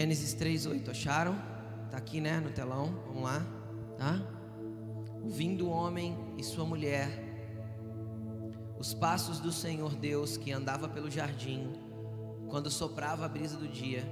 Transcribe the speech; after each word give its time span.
Gênesis 0.00 0.32
3:8, 0.32 0.90
acharam? 0.90 1.34
Tá 1.90 1.98
aqui, 1.98 2.22
né, 2.22 2.40
no 2.40 2.48
telão. 2.50 2.86
Vamos 3.08 3.22
lá, 3.22 3.46
tá? 3.98 4.18
Ouvindo 5.22 5.66
o 5.66 5.70
homem 5.70 6.16
e 6.38 6.42
sua 6.42 6.64
mulher 6.64 7.28
os 8.78 8.94
passos 8.94 9.40
do 9.40 9.52
Senhor 9.52 9.94
Deus 9.94 10.38
que 10.38 10.52
andava 10.52 10.88
pelo 10.88 11.10
jardim, 11.10 11.70
quando 12.48 12.70
soprava 12.70 13.26
a 13.26 13.28
brisa 13.28 13.58
do 13.58 13.68
dia, 13.68 14.02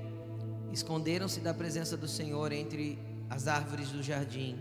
esconderam-se 0.70 1.40
da 1.40 1.54
presença 1.54 1.96
do 1.96 2.06
Senhor 2.06 2.52
entre 2.52 2.98
as 3.30 3.48
árvores 3.48 3.88
do 3.88 4.02
jardim. 4.02 4.60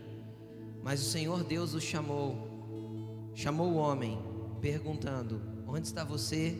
Mas 0.82 1.02
o 1.02 1.10
Senhor 1.10 1.44
Deus 1.44 1.74
os 1.74 1.84
chamou, 1.84 3.34
chamou 3.36 3.74
o 3.74 3.76
homem, 3.76 4.18
perguntando: 4.62 5.42
Onde 5.68 5.88
está 5.88 6.06
você? 6.06 6.58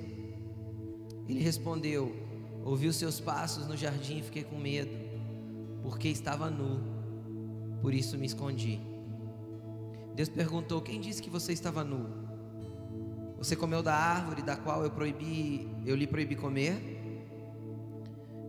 Ele 1.26 1.42
respondeu: 1.42 2.27
Ouvi 2.68 2.90
os 2.90 2.98
seus 2.98 3.18
passos 3.18 3.66
no 3.66 3.78
jardim 3.78 4.18
e 4.18 4.22
fiquei 4.22 4.44
com 4.44 4.58
medo, 4.58 4.92
porque 5.82 6.10
estava 6.10 6.50
nu, 6.50 6.84
por 7.82 7.94
isso 7.94 8.18
me 8.18 8.26
escondi. 8.26 8.82
Deus 10.14 10.28
perguntou: 10.28 10.82
Quem 10.82 11.00
disse 11.00 11.22
que 11.22 11.30
você 11.30 11.54
estava 11.54 11.82
nu? 11.86 12.10
Você 13.38 13.56
comeu 13.56 13.82
da 13.82 13.96
árvore 13.96 14.42
da 14.42 14.58
qual 14.58 14.84
eu 14.84 14.92
proibi, 14.92 15.66
eu 15.86 15.96
lhe 15.96 16.06
proibi 16.06 16.36
comer? 16.36 16.76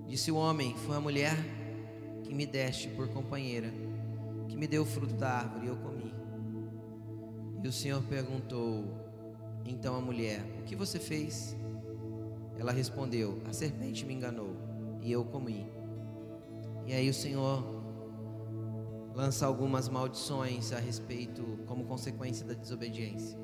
Disse 0.08 0.32
o 0.32 0.36
homem: 0.36 0.74
Foi 0.78 0.96
a 0.96 1.00
mulher 1.00 1.36
que 2.24 2.34
me 2.34 2.44
deste 2.44 2.88
por 2.88 3.06
companheira, 3.10 3.72
que 4.48 4.56
me 4.56 4.66
deu 4.66 4.82
o 4.82 4.84
fruto 4.84 5.14
da 5.14 5.30
árvore 5.30 5.66
e 5.66 5.68
eu 5.68 5.76
comi. 5.76 6.12
E 7.62 7.68
o 7.68 7.72
Senhor 7.72 8.02
perguntou: 8.02 8.84
Então 9.64 9.94
a 9.94 10.00
mulher: 10.00 10.42
O 10.58 10.64
que 10.64 10.74
você 10.74 10.98
fez? 10.98 11.54
Ela 12.58 12.72
respondeu: 12.72 13.40
A 13.48 13.52
serpente 13.52 14.04
me 14.04 14.14
enganou 14.14 14.56
e 15.00 15.12
eu 15.12 15.24
comi. 15.24 15.70
E 16.86 16.92
aí 16.92 17.08
o 17.08 17.14
Senhor 17.14 17.64
lança 19.14 19.46
algumas 19.46 19.88
maldições 19.88 20.72
a 20.72 20.78
respeito, 20.78 21.58
como 21.66 21.84
consequência 21.84 22.44
da 22.46 22.54
desobediência. 22.54 23.38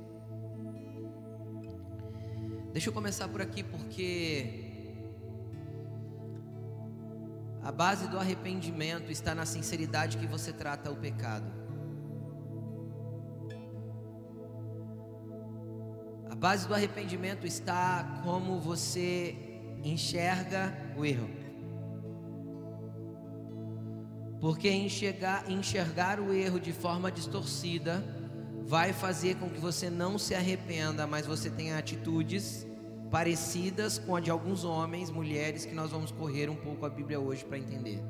Deixa 2.72 2.90
eu 2.90 2.92
começar 2.92 3.28
por 3.28 3.40
aqui 3.40 3.62
porque 3.62 4.72
a 7.62 7.72
base 7.72 8.08
do 8.08 8.18
arrependimento 8.18 9.10
está 9.10 9.34
na 9.34 9.46
sinceridade 9.46 10.18
que 10.18 10.26
você 10.26 10.52
trata 10.52 10.90
o 10.90 10.96
pecado. 10.96 11.63
Base 16.44 16.68
do 16.68 16.74
arrependimento 16.74 17.46
está 17.46 18.20
como 18.22 18.60
você 18.60 19.34
enxerga 19.82 20.76
o 20.94 21.02
erro. 21.02 21.30
Porque 24.42 24.68
enxergar, 24.70 25.50
enxergar 25.50 26.20
o 26.20 26.34
erro 26.34 26.60
de 26.60 26.70
forma 26.70 27.10
distorcida 27.10 28.04
vai 28.62 28.92
fazer 28.92 29.36
com 29.36 29.48
que 29.48 29.58
você 29.58 29.88
não 29.88 30.18
se 30.18 30.34
arrependa, 30.34 31.06
mas 31.06 31.26
você 31.26 31.48
tenha 31.48 31.78
atitudes 31.78 32.66
parecidas 33.10 33.98
com 33.98 34.14
a 34.14 34.20
de 34.20 34.30
alguns 34.30 34.64
homens, 34.64 35.08
mulheres, 35.10 35.64
que 35.64 35.74
nós 35.74 35.92
vamos 35.92 36.10
correr 36.10 36.50
um 36.50 36.56
pouco 36.56 36.84
a 36.84 36.90
Bíblia 36.90 37.18
hoje 37.18 37.42
para 37.42 37.56
entender. 37.56 38.02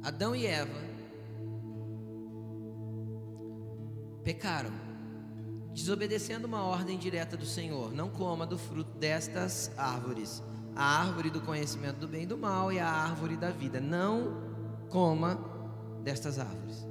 Adão 0.00 0.36
e 0.36 0.46
Eva 0.46 0.99
pecaram, 4.24 4.70
desobedecendo 5.72 6.46
uma 6.46 6.64
ordem 6.64 6.98
direta 6.98 7.36
do 7.36 7.46
Senhor: 7.46 7.92
não 7.92 8.08
coma 8.08 8.46
do 8.46 8.58
fruto 8.58 8.98
destas 8.98 9.70
árvores, 9.76 10.42
a 10.74 11.00
árvore 11.00 11.30
do 11.30 11.40
conhecimento 11.40 11.98
do 11.98 12.08
bem 12.08 12.22
e 12.22 12.26
do 12.26 12.38
mal 12.38 12.72
e 12.72 12.78
a 12.78 12.88
árvore 12.88 13.36
da 13.36 13.50
vida. 13.50 13.80
Não 13.80 14.42
coma 14.88 15.38
destas 16.02 16.38
árvores. 16.38 16.86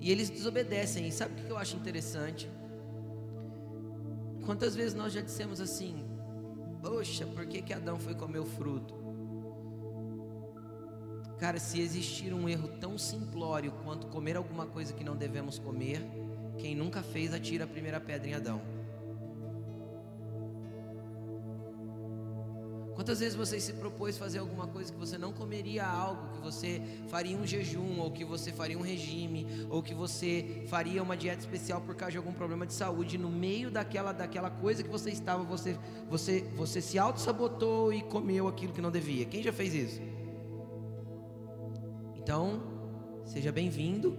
E 0.00 0.10
eles 0.10 0.28
desobedecem. 0.28 1.06
E 1.06 1.12
sabe 1.12 1.40
o 1.40 1.44
que 1.44 1.50
eu 1.50 1.56
acho 1.56 1.76
interessante? 1.76 2.50
Quantas 4.44 4.74
vezes 4.74 4.94
nós 4.94 5.12
já 5.12 5.20
dissemos 5.20 5.60
assim: 5.60 6.04
Poxa, 6.82 7.24
por 7.26 7.46
que, 7.46 7.62
que 7.62 7.72
Adão 7.72 7.98
foi 7.98 8.14
comer 8.14 8.40
o 8.40 8.44
fruto? 8.44 9.01
Cara, 11.42 11.58
se 11.58 11.80
existir 11.80 12.32
um 12.32 12.48
erro 12.48 12.68
tão 12.68 12.96
simplório 12.96 13.72
quanto 13.82 14.06
comer 14.06 14.36
alguma 14.36 14.64
coisa 14.64 14.92
que 14.92 15.02
não 15.02 15.16
devemos 15.16 15.58
comer, 15.58 16.00
quem 16.56 16.72
nunca 16.72 17.02
fez 17.02 17.34
atira 17.34 17.64
a 17.64 17.66
primeira 17.66 18.00
pedra 18.00 18.28
em 18.28 18.34
Adão. 18.34 18.62
Quantas 22.94 23.18
vezes 23.18 23.34
você 23.34 23.58
se 23.58 23.72
propôs 23.72 24.16
fazer 24.16 24.38
alguma 24.38 24.68
coisa 24.68 24.92
que 24.92 24.98
você 25.00 25.18
não 25.18 25.32
comeria 25.32 25.84
algo, 25.84 26.32
que 26.32 26.38
você 26.38 26.80
faria 27.08 27.36
um 27.36 27.44
jejum, 27.44 27.98
ou 27.98 28.12
que 28.12 28.24
você 28.24 28.52
faria 28.52 28.78
um 28.78 28.82
regime, 28.82 29.44
ou 29.68 29.82
que 29.82 29.94
você 29.94 30.62
faria 30.68 31.02
uma 31.02 31.16
dieta 31.16 31.40
especial 31.40 31.80
por 31.80 31.96
causa 31.96 32.12
de 32.12 32.18
algum 32.18 32.32
problema 32.32 32.64
de 32.64 32.72
saúde, 32.72 33.18
no 33.18 33.28
meio 33.28 33.68
daquela, 33.68 34.12
daquela 34.12 34.48
coisa 34.48 34.80
que 34.80 34.88
você 34.88 35.10
estava, 35.10 35.42
você, 35.42 35.76
você, 36.08 36.42
você 36.54 36.80
se 36.80 37.00
auto-sabotou 37.00 37.92
e 37.92 38.00
comeu 38.00 38.46
aquilo 38.46 38.72
que 38.72 38.80
não 38.80 38.92
devia. 38.92 39.24
Quem 39.24 39.42
já 39.42 39.52
fez 39.52 39.74
isso? 39.74 40.11
Então, 42.22 42.62
seja 43.24 43.50
bem-vindo 43.50 44.16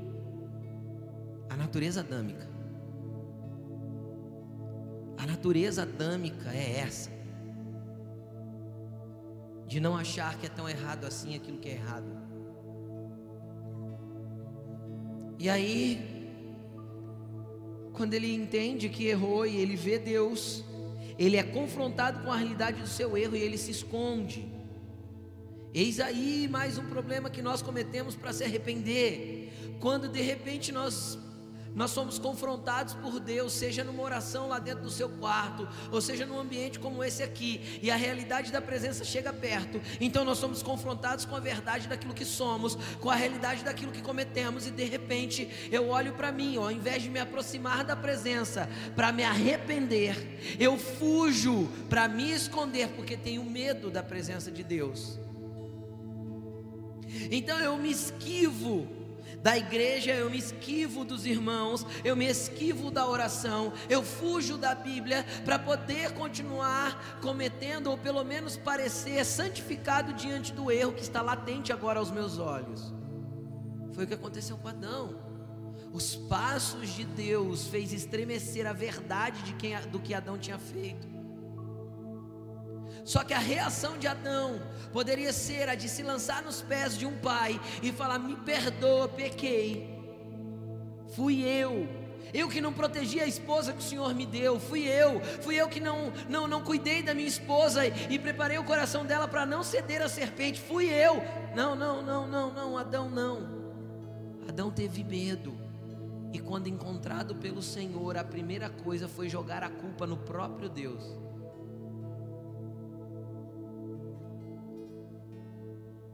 à 1.49 1.55
natureza 1.55 2.01
adâmica. 2.01 2.45
A 5.17 5.25
natureza 5.25 5.83
adâmica 5.83 6.49
é 6.53 6.79
essa. 6.79 7.09
De 9.65 9.79
não 9.79 9.95
achar 9.95 10.37
que 10.37 10.47
é 10.47 10.49
tão 10.49 10.67
errado 10.67 11.05
assim 11.05 11.33
aquilo 11.33 11.59
que 11.59 11.69
é 11.69 11.75
errado. 11.75 12.11
E 15.39 15.49
aí, 15.49 16.29
quando 17.93 18.15
ele 18.15 18.35
entende 18.35 18.89
que 18.89 19.07
errou 19.07 19.45
e 19.45 19.55
ele 19.55 19.77
vê 19.77 19.97
Deus, 19.97 20.61
ele 21.17 21.37
é 21.37 21.43
confrontado 21.43 22.21
com 22.21 22.33
a 22.33 22.35
realidade 22.35 22.81
do 22.81 22.87
seu 22.87 23.15
erro 23.15 23.37
e 23.37 23.41
ele 23.41 23.57
se 23.57 23.71
esconde. 23.71 24.52
Eis 25.73 25.99
aí 25.99 26.47
mais 26.47 26.77
um 26.77 26.85
problema 26.85 27.31
que 27.31 27.41
nós 27.41 27.63
cometemos 27.63 28.15
para 28.15 28.31
se 28.31 28.43
arrepender. 28.43 29.51
Quando 29.79 30.07
de 30.07 30.21
repente 30.21 30.71
nós 30.71 31.17
nós 31.75 31.89
somos 31.89 32.19
confrontados 32.19 32.93
por 32.93 33.19
Deus, 33.19 33.51
seja 33.51 33.83
numa 33.83 34.03
oração 34.03 34.47
lá 34.47 34.59
dentro 34.59 34.83
do 34.83 34.91
seu 34.91 35.09
quarto, 35.09 35.67
ou 35.91 35.99
seja 35.99 36.23
num 36.23 36.39
ambiente 36.39 36.77
como 36.77 37.03
esse 37.03 37.23
aqui, 37.23 37.79
e 37.81 37.89
a 37.89 37.95
realidade 37.95 38.51
da 38.51 38.61
presença 38.61 39.03
chega 39.03 39.33
perto, 39.33 39.81
então 39.99 40.23
nós 40.23 40.37
somos 40.37 40.61
confrontados 40.61 41.25
com 41.25 41.35
a 41.35 41.39
verdade 41.39 41.87
daquilo 41.87 42.13
que 42.13 42.25
somos, 42.25 42.75
com 42.99 43.09
a 43.09 43.15
realidade 43.15 43.63
daquilo 43.63 43.91
que 43.91 44.03
cometemos, 44.03 44.67
e 44.67 44.71
de 44.71 44.83
repente 44.83 45.49
eu 45.71 45.89
olho 45.89 46.13
para 46.13 46.31
mim, 46.31 46.59
ó, 46.59 46.65
ao 46.65 46.71
invés 46.71 47.01
de 47.01 47.09
me 47.09 47.19
aproximar 47.19 47.83
da 47.83 47.95
presença 47.95 48.69
para 48.95 49.11
me 49.11 49.23
arrepender, 49.23 50.15
eu 50.59 50.77
fujo 50.77 51.67
para 51.89 52.07
me 52.07 52.31
esconder, 52.31 52.89
porque 52.89 53.17
tenho 53.17 53.43
medo 53.43 53.89
da 53.89 54.03
presença 54.03 54.51
de 54.51 54.63
Deus. 54.63 55.22
Então 57.31 57.57
eu 57.59 57.77
me 57.77 57.91
esquivo 57.91 58.87
da 59.43 59.57
igreja, 59.57 60.13
eu 60.13 60.29
me 60.29 60.37
esquivo 60.37 61.03
dos 61.03 61.25
irmãos, 61.25 61.85
eu 62.05 62.15
me 62.15 62.25
esquivo 62.25 62.89
da 62.89 63.05
oração, 63.05 63.73
eu 63.89 64.01
fujo 64.01 64.57
da 64.57 64.73
Bíblia 64.73 65.25
para 65.43 65.59
poder 65.59 66.13
continuar 66.13 67.19
cometendo, 67.21 67.87
ou 67.87 67.97
pelo 67.97 68.23
menos 68.23 68.55
parecer 68.55 69.25
santificado 69.25 70.13
diante 70.13 70.53
do 70.53 70.71
erro 70.71 70.93
que 70.93 71.01
está 71.01 71.21
latente 71.21 71.73
agora 71.73 71.99
aos 71.99 72.09
meus 72.09 72.39
olhos. 72.39 72.93
Foi 73.91 74.05
o 74.05 74.07
que 74.07 74.13
aconteceu 74.13 74.57
com 74.57 74.69
Adão. 74.69 75.15
Os 75.91 76.15
passos 76.15 76.95
de 76.95 77.03
Deus 77.03 77.67
fez 77.67 77.91
estremecer 77.91 78.65
a 78.65 78.73
verdade 78.73 79.43
de 79.43 79.53
quem, 79.53 79.79
do 79.89 79.99
que 79.99 80.13
Adão 80.13 80.37
tinha 80.37 80.57
feito. 80.57 81.12
Só 83.03 83.23
que 83.23 83.33
a 83.33 83.39
reação 83.39 83.97
de 83.97 84.07
Adão 84.07 84.61
poderia 84.91 85.33
ser 85.33 85.67
a 85.67 85.75
de 85.75 85.89
se 85.89 86.03
lançar 86.03 86.41
nos 86.41 86.61
pés 86.61 86.97
de 86.97 87.05
um 87.05 87.17
pai 87.17 87.59
e 87.81 87.91
falar: 87.91 88.19
Me 88.19 88.35
perdoa, 88.35 89.07
pequei. 89.09 89.93
Fui 91.15 91.41
eu. 91.43 91.87
Eu 92.33 92.49
que 92.49 92.59
não 92.59 92.73
protegi 92.73 93.19
a 93.19 93.27
esposa 93.27 93.73
que 93.73 93.79
o 93.79 93.83
Senhor 93.83 94.15
me 94.15 94.25
deu, 94.25 94.59
fui 94.59 94.87
eu, 94.87 95.21
fui 95.41 95.55
eu 95.55 95.69
que 95.69 95.79
não 95.79 96.11
não, 96.27 96.47
não 96.47 96.63
cuidei 96.63 97.03
da 97.03 97.13
minha 97.13 97.27
esposa 97.27 97.85
e, 97.85 98.15
e 98.15 98.17
preparei 98.17 98.57
o 98.57 98.63
coração 98.63 99.05
dela 99.05 99.27
para 99.27 99.45
não 99.45 99.61
ceder 99.61 100.01
à 100.01 100.09
serpente, 100.09 100.59
fui 100.59 100.89
eu. 100.89 101.21
Não, 101.55 101.75
não, 101.75 102.01
não, 102.01 102.27
não, 102.27 102.51
não, 102.51 102.77
Adão 102.77 103.09
não. 103.09 103.63
Adão 104.47 104.71
teve 104.71 105.03
medo. 105.03 105.53
E 106.31 106.39
quando 106.39 106.67
encontrado 106.67 107.35
pelo 107.35 107.61
Senhor, 107.61 108.17
a 108.17 108.23
primeira 108.23 108.67
coisa 108.67 109.07
foi 109.07 109.29
jogar 109.29 109.61
a 109.61 109.69
culpa 109.69 110.07
no 110.07 110.17
próprio 110.17 110.67
Deus. 110.67 111.22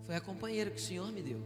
Foi 0.10 0.16
a 0.16 0.22
companheira 0.22 0.72
que 0.72 0.80
o 0.80 0.84
Senhor 0.84 1.12
me 1.12 1.22
deu. 1.22 1.40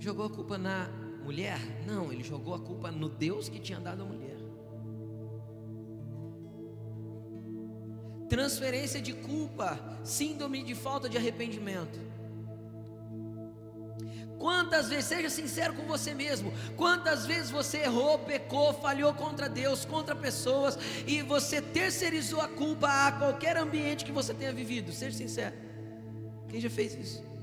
Jogou 0.00 0.26
a 0.26 0.28
culpa 0.28 0.58
na 0.58 0.88
mulher? 1.22 1.60
Não, 1.86 2.12
ele 2.12 2.24
jogou 2.24 2.52
a 2.52 2.58
culpa 2.58 2.90
no 2.90 3.08
Deus 3.08 3.48
que 3.48 3.60
tinha 3.60 3.78
dado 3.78 4.02
a 4.02 4.04
mulher. 4.04 4.36
Transferência 8.28 9.00
de 9.00 9.12
culpa, 9.12 9.78
síndrome 10.02 10.64
de 10.64 10.74
falta 10.74 11.08
de 11.08 11.16
arrependimento. 11.16 12.00
Quantas 14.38 14.88
vezes, 14.88 15.06
seja 15.06 15.30
sincero 15.30 15.74
com 15.74 15.84
você 15.84 16.14
mesmo, 16.14 16.52
quantas 16.76 17.24
vezes 17.24 17.50
você 17.50 17.78
errou, 17.78 18.18
pecou, 18.18 18.74
falhou 18.74 19.14
contra 19.14 19.48
Deus, 19.48 19.84
contra 19.84 20.14
pessoas, 20.14 20.78
e 21.06 21.22
você 21.22 21.60
terceirizou 21.62 22.40
a 22.40 22.48
culpa 22.48 22.88
a 22.88 23.12
qualquer 23.12 23.56
ambiente 23.56 24.04
que 24.04 24.12
você 24.12 24.34
tenha 24.34 24.52
vivido, 24.52 24.92
seja 24.92 25.16
sincero. 25.16 25.56
Quem 26.48 26.60
já 26.60 26.68
fez 26.68 26.94
isso? 26.94 27.35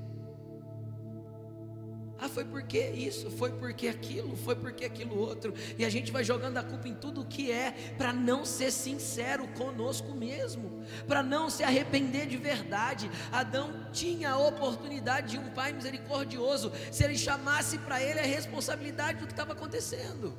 Ah, 2.24 2.28
foi 2.28 2.42
porque 2.46 2.78
isso, 2.78 3.30
foi 3.30 3.52
porque 3.52 3.86
aquilo, 3.86 4.34
foi 4.34 4.56
porque 4.56 4.86
aquilo 4.86 5.18
outro. 5.18 5.52
E 5.78 5.84
a 5.84 5.90
gente 5.90 6.10
vai 6.10 6.24
jogando 6.24 6.56
a 6.56 6.62
culpa 6.62 6.88
em 6.88 6.94
tudo 6.94 7.20
o 7.20 7.26
que 7.26 7.52
é, 7.52 7.72
para 7.98 8.14
não 8.14 8.46
ser 8.46 8.70
sincero 8.70 9.46
conosco 9.48 10.14
mesmo, 10.14 10.82
para 11.06 11.22
não 11.22 11.50
se 11.50 11.62
arrepender 11.62 12.26
de 12.26 12.38
verdade. 12.38 13.10
Adão 13.30 13.90
tinha 13.92 14.30
a 14.30 14.38
oportunidade 14.38 15.32
de 15.32 15.38
um 15.38 15.50
pai 15.50 15.74
misericordioso, 15.74 16.72
se 16.90 17.04
ele 17.04 17.18
chamasse 17.18 17.76
para 17.76 18.02
ele 18.02 18.18
a 18.18 18.22
responsabilidade 18.22 19.18
do 19.18 19.26
que 19.26 19.32
estava 19.34 19.52
acontecendo. 19.52 20.32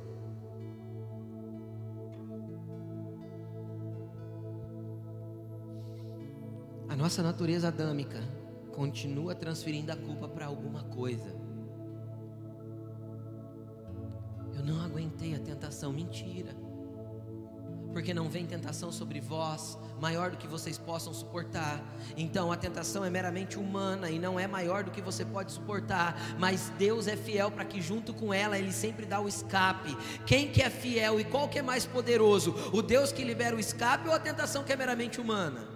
A 6.89 6.95
nossa 6.95 7.21
natureza 7.21 7.67
adâmica 7.67 8.23
continua 8.73 9.35
transferindo 9.35 9.91
a 9.91 9.95
culpa 9.95 10.27
para 10.27 10.47
alguma 10.47 10.83
coisa. 10.85 11.44
A 15.33 15.39
tentação. 15.39 15.91
Mentira. 15.91 16.55
Porque 17.95 18.13
não 18.13 18.29
vem 18.29 18.45
tentação 18.45 18.91
sobre 18.91 19.21
vós 19.21 19.77
maior 20.01 20.29
do 20.29 20.35
que 20.35 20.47
vocês 20.47 20.77
possam 20.77 21.13
suportar. 21.13 21.81
Então 22.17 22.51
a 22.51 22.57
tentação 22.57 23.05
é 23.05 23.09
meramente 23.09 23.57
humana 23.57 24.09
e 24.09 24.19
não 24.19 24.37
é 24.37 24.45
maior 24.45 24.83
do 24.83 24.91
que 24.91 25.01
você 25.01 25.23
pode 25.23 25.53
suportar. 25.53 26.35
Mas 26.37 26.69
Deus 26.77 27.07
é 27.07 27.15
fiel 27.15 27.49
para 27.49 27.63
que 27.63 27.81
junto 27.81 28.13
com 28.13 28.33
ela 28.33 28.59
Ele 28.59 28.73
sempre 28.73 29.05
dá 29.05 29.21
o 29.21 29.29
escape. 29.29 29.95
Quem 30.25 30.51
que 30.51 30.61
é 30.61 30.69
fiel 30.69 31.21
e 31.21 31.23
qual 31.23 31.47
que 31.47 31.59
é 31.59 31.61
mais 31.61 31.85
poderoso? 31.85 32.53
O 32.73 32.81
Deus 32.81 33.13
que 33.13 33.23
libera 33.23 33.55
o 33.55 33.59
escape 33.59 34.09
ou 34.09 34.13
a 34.13 34.19
tentação 34.19 34.63
que 34.65 34.73
é 34.73 34.75
meramente 34.75 35.21
humana? 35.21 35.75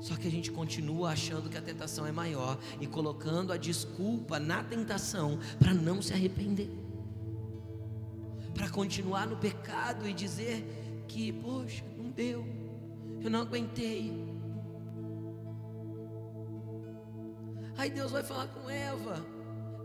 Só 0.00 0.16
que 0.16 0.28
a 0.28 0.30
gente 0.30 0.52
continua 0.52 1.12
achando 1.12 1.48
que 1.48 1.56
a 1.56 1.62
tentação 1.62 2.06
é 2.06 2.12
maior 2.12 2.58
e 2.78 2.86
colocando 2.86 3.52
a 3.52 3.56
desculpa 3.56 4.38
na 4.38 4.62
tentação 4.62 5.38
para 5.58 5.72
não 5.72 6.02
se 6.02 6.12
arrepender. 6.12 6.83
Para 8.54 8.70
continuar 8.70 9.26
no 9.26 9.36
pecado 9.36 10.08
e 10.08 10.12
dizer 10.12 10.64
que, 11.08 11.32
poxa, 11.32 11.84
não 11.96 12.10
deu, 12.10 12.46
eu 13.22 13.30
não 13.30 13.40
aguentei. 13.40 14.12
Aí 17.76 17.90
Deus 17.90 18.12
vai 18.12 18.22
falar 18.22 18.46
com 18.48 18.70
Eva. 18.70 19.24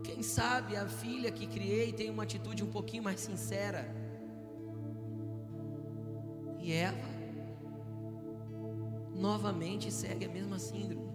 Quem 0.03 0.21
sabe 0.21 0.75
a 0.75 0.87
filha 0.87 1.31
que 1.31 1.47
criei 1.47 1.91
tem 1.91 2.09
uma 2.09 2.23
atitude 2.23 2.63
um 2.63 2.69
pouquinho 2.69 3.03
mais 3.03 3.19
sincera. 3.19 3.93
E 6.59 6.71
Eva 6.71 7.19
novamente 9.19 9.91
segue 9.91 10.25
a 10.25 10.29
mesma 10.29 10.57
síndrome. 10.57 11.09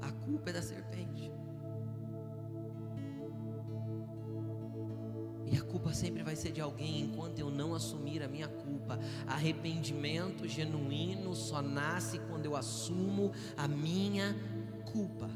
A 0.00 0.12
culpa 0.12 0.50
é 0.50 0.52
da 0.52 0.62
serpente. 0.62 1.32
E 5.52 5.56
a 5.58 5.60
culpa 5.60 5.92
sempre 5.92 6.22
vai 6.22 6.34
ser 6.34 6.50
de 6.50 6.62
alguém 6.62 7.02
enquanto 7.02 7.38
eu 7.38 7.50
não 7.50 7.74
assumir 7.74 8.22
a 8.22 8.26
minha 8.26 8.48
culpa. 8.48 8.98
Arrependimento 9.26 10.48
genuíno 10.48 11.34
só 11.34 11.60
nasce 11.60 12.18
quando 12.20 12.46
eu 12.46 12.56
assumo 12.56 13.32
a 13.54 13.68
minha 13.68 14.34
culpa. 14.90 15.28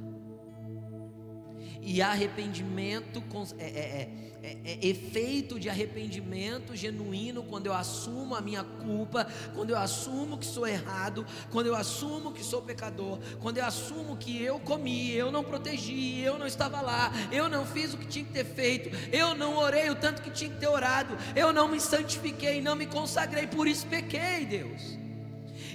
E 1.80 2.02
arrependimento 2.02 3.22
é, 3.58 3.64
é, 3.64 3.68
é, 3.68 4.26
é, 4.46 4.58
é, 4.64 4.86
efeito 4.86 5.58
de 5.58 5.68
arrependimento 5.68 6.76
genuíno 6.76 7.42
quando 7.42 7.66
eu 7.66 7.74
assumo 7.74 8.36
a 8.36 8.40
minha 8.40 8.62
culpa, 8.62 9.26
quando 9.54 9.70
eu 9.70 9.78
assumo 9.78 10.38
que 10.38 10.46
sou 10.46 10.66
errado, 10.66 11.26
quando 11.50 11.66
eu 11.66 11.74
assumo 11.74 12.32
que 12.32 12.44
sou 12.44 12.62
pecador, 12.62 13.18
quando 13.40 13.58
eu 13.58 13.64
assumo 13.64 14.16
que 14.16 14.40
eu 14.40 14.60
comi, 14.60 15.12
eu 15.12 15.32
não 15.32 15.42
protegi, 15.42 16.20
eu 16.20 16.38
não 16.38 16.46
estava 16.46 16.80
lá, 16.80 17.10
eu 17.32 17.48
não 17.48 17.66
fiz 17.66 17.92
o 17.92 17.98
que 17.98 18.06
tinha 18.06 18.24
que 18.24 18.32
ter 18.32 18.44
feito, 18.44 18.88
eu 19.12 19.34
não 19.34 19.56
orei 19.56 19.90
o 19.90 19.96
tanto 19.96 20.22
que 20.22 20.30
tinha 20.30 20.50
que 20.50 20.60
ter 20.60 20.68
orado, 20.68 21.16
eu 21.34 21.52
não 21.52 21.66
me 21.66 21.80
santifiquei, 21.80 22.62
não 22.62 22.76
me 22.76 22.86
consagrei, 22.86 23.48
por 23.48 23.66
isso 23.66 23.86
pequei, 23.86 24.46
Deus. 24.46 24.96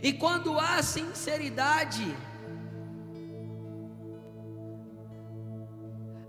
E 0.01 0.13
quando 0.13 0.57
há 0.57 0.81
sinceridade, 0.81 2.15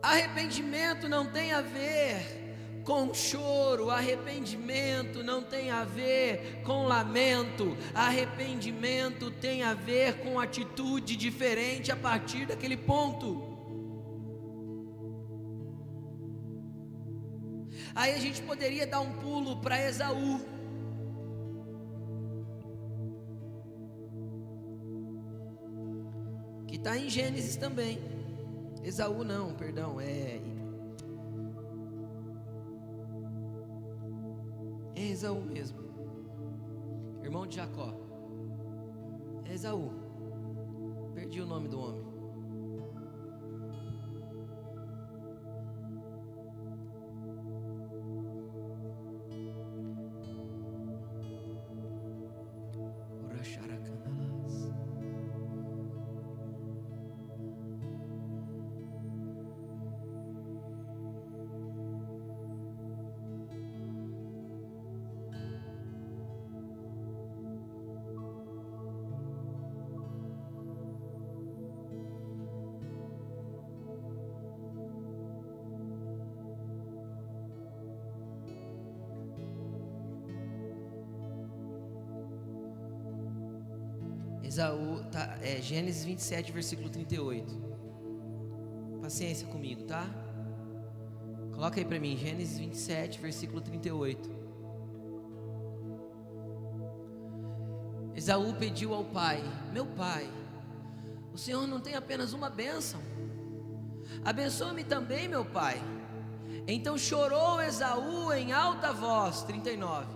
Arrependimento 0.02 1.08
não 1.08 1.31
tem 1.31 1.52
a 1.52 1.60
ver 1.60 2.43
com 2.84 3.14
choro, 3.14 3.88
arrependimento 3.88 5.22
não 5.22 5.43
tem 5.43 5.70
a 5.70 5.84
ver 5.84 6.62
com 6.64 6.84
lamento, 6.84 7.76
arrependimento 7.94 9.31
tem 9.31 9.62
a 9.62 9.75
ver 9.75 10.19
com 10.19 10.40
atitude 10.40 11.14
diferente 11.14 11.93
a 11.93 11.96
partir 11.96 12.46
daquele 12.46 12.76
ponto. 12.76 13.52
Aí 17.94 18.14
a 18.14 18.19
gente 18.19 18.43
poderia 18.43 18.87
dar 18.87 19.00
um 19.00 19.12
pulo 19.12 19.60
para 19.60 19.81
Esaú. 19.81 20.40
Que 26.66 26.76
está 26.76 26.96
em 26.96 27.08
Gênesis 27.08 27.54
também. 27.54 28.22
Esaú 28.82 29.23
não, 29.23 29.55
perdão, 29.55 30.00
é. 30.00 30.40
É 34.94 35.02
Esaú 35.02 35.40
mesmo. 35.40 35.79
Irmão 37.23 37.46
de 37.46 37.56
Jacó. 37.56 37.94
É 39.44 39.55
Esaú. 39.55 39.93
Perdi 41.14 41.40
o 41.40 41.47
nome 41.47 41.68
do 41.68 41.80
homem. 41.80 42.01
Esaú, 84.52 85.02
tá, 85.11 85.38
é, 85.40 85.62
Gênesis 85.62 86.04
27, 86.04 86.52
versículo 86.52 86.90
38. 86.90 87.59
Paciência 89.00 89.47
comigo, 89.49 89.85
tá? 89.85 90.06
Coloca 91.54 91.80
aí 91.80 91.87
para 91.87 91.99
mim, 91.99 92.18
Gênesis 92.18 92.59
27, 92.59 93.18
versículo 93.18 93.62
38. 93.62 94.30
Esaú 98.14 98.52
pediu 98.56 98.92
ao 98.92 99.04
pai: 99.04 99.42
Meu 99.73 99.87
pai, 99.87 100.30
o 101.32 101.38
Senhor 101.38 101.66
não 101.66 101.80
tem 101.80 101.94
apenas 101.94 102.35
uma 102.35 102.50
bênção, 102.50 103.00
abençoa-me 104.23 104.85
também, 104.85 105.28
meu 105.28 105.47
pai. 105.47 105.82
Então 106.66 106.99
chorou 106.99 107.62
Esaú 107.62 108.30
em 108.35 108.52
alta 108.52 108.92
voz, 108.92 109.44
39. 109.44 110.09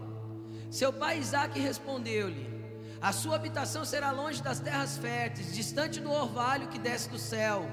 Seu 0.70 0.92
pai 0.92 1.20
Isaac 1.20 1.58
respondeu-lhe: 1.58 2.55
a 3.00 3.12
sua 3.12 3.36
habitação 3.36 3.84
será 3.84 4.10
longe 4.10 4.42
das 4.42 4.60
terras 4.60 4.96
férteis, 4.96 5.54
distante 5.54 6.00
do 6.00 6.10
orvalho 6.10 6.68
que 6.68 6.78
desce 6.78 7.08
do 7.08 7.18
céu. 7.18 7.68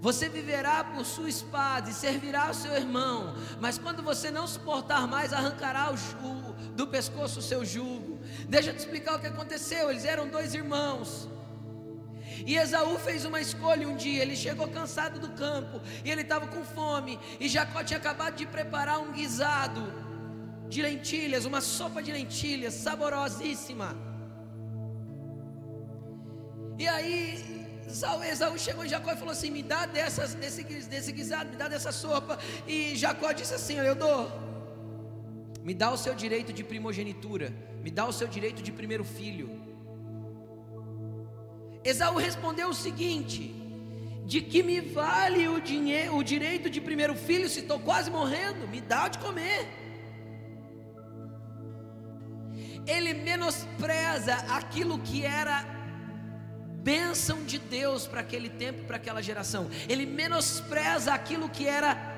Você 0.00 0.28
viverá 0.28 0.82
por 0.82 1.04
sua 1.04 1.28
espada 1.28 1.88
e 1.88 1.94
servirá 1.94 2.48
ao 2.48 2.54
seu 2.54 2.74
irmão, 2.74 3.36
mas 3.60 3.78
quando 3.78 4.02
você 4.02 4.32
não 4.32 4.48
suportar 4.48 5.06
mais, 5.06 5.32
arrancará 5.32 5.92
o, 5.92 6.52
do 6.72 6.88
pescoço 6.88 7.38
o 7.38 7.42
seu 7.42 7.64
jugo. 7.64 8.18
Deixa 8.48 8.70
eu 8.70 8.74
te 8.74 8.80
explicar 8.80 9.14
o 9.14 9.20
que 9.20 9.28
aconteceu. 9.28 9.90
Eles 9.90 10.04
eram 10.04 10.26
dois 10.26 10.54
irmãos. 10.54 11.28
E 12.44 12.56
Esaú 12.56 12.98
fez 12.98 13.24
uma 13.24 13.40
escolha 13.40 13.88
um 13.88 13.94
dia. 13.94 14.22
Ele 14.22 14.34
chegou 14.34 14.66
cansado 14.66 15.20
do 15.20 15.28
campo 15.30 15.80
e 16.04 16.10
ele 16.10 16.22
estava 16.22 16.48
com 16.48 16.64
fome. 16.64 17.16
E 17.38 17.48
Jacó 17.48 17.84
tinha 17.84 17.98
acabado 17.98 18.34
de 18.34 18.46
preparar 18.46 18.98
um 18.98 19.12
guisado 19.12 20.01
de 20.74 20.80
lentilhas, 20.88 21.44
uma 21.50 21.60
sopa 21.76 22.00
de 22.06 22.10
lentilhas 22.18 22.74
saborosíssima. 22.84 23.88
E 26.82 26.86
aí 26.94 27.16
Esaú 28.32 28.58
chegou 28.66 28.84
em 28.84 28.92
Jacó 28.94 29.10
e 29.12 29.20
falou 29.22 29.34
assim: 29.36 29.50
Me 29.56 29.62
dá 29.72 29.80
dessas, 29.96 30.30
desse, 30.42 30.62
desse 30.94 31.12
guisado, 31.18 31.50
me 31.50 31.58
dá 31.62 31.68
dessa 31.74 31.92
sopa. 31.92 32.38
E 32.66 32.96
Jacó 33.02 33.32
disse 33.40 33.54
assim: 33.58 33.76
Eu 33.90 33.94
dou. 33.94 34.22
Me 35.68 35.74
dá 35.82 35.88
o 35.96 35.98
seu 36.04 36.14
direito 36.22 36.52
de 36.58 36.64
primogenitura, 36.64 37.52
me 37.84 37.90
dá 37.98 38.06
o 38.06 38.14
seu 38.20 38.28
direito 38.36 38.62
de 38.62 38.72
primeiro 38.80 39.04
filho. 39.04 39.48
Esaú 41.84 42.16
respondeu 42.28 42.70
o 42.70 42.80
seguinte: 42.86 43.42
De 44.24 44.40
que 44.40 44.62
me 44.62 44.80
vale 44.80 45.46
o, 45.48 45.60
dinheiro, 45.60 46.16
o 46.16 46.24
direito 46.34 46.70
de 46.70 46.80
primeiro 46.80 47.14
filho 47.28 47.48
se 47.54 47.60
estou 47.60 47.78
quase 47.78 48.10
morrendo? 48.18 48.66
Me 48.74 48.80
dá 48.80 49.06
de 49.08 49.18
comer. 49.18 49.81
Ele 52.86 53.14
menospreza 53.14 54.34
aquilo 54.48 54.98
que 54.98 55.24
era 55.24 55.64
bênção 56.82 57.44
de 57.44 57.58
Deus 57.58 58.06
para 58.06 58.20
aquele 58.20 58.48
tempo, 58.48 58.84
para 58.84 58.96
aquela 58.96 59.22
geração. 59.22 59.68
Ele 59.88 60.04
menospreza 60.04 61.14
aquilo 61.14 61.48
que 61.48 61.66
era 61.66 62.10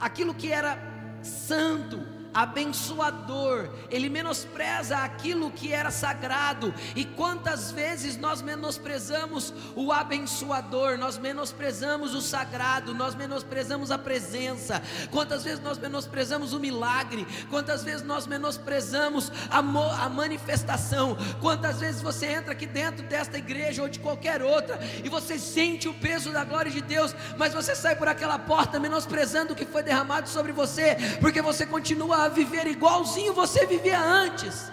aquilo 0.00 0.34
que 0.34 0.50
era 0.50 0.78
santo, 1.22 2.04
abençoador, 2.34 3.68
ele 3.90 4.08
menospreza 4.08 4.98
aquilo 4.98 5.50
que 5.50 5.72
era 5.72 5.90
sagrado. 5.90 6.72
E 6.96 7.04
quantas 7.04 7.70
vezes 7.70 8.16
nós 8.16 8.40
menosprezamos 8.40 9.52
o 9.74 9.92
abençoador, 9.92 10.96
nós 10.98 11.18
menosprezamos 11.18 12.14
o 12.14 12.20
sagrado, 12.20 12.94
nós 12.94 13.14
menosprezamos 13.14 13.90
a 13.90 13.98
presença. 13.98 14.82
Quantas 15.10 15.44
vezes 15.44 15.60
nós 15.60 15.78
menosprezamos 15.78 16.52
o 16.52 16.60
milagre, 16.60 17.26
quantas 17.50 17.84
vezes 17.84 18.02
nós 18.02 18.26
menosprezamos 18.26 19.30
a, 19.50 19.58
a 19.58 20.08
manifestação. 20.08 21.16
Quantas 21.40 21.80
vezes 21.80 22.00
você 22.00 22.26
entra 22.26 22.52
aqui 22.52 22.66
dentro 22.66 23.06
desta 23.06 23.38
igreja 23.38 23.82
ou 23.82 23.88
de 23.88 23.98
qualquer 23.98 24.42
outra 24.42 24.78
e 25.04 25.08
você 25.08 25.38
sente 25.38 25.88
o 25.88 25.94
peso 25.94 26.32
da 26.32 26.44
glória 26.44 26.70
de 26.70 26.80
Deus, 26.80 27.14
mas 27.36 27.52
você 27.52 27.74
sai 27.74 27.96
por 27.96 28.08
aquela 28.08 28.38
porta 28.38 28.78
menosprezando 28.78 29.52
o 29.52 29.56
que 29.56 29.64
foi 29.64 29.82
derramado 29.82 30.28
sobre 30.28 30.52
você, 30.52 30.96
porque 31.20 31.42
você 31.42 31.66
continua 31.66 32.21
a 32.24 32.28
viver 32.28 32.66
igualzinho 32.66 33.32
você 33.32 33.66
vivia 33.66 34.00
antes. 34.00 34.70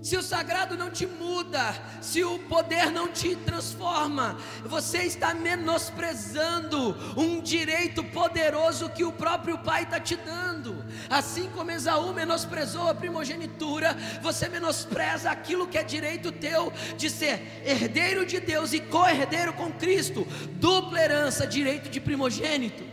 Se 0.00 0.16
o 0.16 0.22
sagrado 0.22 0.76
não 0.76 0.90
te 0.90 1.06
muda, 1.06 1.74
se 2.00 2.22
o 2.22 2.38
poder 2.38 2.90
não 2.90 3.08
te 3.08 3.34
transforma, 3.36 4.38
você 4.64 5.02
está 5.02 5.34
menosprezando 5.34 6.96
um 7.16 7.40
direito 7.40 8.02
poderoso 8.04 8.88
que 8.88 9.04
o 9.04 9.12
próprio 9.12 9.58
Pai 9.58 9.82
está 9.82 10.00
te 10.00 10.16
dando. 10.16 10.82
Assim 11.10 11.50
como 11.50 11.72
Esaú 11.72 12.14
menosprezou 12.14 12.88
a 12.88 12.94
primogenitura, 12.94 13.94
você 14.22 14.48
menospreza 14.48 15.30
aquilo 15.30 15.66
que 15.66 15.76
é 15.76 15.82
direito 15.82 16.32
teu 16.32 16.72
de 16.96 17.10
ser 17.10 17.62
herdeiro 17.64 18.24
de 18.24 18.40
Deus 18.40 18.72
e 18.72 18.80
co-herdeiro 18.80 19.52
com 19.52 19.70
Cristo, 19.72 20.26
dupla 20.52 21.02
herança, 21.02 21.46
direito 21.46 21.90
de 21.90 22.00
primogênito. 22.00 22.84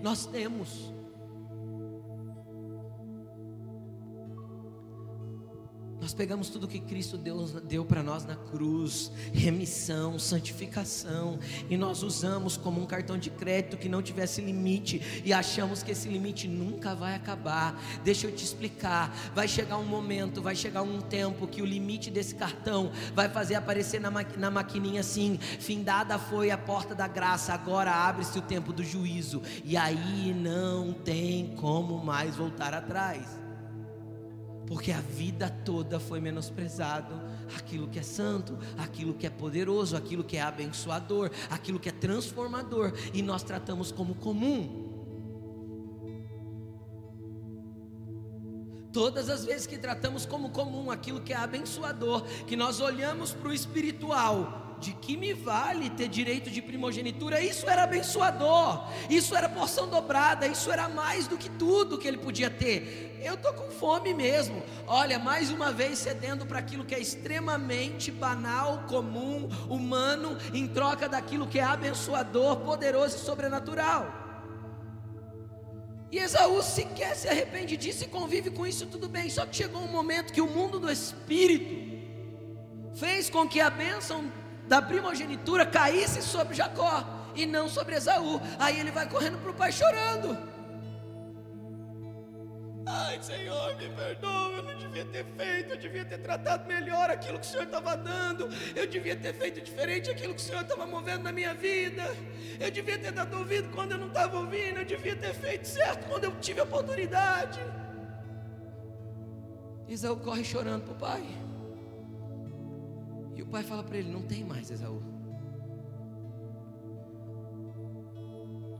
Nós 0.00 0.26
temos. 0.26 0.91
Nós 6.02 6.12
pegamos 6.12 6.48
tudo 6.48 6.66
que 6.66 6.80
Cristo 6.80 7.16
deu, 7.16 7.46
deu 7.62 7.84
para 7.84 8.02
nós 8.02 8.24
na 8.24 8.34
cruz, 8.34 9.12
remissão, 9.32 10.18
santificação, 10.18 11.38
e 11.70 11.76
nós 11.76 12.02
usamos 12.02 12.56
como 12.56 12.82
um 12.82 12.86
cartão 12.86 13.16
de 13.16 13.30
crédito 13.30 13.76
que 13.76 13.88
não 13.88 14.02
tivesse 14.02 14.40
limite, 14.40 15.22
e 15.24 15.32
achamos 15.32 15.80
que 15.80 15.92
esse 15.92 16.08
limite 16.08 16.48
nunca 16.48 16.92
vai 16.92 17.14
acabar. 17.14 17.80
Deixa 18.02 18.26
eu 18.26 18.34
te 18.34 18.44
explicar: 18.44 19.16
vai 19.32 19.46
chegar 19.46 19.78
um 19.78 19.84
momento, 19.84 20.42
vai 20.42 20.56
chegar 20.56 20.82
um 20.82 21.00
tempo 21.00 21.46
que 21.46 21.62
o 21.62 21.64
limite 21.64 22.10
desse 22.10 22.34
cartão 22.34 22.90
vai 23.14 23.28
fazer 23.28 23.54
aparecer 23.54 24.00
na, 24.00 24.10
na 24.10 24.50
maquininha 24.50 25.02
assim: 25.02 25.38
findada 25.38 26.18
foi 26.18 26.50
a 26.50 26.58
porta 26.58 26.96
da 26.96 27.06
graça, 27.06 27.54
agora 27.54 27.92
abre-se 27.92 28.36
o 28.36 28.42
tempo 28.42 28.72
do 28.72 28.82
juízo, 28.82 29.40
e 29.64 29.76
aí 29.76 30.34
não 30.34 30.92
tem 30.92 31.54
como 31.54 32.04
mais 32.04 32.34
voltar 32.34 32.74
atrás 32.74 33.41
porque 34.72 34.90
a 34.90 35.02
vida 35.02 35.50
toda 35.66 36.00
foi 36.00 36.18
menosprezado 36.18 37.20
aquilo 37.58 37.88
que 37.88 37.98
é 37.98 38.02
santo, 38.02 38.58
aquilo 38.78 39.12
que 39.12 39.26
é 39.26 39.30
poderoso, 39.30 39.94
aquilo 39.94 40.24
que 40.24 40.38
é 40.38 40.40
abençoador, 40.40 41.30
aquilo 41.50 41.78
que 41.78 41.90
é 41.90 41.92
transformador, 41.92 42.94
e 43.12 43.20
nós 43.20 43.42
tratamos 43.42 43.92
como 43.92 44.14
comum. 44.14 44.90
Todas 48.94 49.28
as 49.28 49.44
vezes 49.44 49.66
que 49.66 49.76
tratamos 49.76 50.24
como 50.24 50.48
comum 50.48 50.90
aquilo 50.90 51.20
que 51.20 51.34
é 51.34 51.36
abençoador, 51.36 52.22
que 52.46 52.56
nós 52.56 52.80
olhamos 52.80 53.34
para 53.34 53.50
o 53.50 53.52
espiritual 53.52 54.71
de 54.82 54.92
que 54.94 55.16
me 55.16 55.32
vale 55.32 55.88
ter 55.90 56.08
direito 56.08 56.50
de 56.50 56.60
primogenitura? 56.60 57.40
Isso 57.40 57.70
era 57.70 57.84
abençoador, 57.84 58.88
isso 59.08 59.36
era 59.36 59.48
porção 59.48 59.88
dobrada, 59.88 60.46
isso 60.46 60.72
era 60.72 60.88
mais 60.88 61.28
do 61.28 61.38
que 61.38 61.48
tudo 61.48 61.96
que 61.96 62.08
ele 62.08 62.18
podia 62.18 62.50
ter. 62.50 63.20
Eu 63.22 63.34
estou 63.34 63.52
com 63.52 63.70
fome 63.70 64.12
mesmo. 64.12 64.60
Olha, 64.84 65.20
mais 65.20 65.50
uma 65.52 65.72
vez 65.72 66.00
cedendo 66.00 66.44
para 66.44 66.58
aquilo 66.58 66.84
que 66.84 66.96
é 66.96 66.98
extremamente 66.98 68.10
banal, 68.10 68.84
comum, 68.88 69.48
humano, 69.70 70.36
em 70.52 70.66
troca 70.66 71.08
daquilo 71.08 71.46
que 71.46 71.60
é 71.60 71.62
abençoador, 71.62 72.56
poderoso 72.56 73.16
e 73.16 73.20
sobrenatural. 73.20 74.20
E 76.10 76.18
Esaú 76.18 76.60
sequer 76.60 77.14
se 77.14 77.28
arrepende 77.28 77.76
disso 77.76 78.04
e 78.04 78.08
convive 78.08 78.50
com 78.50 78.66
isso 78.66 78.84
tudo 78.86 79.08
bem. 79.08 79.30
Só 79.30 79.46
que 79.46 79.56
chegou 79.56 79.80
um 79.80 79.92
momento 79.92 80.32
que 80.32 80.40
o 80.40 80.46
mundo 80.48 80.80
do 80.80 80.90
espírito 80.90 81.92
fez 82.94 83.30
com 83.30 83.48
que 83.48 83.60
a 83.60 83.70
bênção 83.70 84.30
da 84.66 84.80
primogenitura 84.80 85.66
caísse 85.66 86.22
sobre 86.22 86.54
Jacó 86.54 87.04
e 87.34 87.46
não 87.46 87.68
sobre 87.68 87.96
Esaú. 87.96 88.40
Aí 88.58 88.78
ele 88.78 88.90
vai 88.90 89.08
correndo 89.08 89.38
para 89.38 89.50
o 89.50 89.54
pai 89.54 89.72
chorando. 89.72 90.52
Ai, 92.84 93.22
Senhor, 93.22 93.76
me 93.76 93.88
perdoa, 93.90 94.56
eu 94.56 94.62
não 94.64 94.76
devia 94.76 95.04
ter 95.04 95.24
feito, 95.36 95.70
eu 95.70 95.76
devia 95.76 96.04
ter 96.04 96.18
tratado 96.18 96.66
melhor 96.66 97.10
aquilo 97.10 97.38
que 97.38 97.46
o 97.46 97.48
Senhor 97.48 97.62
estava 97.62 97.96
dando, 97.96 98.48
eu 98.74 98.86
devia 98.88 99.14
ter 99.14 99.32
feito 99.34 99.60
diferente 99.60 100.10
aquilo 100.10 100.34
que 100.34 100.40
o 100.40 100.44
Senhor 100.44 100.62
estava 100.62 100.84
movendo 100.84 101.22
na 101.22 101.32
minha 101.32 101.54
vida, 101.54 102.02
eu 102.58 102.70
devia 102.72 102.98
ter 102.98 103.12
dado 103.12 103.38
ouvido 103.38 103.70
quando 103.70 103.92
eu 103.92 103.98
não 103.98 104.08
estava 104.08 104.36
ouvindo, 104.36 104.80
eu 104.80 104.84
devia 104.84 105.14
ter 105.14 105.32
feito 105.32 105.68
certo 105.68 106.08
quando 106.08 106.24
eu 106.24 106.32
tive 106.40 106.60
a 106.60 106.64
oportunidade. 106.64 107.60
Isaú 109.86 110.16
corre 110.16 110.44
chorando 110.44 110.82
para 110.82 110.92
o 110.92 110.96
pai. 110.96 111.51
Pai 113.52 113.62
fala 113.62 113.84
para 113.84 113.98
ele: 113.98 114.10
Não 114.10 114.22
tem 114.22 114.42
mais, 114.42 114.70
Esaú. 114.70 115.02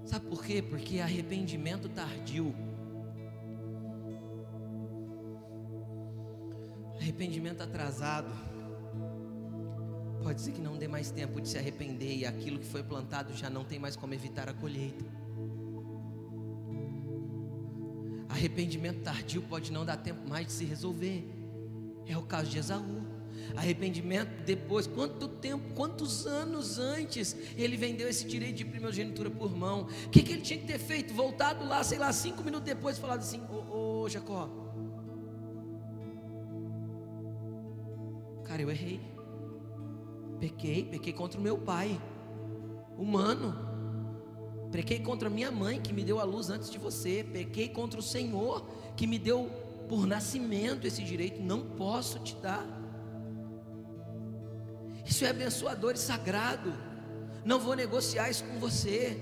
Sabe 0.06 0.26
por 0.26 0.42
quê? 0.42 0.62
Porque 0.62 0.98
arrependimento 0.98 1.90
tardio. 1.90 2.54
Arrependimento 6.98 7.62
atrasado. 7.62 8.32
Pode 10.22 10.40
ser 10.40 10.52
que 10.52 10.60
não 10.60 10.78
dê 10.78 10.88
mais 10.88 11.10
tempo 11.10 11.38
de 11.40 11.48
se 11.48 11.58
arrepender 11.58 12.16
e 12.16 12.24
aquilo 12.24 12.58
que 12.58 12.66
foi 12.66 12.82
plantado 12.82 13.34
já 13.34 13.50
não 13.50 13.64
tem 13.64 13.78
mais 13.78 13.94
como 13.94 14.14
evitar 14.14 14.48
a 14.48 14.54
colheita. 14.54 15.04
Arrependimento 18.26 19.02
tardio 19.02 19.42
pode 19.42 19.70
não 19.70 19.84
dar 19.84 19.98
tempo 19.98 20.26
mais 20.26 20.46
de 20.46 20.52
se 20.52 20.64
resolver. 20.64 21.28
É 22.06 22.16
o 22.16 22.22
caso 22.22 22.48
de 22.48 22.58
Esaú. 22.58 23.11
Arrependimento 23.56 24.30
depois, 24.44 24.86
quanto 24.86 25.28
tempo, 25.28 25.74
quantos 25.74 26.26
anos 26.26 26.78
antes 26.78 27.36
ele 27.56 27.76
vendeu 27.76 28.08
esse 28.08 28.26
direito 28.26 28.56
de 28.56 28.64
primogenitura 28.64 29.30
por 29.30 29.54
mão? 29.54 29.88
O 30.06 30.10
que, 30.10 30.22
que 30.22 30.32
ele 30.32 30.42
tinha 30.42 30.58
que 30.58 30.66
ter 30.66 30.78
feito? 30.78 31.12
Voltado 31.12 31.66
lá, 31.66 31.84
sei 31.84 31.98
lá, 31.98 32.12
cinco 32.12 32.42
minutos 32.42 32.66
depois, 32.66 32.98
falado 32.98 33.20
assim: 33.20 33.42
Ô, 33.70 34.08
Jacó, 34.08 34.48
cara, 38.44 38.62
eu 38.62 38.70
errei, 38.70 39.00
pequei, 40.40 40.84
pequei 40.84 41.12
contra 41.12 41.38
o 41.38 41.42
meu 41.42 41.58
pai, 41.58 42.00
humano. 42.96 43.70
Pequei 44.70 45.00
contra 45.00 45.28
minha 45.28 45.50
mãe 45.50 45.78
que 45.78 45.92
me 45.92 46.02
deu 46.02 46.18
a 46.18 46.24
luz 46.24 46.48
antes 46.48 46.70
de 46.70 46.78
você. 46.78 47.22
Pequei 47.30 47.68
contra 47.68 48.00
o 48.00 48.02
Senhor 48.02 48.66
que 48.96 49.06
me 49.06 49.18
deu 49.18 49.50
por 49.86 50.06
nascimento 50.06 50.86
esse 50.86 51.02
direito. 51.02 51.42
Não 51.42 51.60
posso 51.60 52.18
te 52.20 52.34
dar. 52.36 52.81
Isso 55.04 55.24
é 55.24 55.30
abençoador 55.30 55.94
e 55.94 55.98
sagrado. 55.98 56.72
Não 57.44 57.58
vou 57.58 57.74
negociar 57.74 58.30
isso 58.30 58.44
com 58.44 58.58
você. 58.58 59.20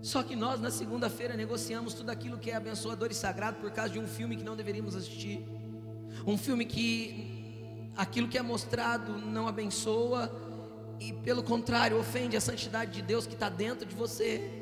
Só 0.00 0.22
que 0.22 0.36
nós 0.36 0.60
na 0.60 0.70
segunda-feira 0.70 1.34
negociamos 1.34 1.94
tudo 1.94 2.10
aquilo 2.10 2.38
que 2.38 2.50
é 2.50 2.56
abençoador 2.56 3.08
e 3.10 3.14
sagrado 3.14 3.58
por 3.58 3.70
causa 3.70 3.92
de 3.92 3.98
um 3.98 4.06
filme 4.06 4.36
que 4.36 4.44
não 4.44 4.56
deveríamos 4.56 4.94
assistir. 4.94 5.44
Um 6.26 6.38
filme 6.38 6.64
que 6.64 7.90
aquilo 7.96 8.28
que 8.28 8.38
é 8.38 8.42
mostrado 8.42 9.18
não 9.18 9.48
abençoa 9.48 10.30
e, 11.00 11.12
pelo 11.12 11.42
contrário, 11.42 11.98
ofende 11.98 12.36
a 12.36 12.40
santidade 12.40 12.92
de 12.92 13.02
Deus 13.02 13.26
que 13.26 13.34
está 13.34 13.48
dentro 13.48 13.84
de 13.84 13.94
você. 13.94 14.58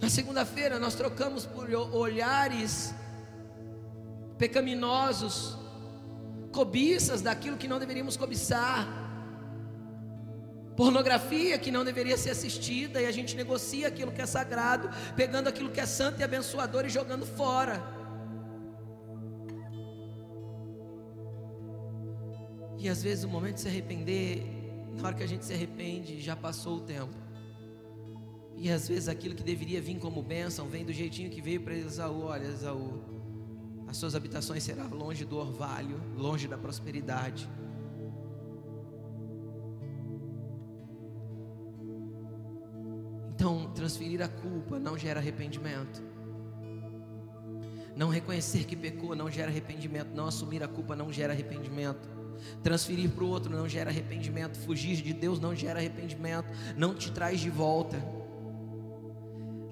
Na 0.00 0.08
segunda-feira, 0.08 0.78
nós 0.78 0.94
trocamos 0.94 1.44
por 1.44 1.70
olhares 1.70 2.94
pecaminosos, 4.38 5.58
cobiças 6.60 7.22
daquilo 7.22 7.56
que 7.56 7.66
não 7.72 7.78
deveríamos 7.78 8.16
cobiçar, 8.22 8.78
pornografia 10.76 11.58
que 11.58 11.70
não 11.76 11.82
deveria 11.90 12.18
ser 12.18 12.30
assistida, 12.36 13.00
e 13.00 13.06
a 13.06 13.14
gente 13.18 13.34
negocia 13.42 13.88
aquilo 13.88 14.12
que 14.12 14.20
é 14.20 14.26
sagrado, 14.26 14.90
pegando 15.16 15.48
aquilo 15.48 15.70
que 15.70 15.80
é 15.80 15.86
santo 15.86 16.20
e 16.20 16.22
abençoador 16.22 16.84
e 16.84 16.90
jogando 16.90 17.24
fora. 17.24 17.76
E 22.78 22.88
às 22.94 23.02
vezes 23.02 23.24
o 23.24 23.28
momento 23.28 23.54
de 23.54 23.62
se 23.62 23.68
arrepender, 23.68 24.44
na 24.96 25.06
hora 25.06 25.16
que 25.16 25.22
a 25.22 25.32
gente 25.32 25.46
se 25.46 25.54
arrepende, 25.54 26.20
já 26.20 26.36
passou 26.36 26.76
o 26.76 26.80
tempo. 26.80 27.14
E 28.54 28.70
às 28.70 28.86
vezes 28.86 29.08
aquilo 29.08 29.34
que 29.34 29.42
deveria 29.42 29.80
vir 29.80 29.98
como 29.98 30.22
bênção 30.22 30.68
vem 30.68 30.84
do 30.84 30.92
jeitinho 30.92 31.30
que 31.30 31.40
veio 31.40 31.62
para 31.62 31.74
Esaú. 31.74 32.24
Olha, 32.24 32.46
Esaú, 32.46 33.19
as 33.90 33.96
suas 33.96 34.14
habitações 34.14 34.62
serão 34.62 34.88
longe 34.88 35.24
do 35.24 35.36
orvalho, 35.36 36.00
longe 36.16 36.46
da 36.46 36.56
prosperidade. 36.56 37.50
Então, 43.34 43.72
transferir 43.74 44.22
a 44.22 44.28
culpa 44.28 44.78
não 44.78 44.96
gera 44.96 45.18
arrependimento. 45.18 46.00
Não 47.96 48.08
reconhecer 48.08 48.64
que 48.64 48.76
pecou 48.76 49.16
não 49.16 49.28
gera 49.28 49.50
arrependimento. 49.50 50.14
Não 50.14 50.28
assumir 50.28 50.62
a 50.62 50.68
culpa 50.68 50.94
não 50.94 51.12
gera 51.12 51.32
arrependimento. 51.32 52.08
Transferir 52.62 53.10
para 53.10 53.24
o 53.24 53.28
outro 53.28 53.52
não 53.52 53.68
gera 53.68 53.90
arrependimento. 53.90 54.56
Fugir 54.56 55.02
de 55.02 55.12
Deus 55.12 55.40
não 55.40 55.52
gera 55.52 55.80
arrependimento. 55.80 56.46
Não 56.76 56.94
te 56.94 57.10
traz 57.10 57.40
de 57.40 57.50
volta. 57.50 58.00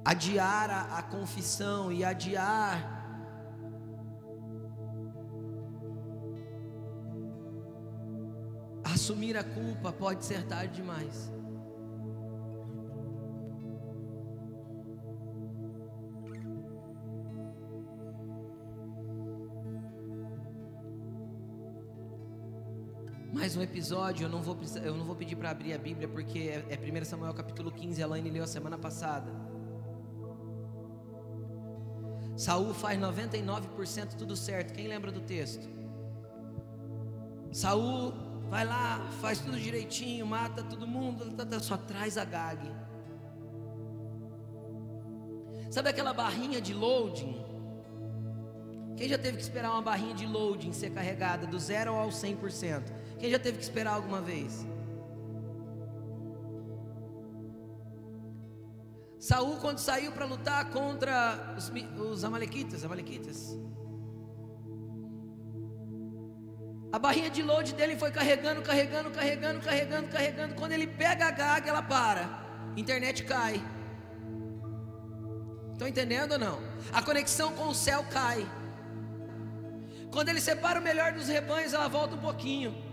Adiar 0.05 0.71
a, 0.71 0.99
a 0.99 1.03
confissão 1.05 1.93
e 1.93 2.03
adiar 2.03 2.98
assumir 9.09 9.39
a 9.39 9.43
culpa 9.43 9.91
pode 9.91 10.23
ser 10.23 10.45
tarde 10.45 10.77
demais. 10.77 11.33
mais 23.33 23.57
um 23.57 23.63
episódio, 23.63 24.25
eu 24.25 24.29
não 24.29 24.43
vou, 24.43 24.59
eu 24.83 24.95
não 24.95 25.07
vou 25.07 25.17
pedir 25.17 25.37
para 25.37 25.51
abrir 25.51 25.73
a 25.73 25.79
Bíblia, 25.79 26.07
porque 26.07 26.41
é, 26.41 26.67
é 26.69 27.03
1 27.03 27.05
Samuel 27.07 27.33
capítulo 27.33 27.71
15, 27.71 28.03
a 28.03 28.07
Laine 28.07 28.29
leu 28.29 28.45
a 28.45 28.47
semana 28.47 28.77
passada. 28.77 29.33
Saul 32.37 32.75
faz 32.75 33.01
99% 33.01 34.17
tudo 34.19 34.37
certo. 34.37 34.75
Quem 34.75 34.87
lembra 34.87 35.11
do 35.11 35.21
texto? 35.21 35.67
Saul 37.51 38.28
vai 38.49 38.65
lá, 38.65 39.09
faz 39.21 39.41
tudo 39.41 39.59
direitinho, 39.59 40.27
mata 40.27 40.63
todo 40.63 40.87
mundo, 40.87 41.31
tá, 41.33 41.45
tá, 41.45 41.61
só 41.61 41.77
traz 41.77 42.17
a 42.17 42.25
Gag. 42.25 42.71
Sabe 45.71 45.91
aquela 45.91 46.15
barrinha 46.15 46.61
de 46.61 46.73
loading? 46.73 47.45
Quem 48.97 49.09
já 49.09 49.19
teve 49.19 49.37
que 49.37 49.43
esperar 49.43 49.71
uma 49.71 49.83
barrinha 49.83 50.15
de 50.15 50.27
loading 50.27 50.73
ser 50.73 50.91
carregada 50.91 51.47
do 51.47 51.59
zero 51.59 51.95
ao 51.95 52.09
100%? 52.09 52.83
Quem 53.19 53.31
já 53.31 53.39
teve 53.39 53.59
que 53.59 53.63
esperar 53.63 53.95
alguma 53.95 54.21
vez? 54.21 54.67
Saul 59.19 59.57
quando 59.57 59.79
saiu 59.79 60.13
para 60.13 60.25
lutar 60.25 60.71
contra 60.71 61.55
os, 61.57 61.71
os 62.01 62.25
amalequitas, 62.25 62.85
amalequitas. 62.85 63.57
A 66.93 66.99
barrinha 66.99 67.31
de 67.31 67.43
load 67.43 67.75
dele 67.75 67.97
foi 67.97 68.11
carregando, 68.11 68.63
carregando, 68.63 69.11
carregando, 69.11 69.61
carregando, 69.61 70.09
carregando. 70.09 70.55
Quando 70.55 70.73
ele 70.73 70.87
pega 70.87 71.27
a 71.27 71.31
gaga, 71.31 71.69
ela 71.69 71.83
para. 71.83 72.47
Internet 72.77 73.25
cai. 73.25 73.63
Estão 75.73 75.87
entendendo 75.87 76.33
ou 76.33 76.39
não? 76.39 76.61
A 76.93 77.03
conexão 77.03 77.53
com 77.53 77.69
o 77.69 77.75
céu 77.75 78.05
cai. 78.11 78.49
Quando 80.11 80.31
ele 80.31 80.41
separa 80.41 80.81
o 80.81 80.83
melhor 80.83 81.13
dos 81.13 81.29
rebanhos, 81.29 81.75
ela 81.75 81.89
volta 81.89 82.15
um 82.15 82.19
pouquinho 82.19 82.89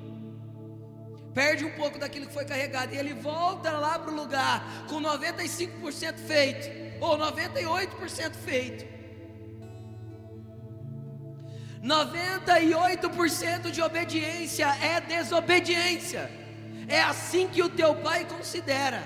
perde 1.35 1.65
um 1.65 1.71
pouco 1.71 1.99
daquilo 1.99 2.25
que 2.25 2.33
foi 2.33 2.45
carregado 2.45 2.95
e 2.95 2.97
ele 2.97 3.13
volta 3.13 3.69
lá 3.71 3.99
para 3.99 4.09
o 4.09 4.15
lugar 4.15 4.85
com 4.87 5.01
95% 5.01 6.17
feito 6.19 6.69
ou 7.01 7.17
98% 7.17 8.33
feito. 8.35 8.94
98% 11.85 13.69
de 13.69 13.79
obediência 13.79 14.67
é 14.83 14.99
desobediência. 14.99 16.31
É 16.87 17.01
assim 17.01 17.47
que 17.47 17.61
o 17.61 17.69
teu 17.69 17.93
pai 17.95 18.25
considera. 18.25 19.03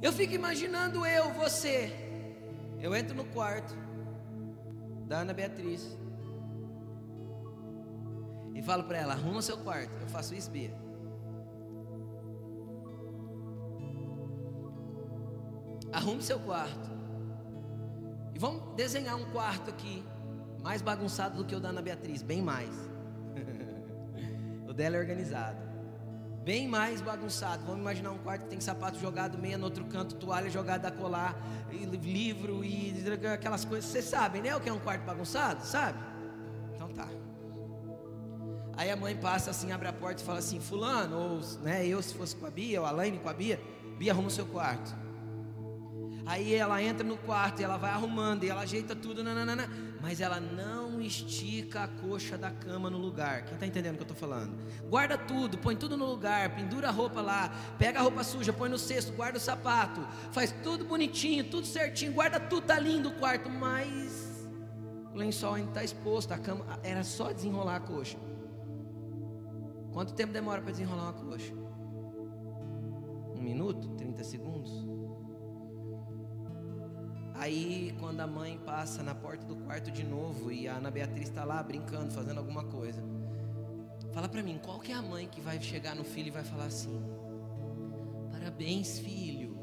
Eu 0.00 0.12
fico 0.12 0.32
imaginando 0.32 1.04
eu, 1.04 1.32
você. 1.34 1.92
Eu 2.80 2.94
entro 2.96 3.14
no 3.14 3.24
quarto 3.24 3.74
da 5.06 5.18
Ana 5.18 5.34
Beatriz 5.34 5.98
e 8.54 8.62
falo 8.62 8.84
para 8.84 8.98
ela: 8.98 9.12
arruma 9.12 9.42
seu 9.42 9.58
quarto. 9.58 9.92
Eu 10.00 10.08
faço 10.08 10.34
isso, 10.34 10.50
Bia. 10.50 10.85
Arrume 15.92 16.22
seu 16.22 16.38
quarto. 16.38 16.90
E 18.34 18.38
vamos 18.38 18.74
desenhar 18.74 19.16
um 19.16 19.24
quarto 19.30 19.70
aqui, 19.70 20.04
mais 20.62 20.82
bagunçado 20.82 21.38
do 21.38 21.44
que 21.44 21.54
o 21.54 21.60
da 21.60 21.70
Ana 21.70 21.80
Beatriz, 21.80 22.22
bem 22.22 22.42
mais. 22.42 22.70
o 24.68 24.72
dela 24.72 24.96
é 24.96 24.98
organizado. 24.98 25.66
Bem 26.44 26.68
mais 26.68 27.00
bagunçado. 27.00 27.64
Vamos 27.64 27.80
imaginar 27.80 28.12
um 28.12 28.18
quarto 28.18 28.42
que 28.42 28.50
tem 28.50 28.60
sapato 28.60 29.00
jogado 29.00 29.36
meia 29.36 29.58
no 29.58 29.64
outro 29.64 29.84
canto, 29.86 30.14
toalha 30.14 30.48
jogada 30.48 30.88
a 30.88 30.90
colar, 30.92 31.36
e 31.72 31.84
livro 31.96 32.64
e 32.64 32.94
aquelas 33.32 33.64
coisas. 33.64 33.90
Vocês 33.90 34.04
sabem, 34.04 34.42
né? 34.42 34.54
O 34.54 34.60
que 34.60 34.68
é 34.68 34.72
um 34.72 34.78
quarto 34.78 35.02
bagunçado? 35.02 35.64
Sabe? 35.64 35.98
Então 36.74 36.88
tá. 36.90 37.08
Aí 38.76 38.90
a 38.90 38.96
mãe 38.96 39.16
passa 39.16 39.50
assim, 39.50 39.72
abre 39.72 39.88
a 39.88 39.92
porta 39.92 40.22
e 40.22 40.24
fala 40.24 40.38
assim: 40.38 40.60
Fulano, 40.60 41.18
ou 41.18 41.40
né, 41.62 41.86
eu 41.86 42.00
se 42.02 42.14
fosse 42.14 42.36
com 42.36 42.46
a 42.46 42.50
Bia, 42.50 42.80
ou 42.80 42.86
a 42.86 42.90
Laine 42.90 43.18
com 43.18 43.28
a 43.28 43.32
Bia, 43.32 43.60
Bia 43.98 44.12
arruma 44.12 44.28
o 44.28 44.30
seu 44.30 44.46
quarto. 44.46 44.94
Aí 46.26 46.54
ela 46.54 46.82
entra 46.82 47.06
no 47.06 47.16
quarto 47.16 47.60
e 47.60 47.64
ela 47.64 47.76
vai 47.76 47.92
arrumando 47.92 48.42
e 48.42 48.48
ela 48.48 48.62
ajeita 48.62 48.96
tudo, 48.96 49.22
nananana, 49.22 49.70
mas 50.00 50.20
ela 50.20 50.40
não 50.40 51.00
estica 51.00 51.84
a 51.84 51.88
coxa 51.88 52.36
da 52.36 52.50
cama 52.50 52.90
no 52.90 52.98
lugar. 52.98 53.44
Quem 53.44 53.54
está 53.54 53.64
entendendo 53.64 53.94
o 53.94 53.98
que 53.98 54.02
eu 54.02 54.12
estou 54.12 54.16
falando? 54.16 54.58
Guarda 54.88 55.16
tudo, 55.16 55.56
põe 55.56 55.76
tudo 55.76 55.96
no 55.96 56.04
lugar, 56.04 56.52
pendura 56.56 56.88
a 56.88 56.90
roupa 56.90 57.20
lá, 57.20 57.54
pega 57.78 58.00
a 58.00 58.02
roupa 58.02 58.24
suja, 58.24 58.52
põe 58.52 58.68
no 58.68 58.76
cesto, 58.76 59.12
guarda 59.12 59.38
o 59.38 59.40
sapato, 59.40 60.00
faz 60.32 60.50
tudo 60.64 60.84
bonitinho, 60.84 61.44
tudo 61.44 61.64
certinho, 61.64 62.12
guarda 62.12 62.40
tudo, 62.40 62.66
tá 62.66 62.76
lindo 62.76 63.10
o 63.10 63.12
quarto, 63.12 63.48
mas 63.48 64.48
o 65.14 65.16
lençol 65.16 65.54
ainda 65.54 65.68
está 65.68 65.84
exposto, 65.84 66.32
a 66.32 66.38
cama 66.38 66.66
era 66.82 67.04
só 67.04 67.32
desenrolar 67.32 67.76
a 67.76 67.80
coxa. 67.80 68.18
Quanto 69.92 70.12
tempo 70.12 70.32
demora 70.32 70.60
para 70.60 70.72
desenrolar 70.72 71.04
uma 71.04 71.12
coxa? 71.12 71.54
Um 73.32 73.40
minuto? 73.40 73.90
30 73.90 74.24
segundos? 74.24 74.95
Aí, 77.38 77.94
quando 78.00 78.20
a 78.20 78.26
mãe 78.26 78.58
passa 78.64 79.02
na 79.02 79.14
porta 79.14 79.44
do 79.44 79.56
quarto 79.56 79.90
de 79.90 80.02
novo 80.02 80.50
e 80.50 80.66
a 80.66 80.76
Ana 80.76 80.90
Beatriz 80.90 81.28
está 81.28 81.44
lá 81.44 81.62
brincando, 81.62 82.12
fazendo 82.12 82.38
alguma 82.38 82.64
coisa, 82.64 83.02
fala 84.12 84.28
para 84.28 84.42
mim, 84.42 84.58
qual 84.62 84.80
que 84.80 84.90
é 84.90 84.94
a 84.94 85.02
mãe 85.02 85.28
que 85.28 85.40
vai 85.40 85.60
chegar 85.60 85.94
no 85.94 86.02
filho 86.02 86.28
e 86.28 86.30
vai 86.30 86.42
falar 86.42 86.64
assim: 86.64 86.98
Parabéns, 88.32 88.98
filho, 88.98 89.54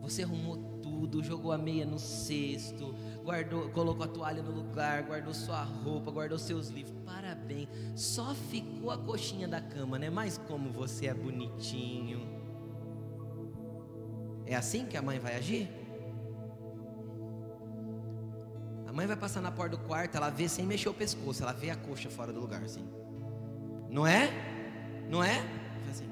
você 0.00 0.22
arrumou 0.22 0.78
tudo, 0.80 1.22
jogou 1.22 1.50
a 1.50 1.58
meia 1.58 1.84
no 1.84 1.98
cesto, 1.98 2.94
guardou, 3.24 3.70
colocou 3.70 4.04
a 4.04 4.08
toalha 4.08 4.42
no 4.42 4.52
lugar, 4.52 5.02
guardou 5.02 5.34
sua 5.34 5.62
roupa, 5.62 6.12
guardou 6.12 6.38
seus 6.38 6.68
livros. 6.68 6.96
Parabéns. 7.04 7.68
Só 7.96 8.34
ficou 8.34 8.90
a 8.90 8.98
coxinha 8.98 9.48
da 9.48 9.60
cama, 9.60 9.98
né? 9.98 10.10
Mas 10.10 10.38
como 10.38 10.70
você 10.70 11.06
é 11.06 11.14
bonitinho. 11.14 12.20
É 14.46 14.54
assim 14.54 14.86
que 14.86 14.96
a 14.96 15.02
mãe 15.02 15.18
vai 15.18 15.36
agir? 15.36 15.79
A 18.90 18.92
mãe 18.92 19.06
vai 19.06 19.14
passar 19.14 19.40
na 19.40 19.52
porta 19.52 19.76
do 19.76 19.84
quarto, 19.84 20.16
ela 20.16 20.30
vê 20.30 20.48
sem 20.48 20.66
mexer 20.66 20.88
o 20.88 20.92
pescoço, 20.92 21.44
ela 21.44 21.52
vê 21.52 21.70
a 21.70 21.76
coxa 21.76 22.10
fora 22.10 22.32
do 22.32 22.40
lugar, 22.40 22.60
assim. 22.64 22.84
Não 23.88 24.04
é? 24.04 24.28
Não 25.08 25.22
é? 25.22 25.38
Assim. 25.88 26.10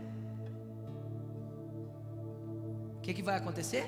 O 2.96 3.00
que, 3.00 3.12
que 3.14 3.20
vai 3.20 3.36
acontecer? 3.36 3.84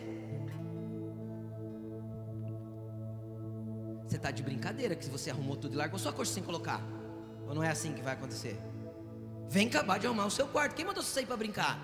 Você 4.08 4.16
está 4.16 4.32
de 4.32 4.42
brincadeira 4.42 4.96
que 4.96 5.08
você 5.08 5.30
arrumou 5.30 5.54
tudo 5.54 5.74
e 5.74 5.76
largou 5.76 5.96
sua 5.96 6.12
coxa 6.12 6.32
sem 6.32 6.42
colocar. 6.42 6.82
Ou 7.46 7.54
não 7.54 7.62
é 7.62 7.68
assim 7.68 7.92
que 7.92 8.02
vai 8.02 8.14
acontecer? 8.14 8.58
Vem 9.48 9.68
acabar 9.68 10.00
de 10.00 10.08
arrumar 10.08 10.26
o 10.26 10.32
seu 10.32 10.48
quarto. 10.48 10.74
Quem 10.74 10.84
mandou 10.84 11.00
você 11.00 11.10
sair 11.10 11.26
para 11.26 11.36
brincar? 11.36 11.78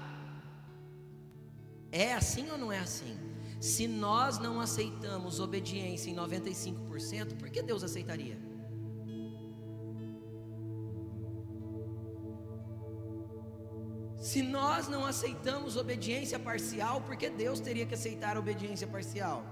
É 1.92 2.14
assim 2.14 2.50
ou 2.50 2.58
não 2.58 2.72
é 2.72 2.80
assim? 2.80 3.16
Se 3.66 3.88
nós 3.88 4.38
não 4.38 4.60
aceitamos 4.60 5.40
obediência 5.40 6.08
em 6.08 6.14
95%, 6.14 7.36
por 7.36 7.50
que 7.50 7.60
Deus 7.60 7.82
aceitaria? 7.82 8.38
Se 14.28 14.40
nós 14.40 14.86
não 14.86 15.04
aceitamos 15.04 15.76
obediência 15.76 16.38
parcial, 16.38 17.00
por 17.00 17.16
que 17.16 17.28
Deus 17.28 17.58
teria 17.58 17.84
que 17.84 17.94
aceitar 17.94 18.36
a 18.36 18.38
obediência 18.38 18.86
parcial? 18.86 19.44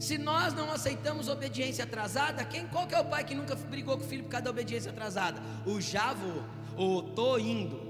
Se 0.00 0.18
nós 0.18 0.52
não 0.52 0.72
aceitamos 0.72 1.28
obediência 1.28 1.84
atrasada, 1.84 2.44
quem 2.44 2.66
qual 2.66 2.88
que 2.88 2.94
é 2.96 3.00
o 3.00 3.08
pai 3.08 3.22
que 3.24 3.36
nunca 3.36 3.54
brigou 3.54 3.96
com 3.96 4.04
o 4.04 4.08
filho 4.08 4.24
por 4.24 4.30
causa 4.30 4.46
da 4.46 4.50
obediência 4.50 4.90
atrasada? 4.90 5.40
O 5.64 5.80
já 5.80 6.12
vou, 6.12 6.42
o 6.76 7.02
tô 7.02 7.38
indo. 7.38 7.85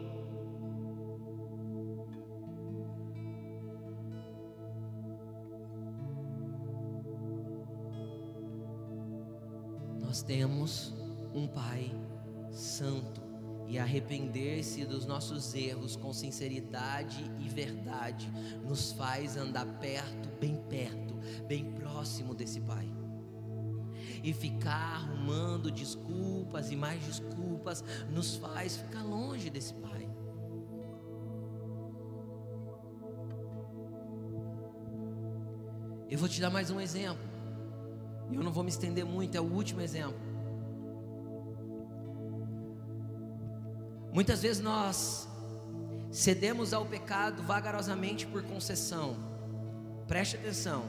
Nós 10.16 10.22
temos 10.22 10.94
um 11.34 11.46
pai 11.46 11.92
santo 12.50 13.20
e 13.68 13.78
arrepender-se 13.78 14.86
dos 14.86 15.04
nossos 15.04 15.54
erros 15.54 15.94
com 15.94 16.10
sinceridade 16.10 17.30
e 17.38 17.46
verdade 17.50 18.26
nos 18.64 18.92
faz 18.92 19.36
andar 19.36 19.66
perto, 19.78 20.30
bem 20.40 20.56
perto, 20.70 21.12
bem 21.46 21.70
próximo 21.72 22.34
desse 22.34 22.62
Pai. 22.62 22.88
E 24.24 24.32
ficar 24.32 24.94
arrumando 24.94 25.70
desculpas 25.70 26.70
e 26.70 26.76
mais 26.76 27.04
desculpas 27.04 27.84
nos 28.10 28.36
faz 28.36 28.78
ficar 28.78 29.02
longe 29.02 29.50
desse 29.50 29.74
Pai. 29.74 30.08
Eu 36.08 36.18
vou 36.18 36.26
te 36.26 36.40
dar 36.40 36.48
mais 36.48 36.70
um 36.70 36.80
exemplo. 36.80 37.35
E 38.30 38.34
eu 38.34 38.42
não 38.42 38.52
vou 38.52 38.64
me 38.64 38.70
estender 38.70 39.04
muito, 39.04 39.36
é 39.36 39.40
o 39.40 39.44
último 39.44 39.80
exemplo. 39.80 40.18
Muitas 44.12 44.40
vezes 44.40 44.62
nós 44.62 45.28
cedemos 46.10 46.72
ao 46.72 46.86
pecado 46.86 47.42
vagarosamente 47.42 48.26
por 48.26 48.42
concessão. 48.42 49.16
Preste 50.08 50.36
atenção. 50.36 50.84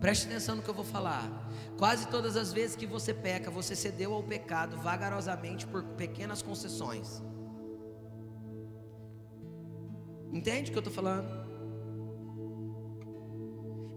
Preste 0.00 0.26
atenção 0.26 0.56
no 0.56 0.62
que 0.62 0.68
eu 0.68 0.74
vou 0.74 0.84
falar. 0.84 1.30
Quase 1.78 2.08
todas 2.08 2.36
as 2.36 2.52
vezes 2.52 2.76
que 2.76 2.86
você 2.86 3.14
peca, 3.14 3.50
você 3.50 3.74
cedeu 3.74 4.12
ao 4.12 4.22
pecado 4.22 4.76
vagarosamente 4.76 5.66
por 5.66 5.82
pequenas 5.82 6.42
concessões. 6.42 7.22
Entende 10.32 10.70
o 10.70 10.72
que 10.72 10.78
eu 10.78 10.80
estou 10.80 10.92
falando? 10.92 11.41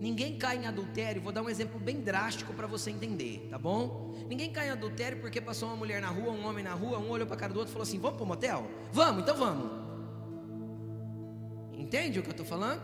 Ninguém 0.05 0.37
cai 0.37 0.57
em 0.57 0.67
adultério, 0.67 1.19
vou 1.19 1.31
dar 1.31 1.41
um 1.41 1.49
exemplo 1.49 1.79
bem 1.79 1.99
drástico 1.99 2.53
para 2.53 2.67
você 2.67 2.91
entender, 2.91 3.47
tá 3.49 3.57
bom? 3.57 4.13
Ninguém 4.29 4.51
cai 4.51 4.67
em 4.67 4.69
adultério 4.69 5.19
porque 5.19 5.41
passou 5.41 5.67
uma 5.67 5.75
mulher 5.75 5.99
na 5.99 6.09
rua, 6.09 6.31
um 6.31 6.45
homem 6.45 6.63
na 6.63 6.75
rua, 6.75 6.99
um 6.99 7.09
olhou 7.09 7.25
para 7.25 7.35
a 7.35 7.39
cara 7.39 7.51
do 7.51 7.57
outro 7.57 7.71
e 7.71 7.73
falou 7.73 7.87
assim: 7.87 7.97
Vamos 7.97 8.17
para 8.17 8.23
o 8.23 8.27
motel? 8.27 8.69
Vamos, 8.93 9.23
então 9.23 9.35
vamos. 9.35 9.71
Entende 11.73 12.19
o 12.19 12.21
que 12.21 12.29
eu 12.29 12.37
estou 12.37 12.45
falando? 12.45 12.83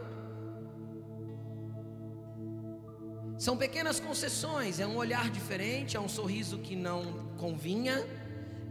São 3.38 3.56
pequenas 3.56 4.00
concessões, 4.00 4.80
é 4.80 4.88
um 4.88 4.96
olhar 4.96 5.30
diferente, 5.30 5.96
é 5.96 6.00
um 6.00 6.10
sorriso 6.10 6.58
que 6.58 6.76
não 6.76 7.04
convinha, 7.38 8.04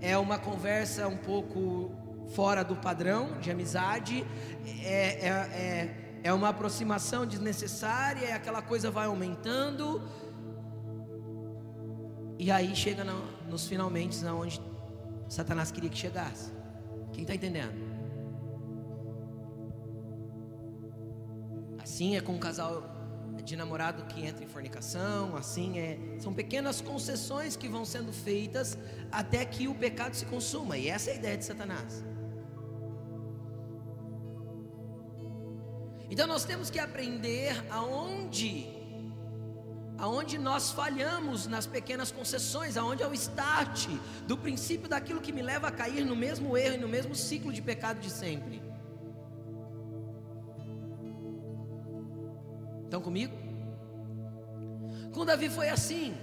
é 0.01 0.19
uma 0.19 0.41
conversa 0.41 1.07
um 1.07 1.19
pouco 1.19 1.93
fora 2.35 2.65
do 2.65 2.75
padrão 2.75 3.39
de 3.39 3.49
amizade, 3.49 4.27
é, 4.83 5.29
é, 5.29 5.29
é 5.29 6.10
é 6.23 6.33
uma 6.33 6.49
aproximação 6.49 7.27
desnecessária, 7.27 8.27
é 8.27 8.33
aquela 8.33 8.63
coisa 8.63 8.91
vai 8.91 9.07
aumentando, 9.07 10.03
e 12.39 12.51
aí 12.51 12.75
chega 12.75 13.05
no, 13.05 13.23
nos 13.49 13.67
finalmente 13.69 14.25
aonde 14.27 14.61
Satanás 15.29 15.71
queria 15.71 15.91
que 15.91 15.99
chegasse. 15.99 16.51
Quem 17.13 17.23
está 17.23 17.35
entendendo? 17.35 17.75
Assim 21.79 22.17
é 22.17 22.21
com 22.21 22.33
um 22.33 22.39
casal 22.39 22.83
de 23.45 23.57
namorado 23.57 24.05
que 24.05 24.25
entra 24.25 24.45
em 24.45 24.47
fornicação, 24.47 25.37
assim 25.37 25.79
é. 25.79 25.99
São 26.19 26.33
pequenas 26.33 26.81
concessões 26.81 27.57
que 27.57 27.69
vão 27.69 27.85
sendo 27.85 28.13
feitas 28.13 28.77
até 29.11 29.45
que 29.45 29.69
o 29.69 29.75
pecado 29.75 30.15
se 30.15 30.25
consuma, 30.27 30.79
e 30.79 30.89
essa 30.89 31.11
é 31.11 31.13
a 31.15 31.17
ideia 31.17 31.37
de 31.37 31.45
Satanás. 31.45 32.05
Então 36.11 36.27
nós 36.27 36.45
temos 36.45 36.69
que 36.69 36.79
aprender 36.79 37.65
aonde 37.71 38.81
aonde 39.97 40.39
nós 40.39 40.71
falhamos 40.71 41.47
nas 41.47 41.67
pequenas 41.67 42.11
concessões, 42.11 42.79
aonde 42.79 43.03
é 43.03 43.07
o 43.07 43.13
start 43.13 43.87
do 44.27 44.37
princípio 44.37 44.89
daquilo 44.89 45.21
que 45.21 45.31
me 45.31 45.43
leva 45.43 45.69
a 45.69 45.71
cair 45.71 46.07
no 46.07 46.17
mesmo 46.17 46.57
erro 46.57 46.77
e 46.77 46.79
no 46.79 46.89
mesmo 46.89 47.15
ciclo 47.15 47.53
de 47.53 47.61
pecado 47.61 48.01
de 48.01 48.09
sempre. 48.09 48.63
Estão 52.85 53.03
comigo? 53.03 53.37
Com 55.13 55.27
Davi 55.27 55.51
foi 55.51 55.69
assim. 55.69 56.17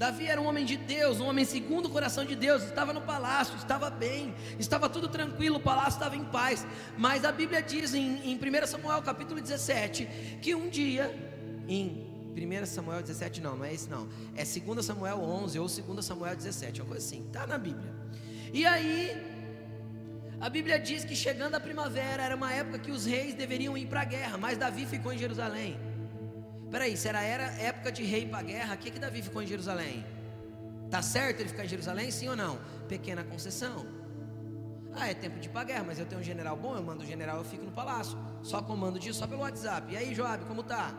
Davi 0.00 0.28
era 0.28 0.40
um 0.40 0.46
homem 0.46 0.64
de 0.64 0.78
Deus, 0.78 1.20
um 1.20 1.26
homem 1.26 1.44
segundo 1.44 1.84
o 1.84 1.90
coração 1.90 2.24
de 2.24 2.34
Deus, 2.34 2.62
estava 2.62 2.90
no 2.90 3.02
palácio, 3.02 3.54
estava 3.56 3.90
bem, 3.90 4.34
estava 4.58 4.88
tudo 4.88 5.08
tranquilo, 5.08 5.56
o 5.58 5.60
palácio 5.60 5.98
estava 5.98 6.16
em 6.16 6.24
paz. 6.24 6.66
Mas 6.96 7.22
a 7.22 7.30
Bíblia 7.30 7.60
diz 7.62 7.92
em, 7.92 8.32
em 8.32 8.34
1 8.34 8.66
Samuel 8.66 9.02
capítulo 9.02 9.38
17 9.42 10.38
que 10.40 10.54
um 10.54 10.70
dia, 10.70 11.14
em 11.68 12.06
1 12.34 12.64
Samuel 12.64 13.02
17, 13.02 13.42
não, 13.42 13.58
não 13.58 13.64
é 13.66 13.74
esse 13.74 13.90
não, 13.90 14.08
é 14.34 14.42
2 14.42 14.86
Samuel 14.86 15.20
11 15.20 15.58
ou 15.58 15.68
2 15.68 16.02
Samuel 16.02 16.34
17, 16.34 16.80
uma 16.80 16.88
coisa 16.88 17.06
assim, 17.06 17.26
está 17.26 17.46
na 17.46 17.58
Bíblia. 17.58 17.92
E 18.54 18.64
aí, 18.64 19.14
a 20.40 20.48
Bíblia 20.48 20.80
diz 20.80 21.04
que 21.04 21.14
chegando 21.14 21.56
a 21.56 21.60
primavera 21.60 22.22
era 22.22 22.34
uma 22.34 22.50
época 22.50 22.78
que 22.78 22.90
os 22.90 23.04
reis 23.04 23.34
deveriam 23.34 23.76
ir 23.76 23.86
para 23.86 24.00
a 24.00 24.06
guerra, 24.06 24.38
mas 24.38 24.56
Davi 24.56 24.86
ficou 24.86 25.12
em 25.12 25.18
Jerusalém. 25.18 25.89
Peraí, 26.70 26.96
será 26.96 27.22
era 27.22 27.44
época 27.60 27.90
de 27.90 28.04
rei 28.04 28.26
para 28.26 28.42
guerra? 28.42 28.74
O 28.74 28.78
que, 28.78 28.90
que 28.90 28.98
Davi 28.98 29.22
ficou 29.22 29.42
em 29.42 29.46
Jerusalém? 29.46 30.04
Tá 30.88 31.02
certo 31.02 31.40
ele 31.40 31.48
ficar 31.48 31.64
em 31.64 31.68
Jerusalém, 31.68 32.10
sim 32.10 32.28
ou 32.28 32.36
não? 32.36 32.58
Pequena 32.88 33.24
concessão. 33.24 33.86
Ah, 34.92 35.08
é 35.08 35.14
tempo 35.14 35.38
de 35.38 35.48
ir 35.48 35.50
para 35.50 35.64
guerra, 35.64 35.84
mas 35.86 35.98
eu 35.98 36.06
tenho 36.06 36.20
um 36.20 36.24
general 36.24 36.56
bom, 36.56 36.74
eu 36.76 36.82
mando 36.82 37.02
o 37.02 37.06
general, 37.06 37.38
eu 37.38 37.44
fico 37.44 37.64
no 37.64 37.72
palácio. 37.72 38.16
Só 38.42 38.62
comando 38.62 38.98
disso, 38.98 39.18
só 39.18 39.26
pelo 39.26 39.40
WhatsApp. 39.40 39.92
E 39.92 39.96
aí, 39.96 40.14
Joab, 40.14 40.44
como 40.46 40.62
tá? 40.62 40.92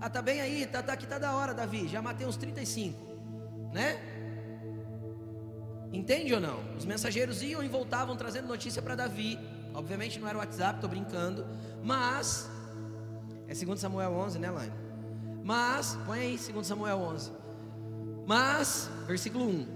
Ah, 0.00 0.08
tá 0.08 0.22
bem 0.22 0.40
aí, 0.40 0.66
tá, 0.66 0.82
tá 0.82 0.92
aqui, 0.92 1.06
tá 1.06 1.18
da 1.18 1.34
hora, 1.34 1.52
Davi. 1.52 1.88
Já 1.88 2.00
matei 2.00 2.26
uns 2.26 2.36
35, 2.36 2.98
né? 3.72 3.98
Entende 5.92 6.34
ou 6.34 6.40
não? 6.40 6.58
Os 6.76 6.84
mensageiros 6.84 7.42
iam 7.42 7.62
e 7.62 7.68
voltavam 7.68 8.16
trazendo 8.16 8.46
notícia 8.46 8.80
para 8.80 8.94
Davi. 8.94 9.38
Obviamente 9.74 10.18
não 10.18 10.28
era 10.28 10.36
o 10.36 10.40
WhatsApp, 10.40 10.76
estou 10.76 10.88
brincando. 10.88 11.46
Mas, 11.82 12.48
é 13.46 13.54
2 13.54 13.78
Samuel 13.78 14.12
11, 14.12 14.38
né, 14.38 14.50
Laine? 14.50 14.87
Mas, 15.48 15.98
põe 16.04 16.20
aí 16.20 16.36
2 16.36 16.66
Samuel 16.66 16.98
11. 16.98 17.32
Mas, 18.26 18.90
versículo 19.06 19.48
1. 19.48 19.66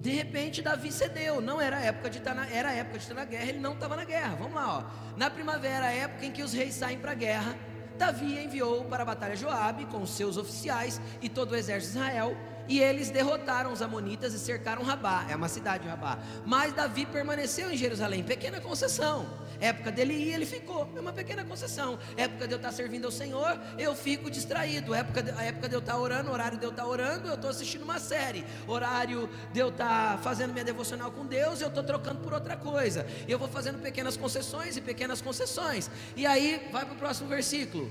De 0.00 0.10
repente 0.10 0.62
Davi 0.62 0.92
cedeu, 0.92 1.40
não 1.40 1.60
era 1.60 1.80
época 1.80 2.08
de 2.08 2.18
estar 2.18 2.32
na, 2.32 2.48
era 2.48 2.72
época 2.72 2.98
de 2.98 3.02
estar 3.02 3.14
na 3.16 3.24
guerra, 3.24 3.46
ele 3.46 3.58
não 3.58 3.72
estava 3.72 3.96
na 3.96 4.04
guerra. 4.04 4.36
Vamos 4.36 4.54
lá, 4.54 4.78
ó. 4.78 5.16
Na 5.16 5.28
primavera, 5.28 5.86
a 5.86 5.92
época 5.92 6.24
em 6.24 6.30
que 6.30 6.40
os 6.40 6.52
reis 6.52 6.72
saem 6.72 7.00
para 7.00 7.10
a 7.10 7.14
guerra, 7.16 7.56
Davi 7.98 8.38
enviou 8.38 8.84
para 8.84 9.02
a 9.02 9.06
batalha 9.06 9.34
Joabe 9.34 9.86
com 9.86 10.06
seus 10.06 10.36
oficiais 10.36 11.00
e 11.20 11.28
todo 11.28 11.50
o 11.50 11.56
exército 11.56 11.94
de 11.94 11.98
Israel 11.98 12.36
e 12.68 12.80
eles 12.80 13.10
derrotaram 13.10 13.72
os 13.72 13.82
amonitas 13.82 14.34
e 14.34 14.38
cercaram 14.38 14.82
Rabá, 14.82 15.26
é 15.28 15.36
uma 15.36 15.48
cidade 15.48 15.86
Rabá. 15.86 16.18
Mas 16.44 16.72
Davi 16.72 17.06
permaneceu 17.06 17.70
em 17.70 17.76
Jerusalém, 17.76 18.22
pequena 18.22 18.60
concessão. 18.60 19.26
Época 19.60 19.92
dele 19.92 20.14
ir, 20.14 20.32
ele 20.32 20.44
ficou, 20.46 20.90
é 20.96 21.00
uma 21.00 21.12
pequena 21.12 21.44
concessão. 21.44 21.96
Época 22.16 22.48
de 22.48 22.54
eu 22.54 22.56
estar 22.56 22.72
servindo 22.72 23.04
ao 23.04 23.12
Senhor, 23.12 23.60
eu 23.78 23.94
fico 23.94 24.28
distraído. 24.28 24.92
Época 24.92 25.22
de, 25.22 25.30
a 25.30 25.44
época 25.44 25.68
de 25.68 25.76
eu 25.76 25.78
estar 25.78 25.96
orando, 25.96 26.32
horário 26.32 26.58
de 26.58 26.64
eu 26.64 26.70
estar 26.70 26.84
orando, 26.84 27.28
eu 27.28 27.34
estou 27.34 27.48
assistindo 27.48 27.82
uma 27.82 28.00
série. 28.00 28.44
Horário 28.66 29.30
de 29.52 29.60
eu 29.60 29.68
estar 29.68 30.18
fazendo 30.18 30.52
minha 30.52 30.64
devocional 30.64 31.12
com 31.12 31.24
Deus, 31.24 31.60
eu 31.60 31.68
estou 31.68 31.84
trocando 31.84 32.20
por 32.20 32.32
outra 32.32 32.56
coisa. 32.56 33.06
Eu 33.28 33.38
vou 33.38 33.46
fazendo 33.46 33.80
pequenas 33.80 34.16
concessões 34.16 34.76
e 34.76 34.80
pequenas 34.80 35.22
concessões. 35.22 35.88
E 36.16 36.26
aí, 36.26 36.68
vai 36.72 36.84
para 36.84 36.94
o 36.94 36.98
próximo 36.98 37.28
versículo. 37.28 37.88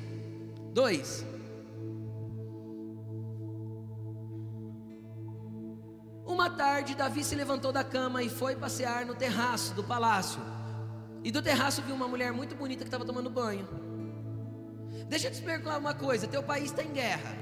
2. 0.73 1.30
Uma 6.31 6.49
tarde, 6.49 6.95
Davi 6.95 7.25
se 7.25 7.35
levantou 7.35 7.73
da 7.73 7.83
cama 7.83 8.23
e 8.23 8.29
foi 8.29 8.55
passear 8.55 9.05
no 9.05 9.13
terraço 9.13 9.73
do 9.73 9.83
palácio. 9.83 10.41
E 11.25 11.29
do 11.29 11.41
terraço 11.41 11.81
viu 11.81 11.93
uma 11.93 12.07
mulher 12.07 12.31
muito 12.31 12.55
bonita 12.55 12.83
que 12.83 12.87
estava 12.87 13.03
tomando 13.03 13.29
banho. 13.29 13.67
Deixa 15.09 15.27
eu 15.27 15.31
te 15.31 15.35
explicar 15.35 15.77
uma 15.77 15.93
coisa: 15.93 16.27
teu 16.27 16.41
país 16.41 16.71
está 16.71 16.83
em 16.83 16.93
guerra 16.93 17.35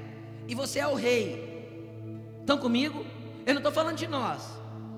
e 0.48 0.56
você 0.56 0.80
é 0.80 0.88
o 0.88 0.96
rei. 0.96 2.36
Estão 2.40 2.58
comigo? 2.58 3.06
Eu 3.46 3.54
não 3.54 3.60
estou 3.60 3.72
falando 3.72 3.96
de 3.96 4.08
nós, 4.08 4.42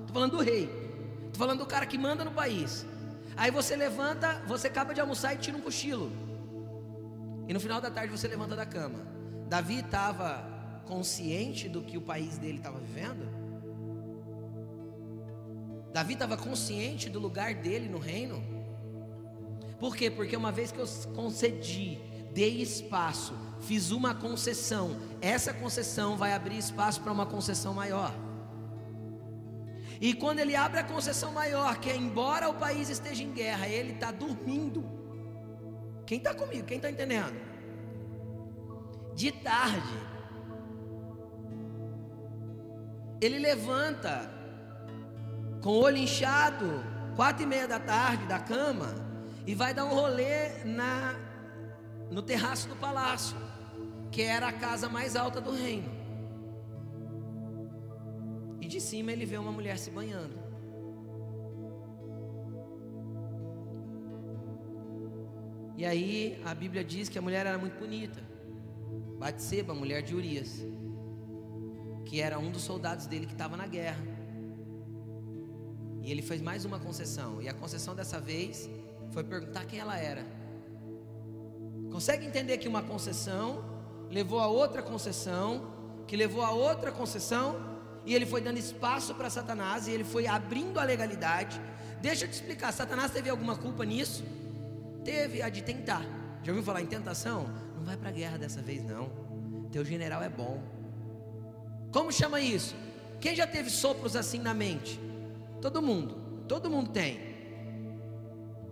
estou 0.01 0.13
falando 0.13 0.31
do 0.31 0.41
rei, 0.41 0.63
estou 1.27 1.35
falando 1.37 1.59
do 1.59 1.65
cara 1.67 1.85
que 1.85 1.97
manda 1.97 2.25
no 2.25 2.31
país. 2.31 2.83
Aí 3.37 3.51
você 3.51 3.75
levanta, 3.75 4.41
você 4.47 4.67
acaba 4.67 4.93
de 4.95 5.01
almoçar 5.01 5.35
e 5.35 5.37
tira 5.37 5.55
um 5.55 5.61
cochilo. 5.61 6.11
E 7.47 7.53
no 7.53 7.59
final 7.59 7.79
da 7.79 7.91
tarde 7.91 8.11
você 8.11 8.27
levanta 8.27 8.55
da 8.55 8.65
cama. 8.65 9.05
Davi 9.47 9.81
estava 9.81 10.81
consciente 10.87 11.69
do 11.69 11.83
que 11.83 11.95
o 11.95 12.01
país 12.01 12.39
dele 12.39 12.57
estava 12.57 12.79
vivendo? 12.79 13.42
Davi 15.93 16.13
estava 16.13 16.35
consciente 16.35 17.07
do 17.07 17.19
lugar 17.19 17.53
dele 17.53 17.87
no 17.87 17.99
reino? 17.99 18.43
Por 19.79 19.95
quê? 19.95 20.09
Porque 20.09 20.35
uma 20.35 20.51
vez 20.51 20.71
que 20.71 20.79
eu 20.79 20.87
concedi, 21.13 21.99
dei 22.33 22.61
espaço, 22.61 23.35
fiz 23.61 23.91
uma 23.91 24.15
concessão, 24.15 24.97
essa 25.21 25.53
concessão 25.53 26.17
vai 26.17 26.33
abrir 26.33 26.57
espaço 26.57 26.99
para 27.01 27.11
uma 27.11 27.27
concessão 27.27 27.73
maior. 27.75 28.11
E 30.01 30.13
quando 30.15 30.39
ele 30.39 30.55
abre 30.55 30.79
a 30.79 30.83
concessão 30.83 31.31
maior, 31.31 31.79
que 31.79 31.91
é 31.91 31.95
embora 31.95 32.49
o 32.49 32.55
país 32.55 32.89
esteja 32.89 33.23
em 33.23 33.31
guerra, 33.31 33.67
ele 33.67 33.93
está 33.93 34.11
dormindo. 34.11 34.83
Quem 36.07 36.17
está 36.17 36.33
comigo? 36.33 36.65
Quem 36.65 36.77
está 36.77 36.89
entendendo? 36.89 37.39
De 39.13 39.31
tarde, 39.31 39.97
ele 43.21 43.37
levanta 43.37 44.42
com 45.63 45.69
o 45.69 45.79
olho 45.79 45.97
inchado, 45.97 46.83
quatro 47.15 47.43
e 47.43 47.45
meia 47.45 47.65
da 47.65 47.79
tarde 47.79 48.25
da 48.27 48.37
cama, 48.37 48.93
e 49.47 49.55
vai 49.55 49.73
dar 49.73 49.85
um 49.85 49.93
rolê 49.93 50.63
na 50.65 51.15
no 52.11 52.21
terraço 52.21 52.67
do 52.67 52.75
palácio, 52.75 53.37
que 54.11 54.21
era 54.21 54.49
a 54.49 54.53
casa 54.53 54.89
mais 54.89 55.15
alta 55.15 55.39
do 55.39 55.51
reino. 55.51 55.89
E 58.59 58.67
de 58.67 58.79
cima 58.79 59.11
ele 59.11 59.25
vê 59.25 59.37
uma 59.37 59.51
mulher 59.51 59.77
se 59.79 59.89
banhando. 59.89 60.37
E 65.77 65.85
aí 65.85 66.41
a 66.45 66.53
Bíblia 66.53 66.83
diz 66.83 67.09
que 67.09 67.17
a 67.17 67.21
mulher 67.21 67.47
era 67.47 67.57
muito 67.57 67.79
bonita. 67.79 68.21
Batseba, 69.17 69.73
mulher 69.73 70.03
de 70.03 70.13
Urias, 70.13 70.61
que 72.05 72.21
era 72.21 72.37
um 72.37 72.51
dos 72.51 72.61
soldados 72.61 73.07
dele 73.07 73.25
que 73.25 73.33
estava 73.33 73.57
na 73.57 73.65
guerra. 73.65 74.12
E 76.03 76.11
ele 76.11 76.21
fez 76.21 76.41
mais 76.41 76.65
uma 76.65 76.77
concessão. 76.77 77.41
E 77.41 77.47
a 77.47 77.53
concessão 77.53 77.95
dessa 77.95 78.19
vez 78.19 78.69
foi 79.11 79.23
perguntar 79.23 79.65
quem 79.65 79.79
ela 79.79 79.97
era. 79.97 80.25
Consegue 81.89 82.25
entender 82.25 82.57
que 82.57 82.67
uma 82.67 82.83
concessão 82.83 83.63
levou 84.09 84.39
a 84.39 84.47
outra 84.47 84.83
concessão, 84.83 85.71
que 86.05 86.17
levou 86.17 86.43
a 86.43 86.51
outra 86.51 86.91
concessão, 86.91 87.55
e 88.05 88.13
ele 88.13 88.25
foi 88.25 88.41
dando 88.41 88.57
espaço 88.57 89.15
para 89.15 89.29
Satanás, 89.29 89.87
e 89.87 89.91
ele 89.91 90.03
foi 90.03 90.27
abrindo 90.27 90.79
a 90.79 90.83
legalidade. 90.83 91.59
Deixa 92.01 92.25
eu 92.25 92.29
te 92.29 92.33
explicar: 92.33 92.73
Satanás 92.73 93.11
teve 93.11 93.29
alguma 93.29 93.55
culpa 93.55 93.85
nisso? 93.85 94.25
Teve 95.05 95.41
a 95.41 95.49
de 95.49 95.63
tentar. 95.63 96.03
Já 96.43 96.51
ouviu 96.51 96.63
falar 96.63 96.81
em 96.81 96.85
tentação? 96.85 97.47
Não 97.77 97.85
vai 97.85 97.95
para 97.95 98.09
a 98.09 98.11
guerra 98.11 98.37
dessa 98.37 98.61
vez, 98.61 98.83
não. 98.83 99.09
Teu 99.71 99.85
general 99.85 100.21
é 100.21 100.29
bom. 100.29 100.61
Como 101.91 102.11
chama 102.11 102.41
isso? 102.41 102.75
Quem 103.21 103.35
já 103.35 103.47
teve 103.47 103.69
sopros 103.69 104.15
assim 104.15 104.39
na 104.39 104.53
mente? 104.53 104.99
Todo 105.63 105.81
mundo. 105.81 106.43
Todo 106.45 106.69
mundo 106.69 106.89
tem. 106.89 107.21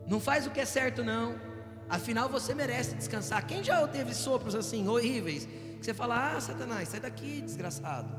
Não 0.05 0.19
faz 0.19 0.45
o 0.45 0.51
que 0.51 0.59
é 0.59 0.65
certo, 0.65 1.05
não. 1.05 1.39
Afinal, 1.87 2.27
você 2.27 2.53
merece 2.53 2.95
descansar. 2.95 3.47
Quem 3.47 3.63
já 3.63 3.87
teve 3.87 4.13
sopros 4.13 4.53
assim, 4.55 4.85
horríveis? 4.89 5.45
Que 5.77 5.85
você 5.85 5.93
fala, 5.93 6.35
ah, 6.35 6.41
Satanás, 6.41 6.89
sai 6.89 6.99
daqui, 6.99 7.39
desgraçado. 7.39 8.13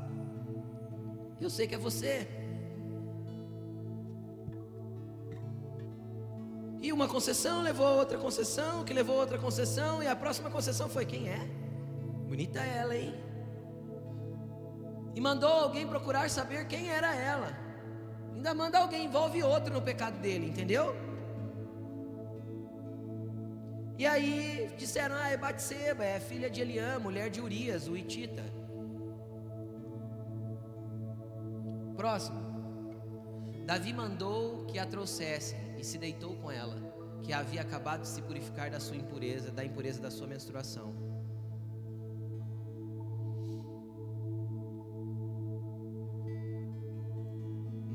Eu 1.39 1.51
sei 1.51 1.67
que 1.67 1.75
é 1.75 1.77
você. 1.77 2.27
E 6.81 6.91
uma 6.91 7.07
concessão 7.07 7.61
levou 7.61 7.85
a 7.85 7.91
outra 7.91 8.17
concessão, 8.17 8.83
que 8.83 8.91
levou 8.91 9.17
a 9.17 9.19
outra 9.19 9.37
concessão, 9.37 10.01
e 10.01 10.07
a 10.07 10.15
próxima 10.15 10.49
concessão 10.49 10.89
foi 10.89 11.05
quem 11.05 11.29
é? 11.29 11.47
Bonita 12.27 12.59
ela, 12.59 12.97
hein? 12.97 13.13
E 15.13 15.21
mandou 15.21 15.51
alguém 15.51 15.87
procurar 15.87 16.27
saber 16.27 16.65
quem 16.65 16.89
era 16.89 17.13
ela. 17.13 17.62
Ainda 18.43 18.53
manda 18.53 18.77
alguém, 18.77 19.05
envolve 19.05 19.41
outro 19.41 19.73
no 19.73 19.81
pecado 19.81 20.19
dele, 20.19 20.47
entendeu? 20.49 20.93
E 23.97 24.05
aí 24.05 24.69
disseram: 24.77 25.15
Ah, 25.15 25.29
é 25.29 25.37
Batseba, 25.37 26.03
é 26.03 26.19
filha 26.19 26.49
de 26.49 26.59
Eliã, 26.59 26.99
mulher 26.99 27.29
de 27.29 27.39
Urias, 27.39 27.87
o 27.87 27.95
Itita. 27.95 28.43
Próximo. 31.95 32.41
Davi 33.65 33.93
mandou 33.93 34.65
que 34.65 34.77
a 34.77 34.85
trouxessem 34.85 35.57
e 35.77 35.83
se 35.85 35.97
deitou 35.97 36.35
com 36.35 36.51
ela, 36.51 36.75
que 37.23 37.31
havia 37.31 37.61
acabado 37.61 38.01
de 38.01 38.09
se 38.09 38.21
purificar 38.21 38.69
da 38.69 38.81
sua 38.81 38.97
impureza, 38.97 39.51
da 39.51 39.63
impureza 39.63 40.01
da 40.01 40.11
sua 40.11 40.27
menstruação. 40.27 40.93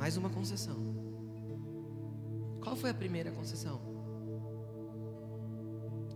Mais 0.08 0.16
uma 0.16 0.30
concessão. 0.30 0.74
Qual 2.62 2.74
foi 2.74 2.88
a 2.88 2.94
primeira 2.94 3.30
concessão? 3.30 3.78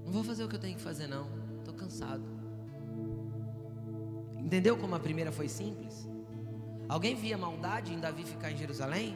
Não 0.02 0.10
vou 0.10 0.24
fazer 0.24 0.44
o 0.44 0.48
que 0.48 0.56
eu 0.56 0.58
tenho 0.58 0.76
que 0.76 0.80
fazer, 0.80 1.06
não. 1.06 1.28
Estou 1.58 1.74
cansado. 1.74 2.24
Entendeu 4.38 4.78
como 4.78 4.94
a 4.94 4.98
primeira 4.98 5.30
foi 5.30 5.46
simples? 5.46 6.08
Alguém 6.88 7.14
via 7.14 7.36
maldade 7.36 7.92
em 7.92 8.00
Davi 8.00 8.24
ficar 8.24 8.50
em 8.50 8.56
Jerusalém? 8.56 9.14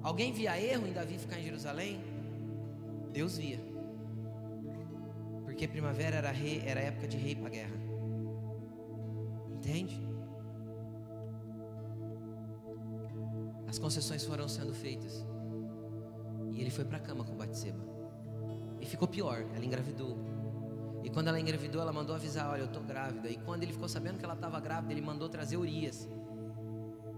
Alguém 0.00 0.32
via 0.32 0.56
erro 0.56 0.86
em 0.86 0.92
Davi 0.92 1.18
ficar 1.18 1.40
em 1.40 1.42
Jerusalém? 1.42 2.00
Deus 3.12 3.38
via. 3.38 3.58
Porque 5.44 5.66
primavera 5.66 6.18
era, 6.18 6.30
rei, 6.30 6.62
era 6.64 6.78
época 6.78 7.08
de 7.08 7.16
rei 7.16 7.34
para 7.34 7.50
guerra. 7.50 7.76
Entende? 9.50 10.15
As 13.66 13.78
concessões 13.78 14.24
foram 14.24 14.48
sendo 14.48 14.72
feitas. 14.72 15.24
E 16.52 16.60
ele 16.60 16.70
foi 16.70 16.84
para 16.84 16.98
a 16.98 17.00
cama 17.00 17.24
com 17.24 17.34
Batseba. 17.36 17.84
E 18.80 18.86
ficou 18.86 19.08
pior, 19.08 19.44
ela 19.54 19.64
engravidou. 19.64 20.16
E 21.02 21.10
quando 21.10 21.28
ela 21.28 21.38
engravidou, 21.38 21.80
ela 21.80 21.92
mandou 21.92 22.14
avisar: 22.14 22.50
Olha, 22.50 22.60
eu 22.60 22.66
estou 22.66 22.82
grávida. 22.82 23.28
E 23.28 23.36
quando 23.36 23.62
ele 23.62 23.72
ficou 23.72 23.88
sabendo 23.88 24.18
que 24.18 24.24
ela 24.24 24.34
estava 24.34 24.58
grávida, 24.60 24.92
ele 24.92 25.02
mandou 25.02 25.28
trazer 25.28 25.56
Urias 25.56 26.08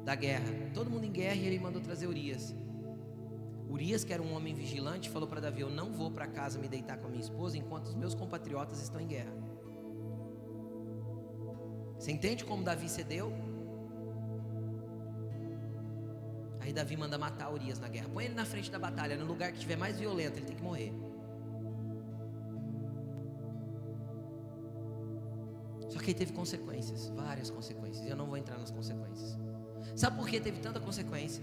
da 0.04 0.14
guerra. 0.14 0.70
Todo 0.72 0.90
mundo 0.90 1.04
em 1.04 1.12
guerra 1.12 1.36
e 1.36 1.46
ele 1.46 1.58
mandou 1.58 1.80
trazer 1.80 2.06
Urias. 2.06 2.54
Urias, 3.68 4.02
que 4.02 4.12
era 4.12 4.22
um 4.22 4.34
homem 4.34 4.54
vigilante, 4.54 5.10
falou 5.10 5.28
para 5.28 5.40
Davi: 5.40 5.60
Eu 5.60 5.70
não 5.70 5.92
vou 5.92 6.10
para 6.10 6.26
casa 6.26 6.58
me 6.58 6.68
deitar 6.68 6.98
com 6.98 7.06
a 7.06 7.10
minha 7.10 7.22
esposa 7.22 7.56
enquanto 7.56 7.86
os 7.86 7.94
meus 7.94 8.14
compatriotas 8.14 8.80
estão 8.82 9.00
em 9.00 9.06
guerra. 9.06 9.32
Você 11.98 12.12
entende 12.12 12.44
como 12.44 12.62
Davi 12.62 12.88
cedeu? 12.88 13.32
Aí 16.68 16.72
Davi 16.74 16.98
manda 16.98 17.16
matar 17.16 17.50
Urias 17.50 17.78
na 17.78 17.88
guerra. 17.88 18.10
Põe 18.12 18.26
ele 18.26 18.34
na 18.34 18.44
frente 18.44 18.70
da 18.70 18.78
batalha, 18.78 19.16
no 19.16 19.24
lugar 19.24 19.50
que 19.50 19.56
estiver 19.56 19.74
mais 19.74 19.98
violento, 19.98 20.36
ele 20.36 20.44
tem 20.44 20.54
que 20.54 20.62
morrer. 20.62 20.92
Só 25.88 25.98
que 25.98 26.10
aí 26.10 26.14
teve 26.14 26.34
consequências, 26.34 27.08
várias 27.08 27.48
consequências. 27.48 28.04
E 28.04 28.10
eu 28.10 28.16
não 28.16 28.26
vou 28.26 28.36
entrar 28.36 28.58
nas 28.58 28.70
consequências. 28.70 29.38
Sabe 29.96 30.18
por 30.18 30.28
que 30.28 30.38
teve 30.38 30.60
tanta 30.60 30.78
consequência? 30.78 31.42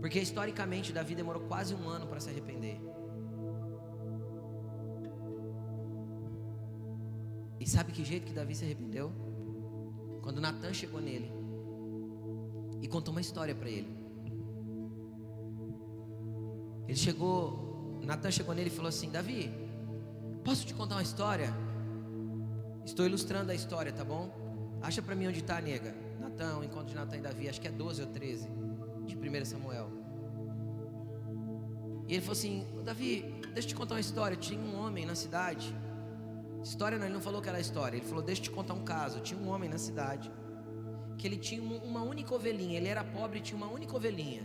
Porque 0.00 0.18
historicamente 0.18 0.90
Davi 0.90 1.14
demorou 1.14 1.42
quase 1.42 1.74
um 1.74 1.86
ano 1.86 2.06
para 2.06 2.18
se 2.18 2.30
arrepender. 2.30 2.80
E 7.60 7.68
sabe 7.68 7.92
que 7.92 8.02
jeito 8.02 8.24
que 8.24 8.32
Davi 8.32 8.54
se 8.54 8.64
arrependeu? 8.64 9.12
Quando 10.22 10.40
Natan 10.40 10.72
chegou 10.72 11.02
nele 11.02 11.30
e 12.80 12.88
contou 12.88 13.12
uma 13.12 13.20
história 13.20 13.54
para 13.54 13.68
ele. 13.68 14.03
Ele 16.86 16.96
chegou, 16.96 18.00
Natan 18.02 18.30
chegou 18.30 18.54
nele 18.54 18.68
e 18.68 18.72
falou 18.72 18.88
assim: 18.88 19.10
Davi, 19.10 19.50
posso 20.44 20.66
te 20.66 20.74
contar 20.74 20.96
uma 20.96 21.02
história? 21.02 21.52
Estou 22.84 23.06
ilustrando 23.06 23.50
a 23.50 23.54
história, 23.54 23.92
tá 23.92 24.04
bom? 24.04 24.30
Acha 24.82 25.00
para 25.00 25.14
mim 25.14 25.26
onde 25.26 25.40
está, 25.40 25.60
nega. 25.60 25.94
Natan, 26.20 26.58
o 26.58 26.64
encontro 26.64 26.88
de 26.88 26.94
Natan 26.94 27.16
e 27.16 27.20
Davi, 27.20 27.48
acho 27.48 27.60
que 27.60 27.68
é 27.68 27.70
12 27.70 28.02
ou 28.02 28.08
13 28.08 28.48
de 29.06 29.16
1 29.16 29.44
Samuel. 29.44 29.90
E 32.06 32.12
ele 32.12 32.20
falou 32.20 32.32
assim: 32.32 32.66
Davi, 32.84 33.22
deixa 33.54 33.66
eu 33.66 33.68
te 33.68 33.74
contar 33.74 33.94
uma 33.94 34.00
história. 34.00 34.36
Tinha 34.36 34.60
um 34.60 34.78
homem 34.78 35.06
na 35.06 35.14
cidade. 35.14 35.74
História 36.62 36.98
não, 36.98 37.06
ele 37.06 37.14
não 37.14 37.20
falou 37.20 37.40
que 37.40 37.48
era 37.48 37.58
história. 37.58 37.96
Ele 37.96 38.06
falou: 38.06 38.22
Deixa 38.22 38.40
eu 38.40 38.44
te 38.44 38.50
contar 38.50 38.74
um 38.74 38.84
caso. 38.84 39.20
Tinha 39.20 39.40
um 39.40 39.48
homem 39.48 39.68
na 39.68 39.78
cidade 39.78 40.30
que 41.16 41.26
ele 41.26 41.36
tinha 41.36 41.62
uma 41.62 42.02
única 42.02 42.34
ovelhinha. 42.34 42.76
Ele 42.76 42.88
era 42.88 43.02
pobre 43.02 43.38
e 43.38 43.42
tinha 43.42 43.56
uma 43.56 43.68
única 43.68 43.96
ovelhinha. 43.96 44.42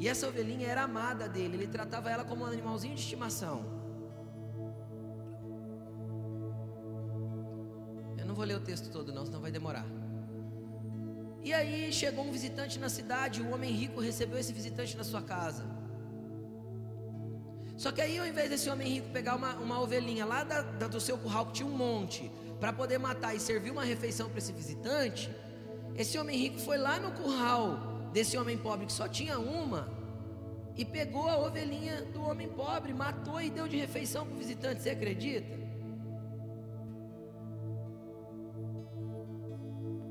E 0.00 0.08
essa 0.08 0.26
ovelhinha 0.26 0.66
era 0.66 0.82
amada 0.84 1.28
dele, 1.28 1.58
ele 1.58 1.66
tratava 1.66 2.10
ela 2.10 2.24
como 2.24 2.42
um 2.42 2.46
animalzinho 2.46 2.94
de 2.94 3.02
estimação. 3.02 3.66
Eu 8.16 8.24
não 8.24 8.34
vou 8.34 8.46
ler 8.46 8.56
o 8.56 8.60
texto 8.60 8.90
todo, 8.90 9.12
não, 9.12 9.26
senão 9.26 9.42
vai 9.42 9.50
demorar. 9.50 9.84
E 11.42 11.52
aí 11.52 11.92
chegou 11.92 12.24
um 12.24 12.32
visitante 12.32 12.78
na 12.78 12.88
cidade, 12.88 13.42
o 13.42 13.50
homem 13.52 13.70
rico 13.70 14.00
recebeu 14.00 14.38
esse 14.38 14.54
visitante 14.54 14.96
na 14.96 15.04
sua 15.04 15.20
casa. 15.20 15.64
Só 17.76 17.92
que 17.92 18.00
aí, 18.00 18.18
ao 18.18 18.26
invés 18.26 18.48
desse 18.48 18.70
homem 18.70 18.88
rico 18.88 19.10
pegar 19.10 19.36
uma, 19.36 19.54
uma 19.56 19.80
ovelhinha 19.82 20.24
lá 20.24 20.44
da, 20.44 20.62
da, 20.62 20.86
do 20.86 21.00
seu 21.00 21.18
curral, 21.18 21.46
que 21.46 21.52
tinha 21.52 21.68
um 21.68 21.76
monte, 21.76 22.32
para 22.58 22.72
poder 22.72 22.96
matar 22.98 23.34
e 23.34 23.40
servir 23.40 23.70
uma 23.70 23.84
refeição 23.84 24.30
para 24.30 24.38
esse 24.38 24.52
visitante, 24.52 25.30
esse 25.94 26.18
homem 26.18 26.38
rico 26.38 26.58
foi 26.58 26.78
lá 26.78 26.98
no 26.98 27.10
curral 27.12 27.89
desse 28.12 28.36
homem 28.36 28.56
pobre 28.56 28.86
que 28.86 28.92
só 28.92 29.08
tinha 29.08 29.38
uma, 29.38 29.88
e 30.76 30.84
pegou 30.84 31.28
a 31.28 31.36
ovelhinha 31.36 32.02
do 32.06 32.22
homem 32.22 32.48
pobre, 32.48 32.92
matou 32.94 33.40
e 33.40 33.50
deu 33.50 33.68
de 33.68 33.76
refeição 33.76 34.24
para 34.26 34.34
o 34.34 34.38
visitante. 34.38 34.82
Você 34.82 34.90
acredita? 34.90 35.58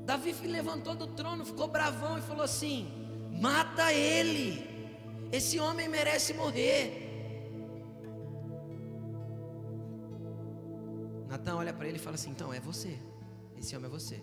Davi 0.04 0.32
levantou 0.46 0.94
do 0.94 1.06
trono, 1.08 1.44
ficou 1.44 1.68
bravão 1.68 2.18
e 2.18 2.22
falou 2.22 2.42
assim: 2.42 2.88
mata 3.30 3.92
ele, 3.92 4.64
esse 5.32 5.58
homem 5.60 5.88
merece 5.88 6.34
morrer. 6.34 7.08
Natan 11.28 11.56
olha 11.56 11.72
para 11.72 11.86
ele 11.86 11.96
e 11.96 12.00
fala 12.00 12.16
assim: 12.16 12.30
então 12.30 12.52
é 12.52 12.60
você, 12.60 12.98
esse 13.56 13.76
homem 13.76 13.88
é 13.88 13.92
você. 13.92 14.20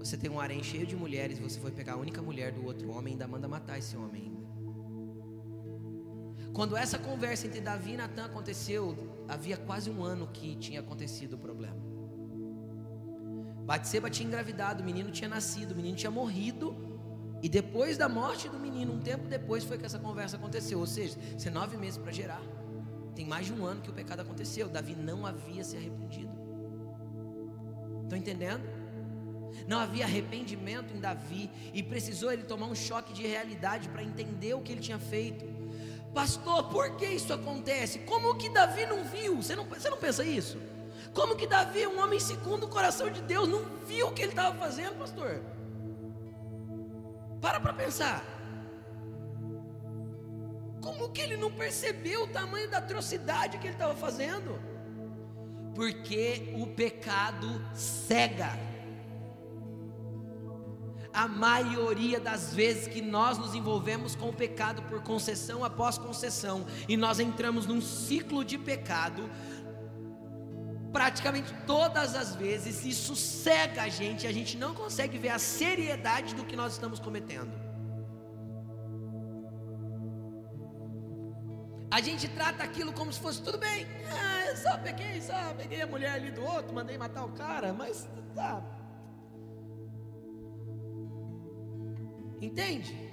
Você 0.00 0.16
tem 0.16 0.30
um 0.30 0.40
harém 0.40 0.62
cheio 0.62 0.86
de 0.86 0.96
mulheres, 0.96 1.38
você 1.38 1.60
foi 1.60 1.70
pegar 1.70 1.92
a 1.92 1.96
única 1.96 2.22
mulher 2.22 2.52
do 2.52 2.64
outro 2.64 2.90
homem 2.90 3.12
e 3.12 3.14
ainda 3.14 3.28
manda 3.28 3.46
matar 3.46 3.78
esse 3.78 3.96
homem. 3.96 4.32
Quando 6.54 6.74
essa 6.76 6.98
conversa 6.98 7.46
entre 7.46 7.60
Davi 7.60 7.92
e 7.92 7.96
Natan 7.98 8.24
aconteceu, 8.24 8.82
havia 9.28 9.58
quase 9.58 9.90
um 9.90 10.02
ano 10.02 10.26
que 10.26 10.56
tinha 10.56 10.80
acontecido 10.80 11.34
o 11.34 11.38
problema. 11.38 11.76
Batseba 13.66 14.08
tinha 14.08 14.26
engravidado, 14.26 14.82
o 14.82 14.86
menino 14.86 15.10
tinha 15.10 15.28
nascido, 15.28 15.72
o 15.72 15.76
menino 15.76 15.96
tinha 15.96 16.10
morrido. 16.10 16.74
E 17.42 17.48
depois 17.48 17.96
da 17.96 18.08
morte 18.08 18.48
do 18.48 18.58
menino, 18.58 18.94
um 18.94 19.00
tempo 19.00 19.28
depois, 19.28 19.64
foi 19.64 19.78
que 19.78 19.86
essa 19.86 19.98
conversa 19.98 20.36
aconteceu. 20.36 20.78
Ou 20.78 20.86
seja, 20.86 21.16
você 21.36 21.50
nove 21.50 21.76
meses 21.76 21.98
para 21.98 22.10
gerar. 22.10 22.42
Tem 23.14 23.24
mais 23.24 23.46
de 23.46 23.52
um 23.52 23.64
ano 23.64 23.80
que 23.82 23.90
o 23.90 23.92
pecado 23.92 24.20
aconteceu. 24.20 24.68
Davi 24.68 24.96
não 24.96 25.24
havia 25.26 25.62
se 25.62 25.76
arrependido. 25.76 26.32
Estão 28.02 28.18
entendendo? 28.18 28.79
Não 29.66 29.78
havia 29.78 30.04
arrependimento 30.04 30.94
em 30.94 31.00
Davi 31.00 31.50
e 31.72 31.82
precisou 31.82 32.32
ele 32.32 32.42
tomar 32.42 32.66
um 32.66 32.74
choque 32.74 33.12
de 33.12 33.26
realidade 33.26 33.88
para 33.88 34.02
entender 34.02 34.54
o 34.54 34.60
que 34.60 34.72
ele 34.72 34.80
tinha 34.80 34.98
feito. 34.98 35.44
Pastor, 36.14 36.64
por 36.64 36.96
que 36.96 37.06
isso 37.06 37.32
acontece? 37.32 38.00
Como 38.00 38.36
que 38.36 38.48
Davi 38.48 38.84
não 38.86 39.04
viu? 39.04 39.36
Você 39.36 39.54
não, 39.54 39.64
você 39.64 39.88
não 39.88 39.96
pensa 39.96 40.24
isso? 40.24 40.58
Como 41.14 41.36
que 41.36 41.46
Davi, 41.46 41.86
um 41.86 42.00
homem 42.00 42.20
segundo 42.20 42.64
o 42.64 42.68
coração 42.68 43.10
de 43.10 43.20
Deus, 43.22 43.48
não 43.48 43.64
viu 43.86 44.08
o 44.08 44.12
que 44.12 44.22
ele 44.22 44.32
estava 44.32 44.56
fazendo, 44.56 44.98
pastor? 44.98 45.40
Para 47.40 47.60
para 47.60 47.72
pensar. 47.72 48.24
Como 50.80 51.10
que 51.10 51.20
ele 51.20 51.36
não 51.36 51.50
percebeu 51.50 52.24
o 52.24 52.26
tamanho 52.28 52.70
da 52.70 52.78
atrocidade 52.78 53.58
que 53.58 53.66
ele 53.66 53.74
estava 53.74 53.94
fazendo? 53.94 54.60
Porque 55.74 56.54
o 56.56 56.66
pecado 56.66 57.64
cega. 57.74 58.69
A 61.12 61.26
maioria 61.26 62.20
das 62.20 62.54
vezes 62.54 62.86
que 62.86 63.02
nós 63.02 63.36
nos 63.36 63.54
envolvemos 63.54 64.14
com 64.14 64.28
o 64.28 64.32
pecado 64.32 64.82
por 64.82 65.02
concessão 65.02 65.64
após 65.64 65.98
concessão, 65.98 66.66
e 66.88 66.96
nós 66.96 67.18
entramos 67.18 67.66
num 67.66 67.80
ciclo 67.80 68.44
de 68.44 68.56
pecado, 68.56 69.28
praticamente 70.92 71.52
todas 71.66 72.14
as 72.14 72.34
vezes 72.34 72.84
isso 72.84 73.16
cega 73.16 73.82
a 73.82 73.88
gente, 73.88 74.26
a 74.26 74.32
gente 74.32 74.56
não 74.56 74.74
consegue 74.74 75.18
ver 75.18 75.30
a 75.30 75.38
seriedade 75.38 76.34
do 76.34 76.44
que 76.44 76.56
nós 76.56 76.72
estamos 76.74 77.00
cometendo. 77.00 77.70
A 81.90 82.00
gente 82.00 82.28
trata 82.28 82.62
aquilo 82.62 82.92
como 82.92 83.12
se 83.12 83.18
fosse 83.18 83.42
tudo 83.42 83.58
bem. 83.58 83.84
Ah, 84.12 84.46
eu 84.46 84.56
só 84.56 84.78
peguei, 84.78 85.20
só 85.20 85.54
peguei 85.54 85.82
a 85.82 85.86
mulher 85.88 86.12
ali 86.12 86.30
do 86.30 86.42
outro, 86.42 86.72
mandei 86.72 86.96
matar 86.96 87.24
o 87.24 87.32
cara, 87.32 87.72
mas 87.72 88.08
tá. 88.32 88.62
Entende? 92.40 93.10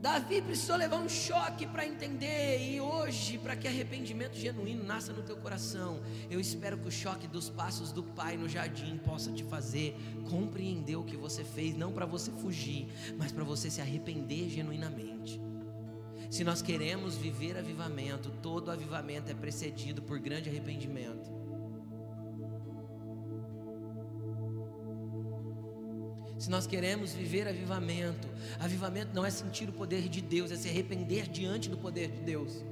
Davi 0.00 0.40
precisou 0.40 0.76
levar 0.76 0.96
um 0.96 1.08
choque 1.10 1.66
para 1.66 1.86
entender, 1.86 2.58
e 2.58 2.80
hoje, 2.80 3.36
para 3.36 3.54
que 3.54 3.68
arrependimento 3.68 4.34
genuíno 4.34 4.82
nasça 4.82 5.12
no 5.12 5.22
teu 5.22 5.36
coração, 5.36 6.00
eu 6.30 6.40
espero 6.40 6.78
que 6.78 6.88
o 6.88 6.90
choque 6.90 7.26
dos 7.26 7.50
passos 7.50 7.92
do 7.92 8.02
Pai 8.02 8.34
no 8.38 8.48
jardim 8.48 8.96
possa 8.96 9.30
te 9.30 9.44
fazer 9.44 9.94
compreender 10.30 10.96
o 10.96 11.04
que 11.04 11.18
você 11.18 11.44
fez, 11.44 11.76
não 11.76 11.92
para 11.92 12.06
você 12.06 12.30
fugir, 12.30 12.88
mas 13.18 13.30
para 13.30 13.44
você 13.44 13.70
se 13.70 13.82
arrepender 13.82 14.48
genuinamente. 14.48 15.38
Se 16.30 16.44
nós 16.44 16.62
queremos 16.62 17.16
viver 17.16 17.58
avivamento, 17.58 18.30
todo 18.40 18.70
avivamento 18.70 19.30
é 19.30 19.34
precedido 19.34 20.00
por 20.00 20.18
grande 20.18 20.48
arrependimento. 20.48 21.39
Se 26.40 26.48
nós 26.48 26.66
queremos 26.66 27.12
viver 27.12 27.46
avivamento, 27.46 28.26
avivamento 28.58 29.10
não 29.14 29.26
é 29.26 29.30
sentir 29.30 29.68
o 29.68 29.72
poder 29.72 30.08
de 30.08 30.22
Deus, 30.22 30.50
é 30.50 30.56
se 30.56 30.70
arrepender 30.70 31.28
diante 31.28 31.68
do 31.68 31.76
poder 31.76 32.10
de 32.10 32.22
Deus. 32.22 32.64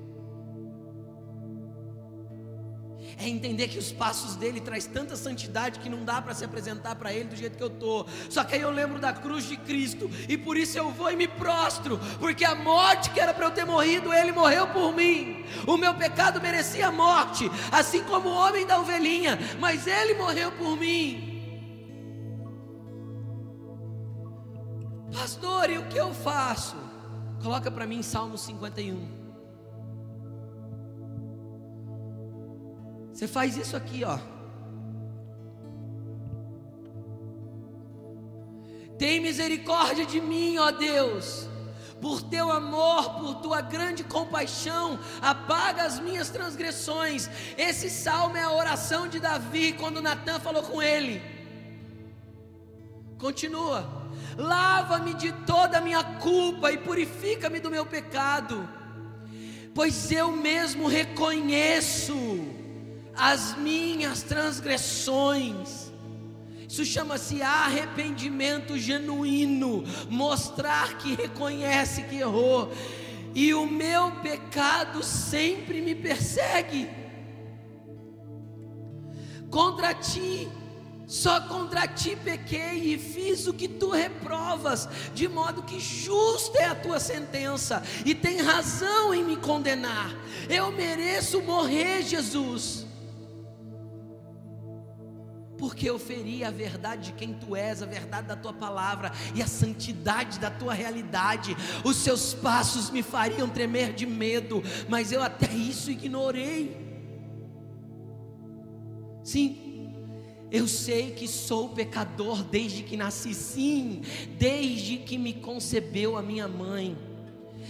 É 3.19 3.29
entender 3.29 3.69
que 3.69 3.79
os 3.79 3.93
passos 3.93 4.37
dele 4.37 4.59
traz 4.59 4.87
tanta 4.87 5.17
santidade 5.17 5.81
que 5.81 5.91
não 5.91 6.03
dá 6.03 6.23
para 6.23 6.35
se 6.35 6.47
apresentar 6.47 6.95
para 6.95 7.13
ele 7.13 7.29
do 7.29 7.37
jeito 7.37 7.59
que 7.59 7.63
eu 7.63 7.69
tô. 7.69 8.07
Só 8.31 8.43
que 8.43 8.55
aí 8.55 8.63
eu 8.63 8.71
lembro 8.71 8.99
da 8.99 9.13
cruz 9.13 9.45
de 9.45 9.59
Cristo 9.59 10.11
e 10.27 10.39
por 10.39 10.57
isso 10.57 10.79
eu 10.79 10.91
vou 10.91 11.13
e 11.13 11.17
me 11.17 11.29
prostro, 11.29 12.01
porque 12.19 12.47
a 12.47 12.55
morte 12.55 13.11
que 13.11 13.21
era 13.21 13.35
para 13.35 13.45
eu 13.45 13.51
ter 13.51 13.67
morrido, 13.67 14.15
ele 14.15 14.33
morreu 14.33 14.69
por 14.69 14.97
mim. 14.97 15.45
O 15.67 15.77
meu 15.77 15.93
pecado 15.93 16.41
merecia 16.41 16.91
morte, 16.91 17.51
assim 17.71 18.03
como 18.05 18.31
o 18.31 18.35
homem 18.35 18.67
da 18.67 18.81
ovelhinha, 18.81 19.39
mas 19.61 19.87
ele 19.87 20.15
morreu 20.15 20.51
por 20.53 20.75
mim. 20.75 21.28
Pastor, 25.19 25.69
e 25.69 25.79
o 25.79 25.87
que 25.87 25.97
eu 25.97 26.15
faço? 26.15 26.77
Coloca 27.43 27.73
para 27.73 27.87
mim 27.87 28.03
Salmo 28.03 28.39
51. 28.39 29.09
Você 33.13 33.27
faz 33.27 33.57
isso 33.57 33.77
aqui, 33.77 34.05
ó. 34.05 34.17
Tem 38.97 39.21
misericórdia 39.21 40.07
de 40.07 40.21
mim, 40.21 40.57
ó 40.59 40.71
Deus. 40.71 41.49
Por 42.01 42.23
teu 42.23 42.53
amor, 42.53 43.15
por 43.15 43.35
tua 43.41 43.61
grande 43.61 44.05
compaixão, 44.05 45.01
apaga 45.21 45.83
as 45.83 45.99
minhas 45.99 46.31
transgressões. 46.31 47.29
Esse 47.57 47.91
salmo 47.91 48.37
é 48.37 48.45
a 48.45 48.53
oração 48.53 49.09
de 49.09 49.19
Davi 49.19 49.73
quando 49.73 50.01
Natan 50.01 50.39
falou 50.39 50.63
com 50.63 50.81
ele. 50.81 51.38
Continua 53.19 53.99
lava-me 54.39 55.15
de 55.15 55.33
toda 55.33 55.79
a 55.79 55.81
minha 55.81 56.03
culpa 56.03 56.71
e 56.71 56.79
purifica-me 56.79 57.59
do 57.59 57.71
meu 57.71 57.85
pecado, 57.85 58.69
pois 59.75 60.11
eu 60.13 60.31
mesmo 60.31 60.87
reconheço 60.87 62.15
as 63.17 63.57
minhas 63.57 64.23
transgressões. 64.23 65.93
Isso 66.69 66.85
chama-se 66.85 67.43
arrependimento 67.43 68.79
genuíno, 68.79 69.83
mostrar 70.09 70.99
que 70.99 71.15
reconhece 71.15 72.03
que 72.05 72.17
errou, 72.17 72.71
e 73.35 73.53
o 73.55 73.67
meu 73.67 74.13
pecado 74.23 75.03
sempre 75.03 75.81
me 75.81 75.95
persegue. 75.95 76.89
Contra 79.51 79.95
ti 79.95 80.47
só 81.09 81.41
contra 81.41 81.89
ti 81.89 82.15
pequei 82.15 82.93
e 82.93 82.99
fiz 82.99 83.47
o 83.47 83.55
que 83.55 83.67
tu 83.67 83.91
reprovas, 83.91 84.87
de 85.15 85.27
modo 85.27 85.63
que 85.63 85.81
justa 85.81 86.59
é 86.59 86.67
a 86.67 86.75
tua 86.75 87.01
sentença, 87.01 87.83
e 88.05 88.15
tem 88.15 88.43
razão 88.43 89.15
em 89.15 89.25
me 89.25 89.39
condenar. 89.39 90.15
Eu 90.51 90.71
mereço 90.71 91.41
morrer, 91.41 92.03
Jesus, 92.03 92.87
porque 95.57 95.89
eu 95.89 95.99
feri 95.99 96.45
a 96.45 96.51
verdade 96.51 97.07
de 97.07 97.13
quem 97.15 97.33
tu 97.33 97.57
és, 97.57 97.83
a 97.83 97.87
verdade 97.87 98.29
da 98.29 98.37
tua 98.37 98.53
palavra 98.53 99.11
e 99.35 99.43
a 99.43 99.47
santidade 99.47 100.39
da 100.39 100.51
tua 100.51 100.75
realidade. 100.75 101.57
Os 101.85 101.97
seus 101.97 102.35
passos 102.35 102.91
me 102.91 103.03
fariam 103.03 103.49
tremer 103.49 103.95
de 103.95 104.05
medo, 104.05 104.63
mas 104.91 105.11
eu 105.11 105.23
até 105.23 105.51
isso 105.51 105.91
ignorei. 105.91 106.87
Sim, 109.25 109.68
eu 110.51 110.67
sei 110.67 111.11
que 111.11 111.29
sou 111.29 111.71
pecador 111.71 112.43
desde 112.43 112.83
que 112.83 112.97
nasci, 112.97 113.35
sim, 113.35 114.03
desde 114.39 114.99
que 114.99 115.19
me 115.19 115.35
concebeu 115.35 116.17
a 116.17 116.23
minha 116.23 116.49
mãe. 116.49 116.97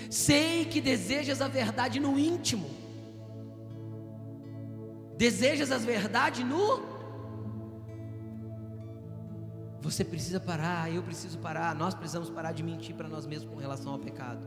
Sei 0.08 0.64
que 0.64 0.80
desejas 0.80 1.42
a 1.42 1.48
verdade 1.48 1.98
no 1.98 2.18
íntimo. 2.18 2.70
Desejas 5.16 5.72
a 5.72 5.78
verdade 5.78 6.44
no 6.44 6.98
Você 9.80 10.04
precisa 10.04 10.38
parar, 10.38 10.92
eu 10.92 11.02
preciso 11.02 11.38
parar, 11.38 11.74
nós 11.74 11.94
precisamos 11.94 12.28
parar 12.28 12.52
de 12.52 12.62
mentir 12.62 12.94
para 12.94 13.08
nós 13.08 13.26
mesmos 13.26 13.52
com 13.52 13.58
relação 13.58 13.92
ao 13.92 13.98
pecado. 13.98 14.40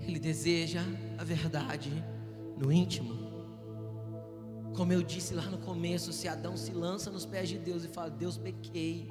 Ele 0.00 0.18
deseja 0.18 0.82
a 1.18 1.24
verdade 1.24 1.90
no 2.56 2.70
íntimo. 2.70 3.21
Como 4.74 4.92
eu 4.92 5.02
disse 5.02 5.34
lá 5.34 5.44
no 5.44 5.58
começo, 5.58 6.12
se 6.12 6.26
Adão 6.26 6.56
se 6.56 6.72
lança 6.72 7.10
nos 7.10 7.26
pés 7.26 7.48
de 7.48 7.58
Deus 7.58 7.84
e 7.84 7.88
fala: 7.88 8.10
Deus, 8.10 8.38
pequei. 8.38 9.08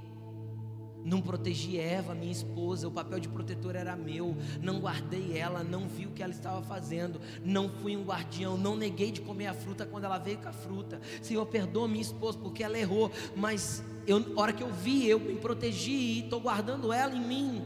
Não 1.04 1.20
protegi 1.20 1.80
Eva, 1.80 2.14
minha 2.14 2.32
esposa, 2.32 2.88
o 2.88 2.92
papel 2.92 3.20
de 3.20 3.28
protetor 3.28 3.76
era 3.76 3.96
meu. 3.96 4.36
Não 4.62 4.80
guardei 4.80 5.36
ela, 5.36 5.64
não 5.64 5.88
vi 5.88 6.06
o 6.06 6.12
que 6.12 6.22
ela 6.22 6.32
estava 6.32 6.62
fazendo. 6.62 7.20
Não 7.44 7.70
fui 7.70 7.98
um 7.98 8.04
guardião, 8.04 8.56
não 8.56 8.76
neguei 8.76 9.12
de 9.12 9.22
comer 9.22 9.48
a 9.48 9.54
fruta 9.54 9.86
quando 9.86 10.04
ela 10.04 10.20
veio 10.20 10.38
com 10.38 10.50
a 10.50 10.54
fruta. 10.54 11.02
Senhor, 11.22 11.46
perdoa 11.48 11.88
minha 11.88 12.02
esposa 12.02 12.38
porque 12.38 12.64
ela 12.64 12.78
errou, 12.78 13.12
mas 13.36 13.84
eu, 14.06 14.24
hora 14.36 14.54
que 14.54 14.62
eu 14.62 14.72
vi, 14.72 15.08
eu 15.08 15.20
me 15.20 15.36
protegi 15.36 15.92
e 15.92 16.20
estou 16.20 16.40
guardando 16.40 16.94
ela 16.94 17.16
em 17.16 17.26
mim. 17.26 17.64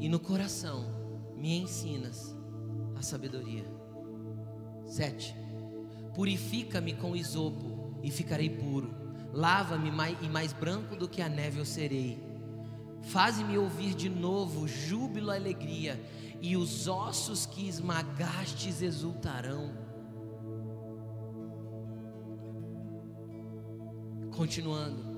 E 0.00 0.08
no 0.08 0.18
coração 0.18 0.95
me 1.36 1.58
ensinas 1.58 2.34
a 2.96 3.02
sabedoria. 3.02 3.64
Sete 4.86 5.46
Purifica-me 6.16 6.94
com 6.94 7.14
isopo 7.14 7.94
e 8.02 8.10
ficarei 8.10 8.48
puro. 8.48 8.90
Lava-me 9.34 9.90
e 10.22 10.28
mais 10.30 10.50
branco 10.54 10.96
do 10.96 11.06
que 11.06 11.20
a 11.20 11.28
neve 11.28 11.60
eu 11.60 11.64
serei. 11.66 12.18
Faze-me 13.02 13.58
ouvir 13.58 13.94
de 13.94 14.08
novo 14.08 14.66
júbilo 14.66 15.30
e 15.30 15.36
alegria, 15.36 16.02
e 16.40 16.56
os 16.56 16.88
ossos 16.88 17.44
que 17.44 17.68
esmagastes 17.68 18.80
exultarão. 18.80 19.74
Continuando. 24.34 25.16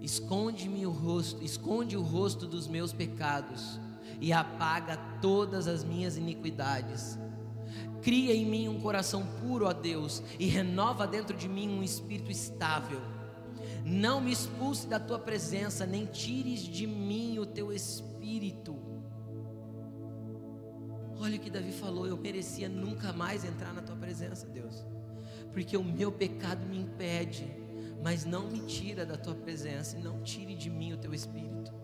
Esconde-me 0.00 0.86
o 0.86 0.90
rosto, 0.90 1.44
esconde 1.44 1.94
o 1.94 2.00
rosto 2.00 2.46
dos 2.46 2.66
meus 2.66 2.90
pecados 2.90 3.78
e 4.20 4.32
apaga 4.32 4.96
todas 5.20 5.66
as 5.66 5.84
minhas 5.84 6.16
iniquidades 6.16 7.18
Cria 8.02 8.34
em 8.34 8.46
mim 8.46 8.68
um 8.68 8.80
coração 8.80 9.26
puro, 9.40 9.66
ó 9.66 9.72
Deus, 9.72 10.22
e 10.38 10.46
renova 10.46 11.06
dentro 11.06 11.36
de 11.36 11.48
mim 11.48 11.68
um 11.68 11.82
espírito 11.82 12.30
estável. 12.30 13.00
Não 13.84 14.20
me 14.20 14.32
expulse 14.32 14.86
da 14.86 14.98
tua 14.98 15.18
presença, 15.18 15.84
nem 15.84 16.06
tires 16.06 16.60
de 16.62 16.86
mim 16.86 17.38
o 17.38 17.46
teu 17.46 17.72
espírito. 17.72 18.78
Olha 21.18 21.36
o 21.36 21.40
que 21.40 21.50
Davi 21.50 21.72
falou: 21.72 22.06
eu 22.06 22.16
merecia 22.16 22.68
nunca 22.68 23.12
mais 23.12 23.44
entrar 23.44 23.74
na 23.74 23.82
tua 23.82 23.96
presença, 23.96 24.46
Deus, 24.46 24.82
porque 25.52 25.76
o 25.76 25.84
meu 25.84 26.10
pecado 26.10 26.66
me 26.66 26.78
impede, 26.78 27.46
mas 28.02 28.24
não 28.24 28.48
me 28.48 28.60
tira 28.60 29.04
da 29.04 29.16
tua 29.16 29.34
presença, 29.34 29.98
e 29.98 30.02
não 30.02 30.22
tire 30.22 30.54
de 30.54 30.70
mim 30.70 30.94
o 30.94 30.96
teu 30.96 31.12
espírito. 31.12 31.79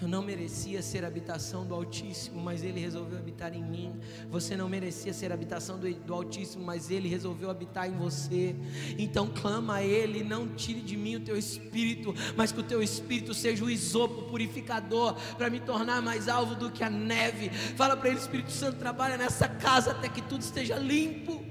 Eu 0.00 0.08
não 0.08 0.22
merecia 0.22 0.80
ser 0.80 1.04
habitação 1.04 1.66
do 1.66 1.74
Altíssimo, 1.74 2.40
mas 2.40 2.62
Ele 2.62 2.80
resolveu 2.80 3.18
habitar 3.18 3.54
em 3.54 3.62
mim. 3.62 4.00
Você 4.30 4.56
não 4.56 4.68
merecia 4.68 5.12
ser 5.12 5.30
habitação 5.30 5.78
do, 5.78 5.92
do, 5.92 6.14
Altíssimo, 6.14 6.64
mas 6.64 6.90
Ele 6.90 7.06
resolveu 7.06 7.50
habitar 7.50 7.86
em 7.86 7.92
você. 7.92 8.56
Então 8.98 9.28
clama 9.28 9.76
a 9.76 9.84
Ele, 9.84 10.24
não 10.24 10.48
tire 10.48 10.80
de 10.80 10.96
mim 10.96 11.16
o 11.16 11.20
teu 11.20 11.36
espírito, 11.36 12.14
mas 12.34 12.50
que 12.50 12.60
o 12.60 12.62
teu 12.62 12.82
espírito 12.82 13.34
seja 13.34 13.62
o 13.62 13.70
isopo 13.70 14.22
purificador 14.22 15.14
para 15.36 15.50
me 15.50 15.60
tornar 15.60 16.00
mais 16.00 16.28
alvo 16.28 16.54
do 16.54 16.70
que 16.70 16.82
a 16.82 16.88
neve. 16.88 17.50
Fala 17.50 17.94
para 17.94 18.08
Ele, 18.08 18.18
Espírito 18.18 18.52
Santo, 18.52 18.78
trabalha 18.78 19.18
nessa 19.18 19.48
casa 19.48 19.90
até 19.90 20.08
que 20.08 20.22
tudo 20.22 20.40
esteja 20.40 20.76
limpo. 20.76 21.44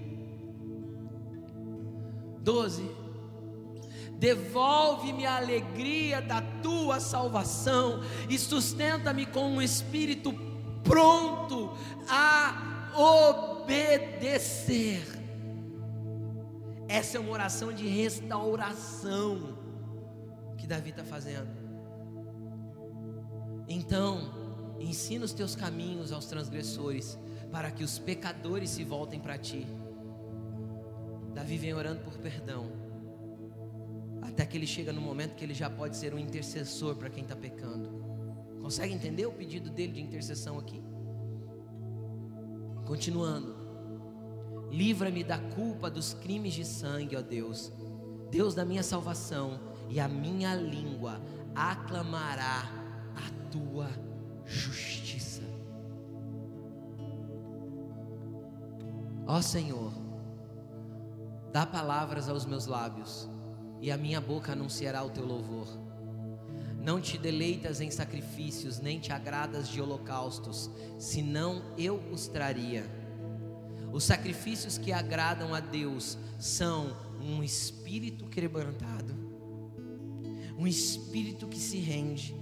12 2.41 2.98
Devolve-me 4.19 5.25
a 5.25 5.37
alegria 5.37 6.21
da 6.21 6.41
tua 6.61 6.99
salvação 6.99 8.01
e 8.29 8.37
sustenta-me 8.37 9.25
com 9.25 9.49
um 9.49 9.61
espírito 9.61 10.33
pronto 10.83 11.71
a 12.05 12.91
obedecer. 12.97 15.01
Essa 16.89 17.15
é 17.15 17.19
uma 17.21 17.31
oração 17.31 17.71
de 17.71 17.87
restauração 17.87 19.57
que 20.57 20.67
Davi 20.67 20.89
está 20.89 21.05
fazendo. 21.05 21.47
Então, 23.69 24.75
ensina 24.81 25.23
os 25.23 25.31
teus 25.31 25.55
caminhos 25.55 26.11
aos 26.11 26.25
transgressores, 26.25 27.17
para 27.53 27.71
que 27.71 27.85
os 27.85 27.97
pecadores 27.97 28.71
se 28.71 28.83
voltem 28.83 29.19
para 29.19 29.37
ti. 29.37 29.65
Davi 31.33 31.57
vem 31.57 31.73
orando 31.73 32.01
por 32.01 32.17
perdão 32.17 32.78
até 34.21 34.45
que 34.45 34.57
ele 34.57 34.67
chega 34.67 34.91
no 34.91 35.01
momento 35.01 35.35
que 35.35 35.43
ele 35.43 35.53
já 35.53 35.69
pode 35.69 35.97
ser 35.97 36.13
um 36.13 36.19
intercessor 36.19 36.95
para 36.95 37.09
quem 37.09 37.23
está 37.23 37.35
pecando. 37.35 37.89
Consegue 38.61 38.93
entender 38.93 39.25
o 39.25 39.31
pedido 39.31 39.69
dele 39.69 39.93
de 39.93 40.01
intercessão 40.01 40.59
aqui? 40.59 40.81
Continuando. 42.85 43.55
Livra-me 44.71 45.23
da 45.23 45.37
culpa 45.37 45.89
dos 45.89 46.13
crimes 46.13 46.53
de 46.53 46.65
sangue, 46.65 47.15
ó 47.15 47.21
Deus. 47.21 47.71
Deus 48.29 48.53
da 48.53 48.63
minha 48.63 48.83
salvação, 48.83 49.59
e 49.89 49.99
a 49.99 50.07
minha 50.07 50.53
língua 50.55 51.19
aclamará 51.55 52.69
a 53.15 53.49
tua 53.51 53.89
justiça. 54.45 55.41
Ó 59.25 59.41
Senhor, 59.41 59.91
dá 61.51 61.65
palavras 61.65 62.29
aos 62.29 62.45
meus 62.45 62.67
lábios 62.67 63.27
e 63.81 63.91
a 63.91 63.97
minha 63.97 64.19
boca 64.19 64.51
anunciará 64.51 65.03
o 65.03 65.09
teu 65.09 65.25
louvor. 65.25 65.67
Não 66.81 67.01
te 67.01 67.17
deleitas 67.17 67.81
em 67.81 67.91
sacrifícios, 67.91 68.79
nem 68.79 68.99
te 68.99 69.11
agradas 69.11 69.67
de 69.67 69.81
holocaustos, 69.81 70.69
senão 70.97 71.61
eu 71.77 71.97
os 72.11 72.27
traria. 72.27 72.85
Os 73.91 74.03
sacrifícios 74.03 74.77
que 74.77 74.91
agradam 74.91 75.53
a 75.53 75.59
Deus 75.59 76.17
são 76.37 76.95
um 77.21 77.43
espírito 77.43 78.25
quebrantado, 78.27 79.13
um 80.57 80.65
espírito 80.65 81.47
que 81.47 81.57
se 81.57 81.77
rende, 81.77 82.35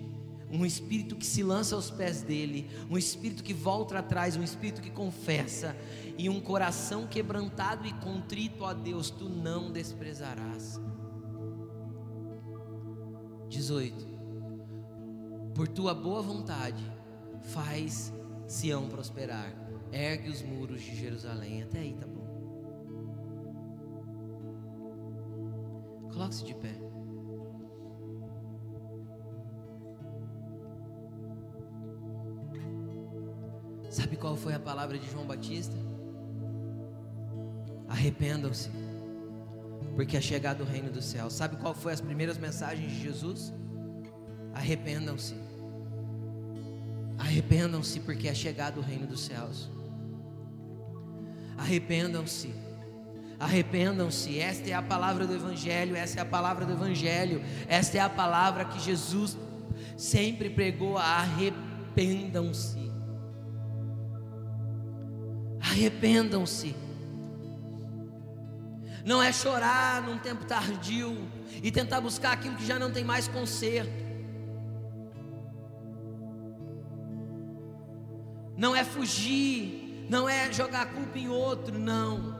um 0.52 0.66
espírito 0.66 1.16
que 1.16 1.26
se 1.26 1.44
lança 1.44 1.76
aos 1.76 1.90
pés 1.90 2.22
dele, 2.22 2.70
um 2.90 2.98
espírito 2.98 3.44
que 3.44 3.54
volta 3.54 4.00
atrás, 4.00 4.36
um 4.38 4.44
espírito 4.44 4.82
que 4.82 4.92
confessa, 4.92 5.76
e 6.18 6.30
um 6.30 6.40
coração 6.40 7.08
quebrantado 7.08 7.88
e 7.88 7.94
contrito 7.94 8.66
a 8.66 8.74
Deus, 8.74 9.10
tu 9.10 9.28
não 9.28 9.72
desprezarás. 9.72 10.80
18. 13.68 14.08
Por 15.54 15.68
tua 15.68 15.94
boa 15.94 16.22
vontade, 16.22 16.82
faz 17.42 18.14
Sião 18.48 18.88
prosperar, 18.88 19.54
ergue 19.92 20.30
os 20.30 20.42
muros 20.42 20.82
de 20.82 20.96
Jerusalém. 20.96 21.64
Até 21.64 21.80
aí, 21.80 21.94
tá 21.94 22.08
bom. 22.08 22.26
Coloque-se 26.14 26.46
de 26.46 26.56
pé. 26.56 26.80
Sabe 33.90 34.16
qual 34.16 34.38
foi 34.38 34.54
a 34.54 34.60
palavra 34.60 34.98
de 34.98 35.10
João 35.12 35.26
Batista? 35.26 35.76
Arrependam-se 37.90 38.70
porque 39.98 40.16
é 40.16 40.22
chegado 40.22 40.62
o 40.62 40.64
reino 40.64 40.92
do 40.92 41.02
céu. 41.02 41.28
Sabe 41.28 41.56
qual 41.56 41.74
foi 41.74 41.92
as 41.92 42.00
primeiras 42.00 42.38
mensagens 42.38 42.92
de 42.92 43.02
Jesus? 43.02 43.52
Arrependam-se. 44.54 45.34
Arrependam-se 47.18 48.00
porque 48.02 48.28
é 48.28 48.36
chegado 48.36 48.78
o 48.78 48.84
reino 48.84 49.08
dos 49.08 49.22
céus. 49.22 49.72
Arrependam-se. 51.58 52.54
Arrependam-se. 53.40 54.40
Esta 54.40 54.70
é 54.70 54.74
a 54.74 54.84
palavra 54.84 55.26
do 55.26 55.34
evangelho, 55.34 55.96
essa 55.96 56.20
é 56.20 56.22
a 56.22 56.26
palavra 56.26 56.64
do 56.64 56.74
evangelho. 56.74 57.42
Esta 57.68 57.98
é 57.98 58.02
a 58.02 58.10
palavra 58.10 58.66
que 58.66 58.80
Jesus 58.80 59.36
sempre 59.98 60.48
pregou, 60.48 61.00
arrependam-se. 61.00 62.92
Arrependam-se 65.60 66.76
não 69.08 69.24
é 69.24 69.32
chorar 69.32 70.02
num 70.02 70.18
tempo 70.18 70.44
tardio 70.44 71.30
e 71.64 71.72
tentar 71.72 72.02
buscar 72.02 72.34
aquilo 72.34 72.58
que 72.58 72.66
já 72.66 72.78
não 72.78 72.92
tem 72.92 73.06
mais 73.06 73.26
conserto. 73.26 74.06
Não 78.58 78.76
é 78.76 78.84
fugir, 78.84 80.06
não 80.10 80.28
é 80.28 80.52
jogar 80.52 80.82
a 80.82 80.86
culpa 80.88 81.18
em 81.18 81.30
outro, 81.30 81.80
não. 81.80 82.36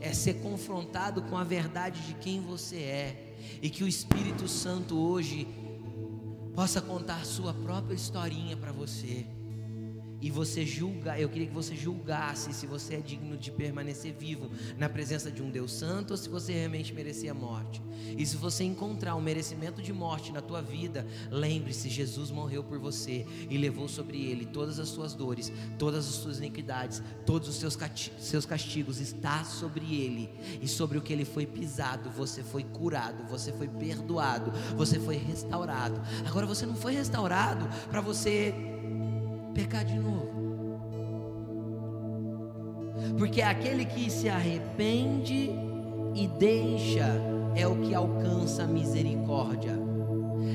É 0.00 0.12
ser 0.12 0.34
confrontado 0.34 1.22
com 1.22 1.36
a 1.36 1.42
verdade 1.42 2.02
de 2.02 2.14
quem 2.14 2.40
você 2.40 2.76
é 2.76 3.36
e 3.60 3.68
que 3.68 3.82
o 3.82 3.88
Espírito 3.88 4.46
Santo 4.46 4.96
hoje 4.96 5.48
possa 6.54 6.80
contar 6.80 7.24
sua 7.24 7.52
própria 7.52 7.96
historinha 7.96 8.56
para 8.56 8.70
você 8.70 9.26
e 10.20 10.30
você 10.30 10.66
julga, 10.66 11.18
eu 11.18 11.28
queria 11.28 11.46
que 11.46 11.54
você 11.54 11.76
julgasse 11.76 12.52
se 12.52 12.66
você 12.66 12.94
é 12.94 13.00
digno 13.00 13.36
de 13.36 13.50
permanecer 13.50 14.12
vivo 14.12 14.50
na 14.76 14.88
presença 14.88 15.30
de 15.30 15.42
um 15.42 15.50
Deus 15.50 15.72
santo 15.72 16.10
ou 16.12 16.16
se 16.16 16.28
você 16.28 16.52
realmente 16.52 16.92
merecia 16.92 17.30
a 17.30 17.34
morte. 17.34 17.80
E 18.16 18.24
se 18.26 18.36
você 18.36 18.64
encontrar 18.64 19.14
um 19.14 19.20
merecimento 19.20 19.80
de 19.80 19.92
morte 19.92 20.32
na 20.32 20.40
tua 20.40 20.60
vida, 20.60 21.06
lembre-se, 21.30 21.88
Jesus 21.88 22.30
morreu 22.30 22.64
por 22.64 22.78
você 22.78 23.26
e 23.48 23.56
levou 23.56 23.88
sobre 23.88 24.24
ele 24.24 24.46
todas 24.46 24.78
as 24.78 24.88
suas 24.88 25.14
dores, 25.14 25.52
todas 25.78 26.08
as 26.08 26.14
suas 26.14 26.38
iniquidades, 26.38 27.02
todos 27.24 27.48
os 27.48 27.56
seus 27.56 27.78
seus 28.18 28.46
castigos 28.46 29.00
está 29.00 29.44
sobre 29.44 29.94
ele 29.94 30.30
e 30.60 30.66
sobre 30.66 30.98
o 30.98 31.02
que 31.02 31.12
ele 31.12 31.24
foi 31.24 31.46
pisado, 31.46 32.10
você 32.10 32.42
foi 32.42 32.64
curado, 32.64 33.24
você 33.28 33.52
foi 33.52 33.68
perdoado, 33.68 34.52
você 34.76 34.98
foi 34.98 35.16
restaurado. 35.16 36.00
Agora 36.26 36.46
você 36.46 36.66
não 36.66 36.74
foi 36.74 36.94
restaurado 36.94 37.68
para 37.88 38.00
você 38.00 38.77
pecar 39.58 39.84
de 39.84 39.98
novo. 39.98 40.28
Porque 43.18 43.42
aquele 43.42 43.84
que 43.84 44.08
se 44.08 44.28
arrepende 44.28 45.50
e 46.14 46.28
deixa 46.38 47.20
é 47.56 47.66
o 47.66 47.76
que 47.76 47.92
alcança 47.92 48.62
a 48.62 48.66
misericórdia. 48.68 49.76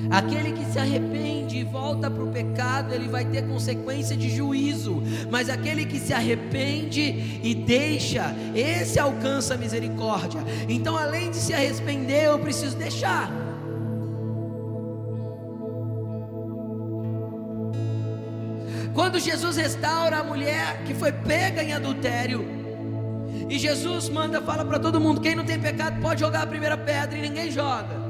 Aquele 0.09 0.53
que 0.53 0.65
se 0.71 0.79
arrepende 0.79 1.57
e 1.57 1.63
volta 1.65 2.09
para 2.09 2.23
o 2.23 2.31
pecado, 2.31 2.93
ele 2.93 3.09
vai 3.09 3.25
ter 3.25 3.45
consequência 3.45 4.15
de 4.15 4.29
juízo. 4.29 5.03
Mas 5.29 5.49
aquele 5.49 5.85
que 5.85 5.99
se 5.99 6.13
arrepende 6.13 7.39
e 7.43 7.53
deixa, 7.53 8.33
esse 8.55 8.99
alcança 8.99 9.55
a 9.55 9.57
misericórdia. 9.57 10.41
Então, 10.69 10.97
além 10.97 11.29
de 11.29 11.37
se 11.37 11.53
arrepender, 11.53 12.25
eu 12.25 12.39
preciso 12.39 12.77
deixar. 12.77 13.42
Quando 18.93 19.19
Jesus 19.19 19.57
restaura 19.57 20.17
a 20.17 20.23
mulher 20.23 20.83
que 20.85 20.93
foi 20.93 21.11
pega 21.11 21.63
em 21.63 21.73
adultério, 21.73 22.45
e 23.49 23.57
Jesus 23.57 24.09
manda, 24.09 24.41
fala 24.41 24.63
para 24.63 24.79
todo 24.79 24.99
mundo: 24.99 25.19
quem 25.19 25.35
não 25.35 25.43
tem 25.43 25.59
pecado 25.59 25.99
pode 26.01 26.21
jogar 26.21 26.43
a 26.43 26.47
primeira 26.47 26.77
pedra, 26.77 27.17
e 27.17 27.21
ninguém 27.21 27.51
joga. 27.51 28.03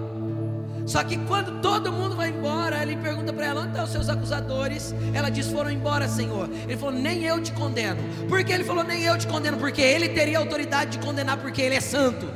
Só 0.85 1.01
que 1.03 1.17
quando 1.17 1.61
todo 1.61 1.93
mundo 1.93 2.15
vai 2.15 2.29
embora, 2.29 2.81
ele 2.81 2.97
pergunta 2.97 3.31
para 3.31 3.45
ela: 3.45 3.61
onde 3.61 3.69
estão 3.69 3.83
os 3.85 3.91
seus 3.91 4.09
acusadores? 4.09 4.93
Ela 5.13 5.29
diz: 5.29 5.47
foram 5.47 5.71
embora, 5.71 6.07
Senhor. 6.07 6.49
Ele 6.67 6.77
falou: 6.77 6.93
nem 6.93 7.23
eu 7.23 7.41
te 7.41 7.51
condeno. 7.53 8.01
Por 8.27 8.43
que 8.43 8.51
ele 8.51 8.63
falou: 8.63 8.83
nem 8.83 9.03
eu 9.03 9.17
te 9.17 9.27
condeno? 9.27 9.57
Porque 9.57 9.81
ele 9.81 10.09
teria 10.09 10.39
autoridade 10.39 10.97
de 10.97 11.05
condenar, 11.05 11.37
porque 11.37 11.61
ele 11.61 11.75
é 11.75 11.81
santo. 11.81 12.27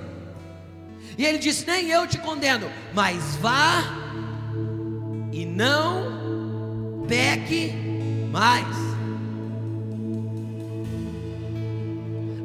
E 1.17 1.25
ele 1.25 1.37
disse: 1.37 1.67
nem 1.67 1.89
eu 1.89 2.07
te 2.07 2.17
condeno, 2.17 2.69
mas 2.93 3.35
vá 3.35 3.83
e 5.31 5.45
não 5.45 7.05
peque 7.07 7.86
mais. 8.37 8.77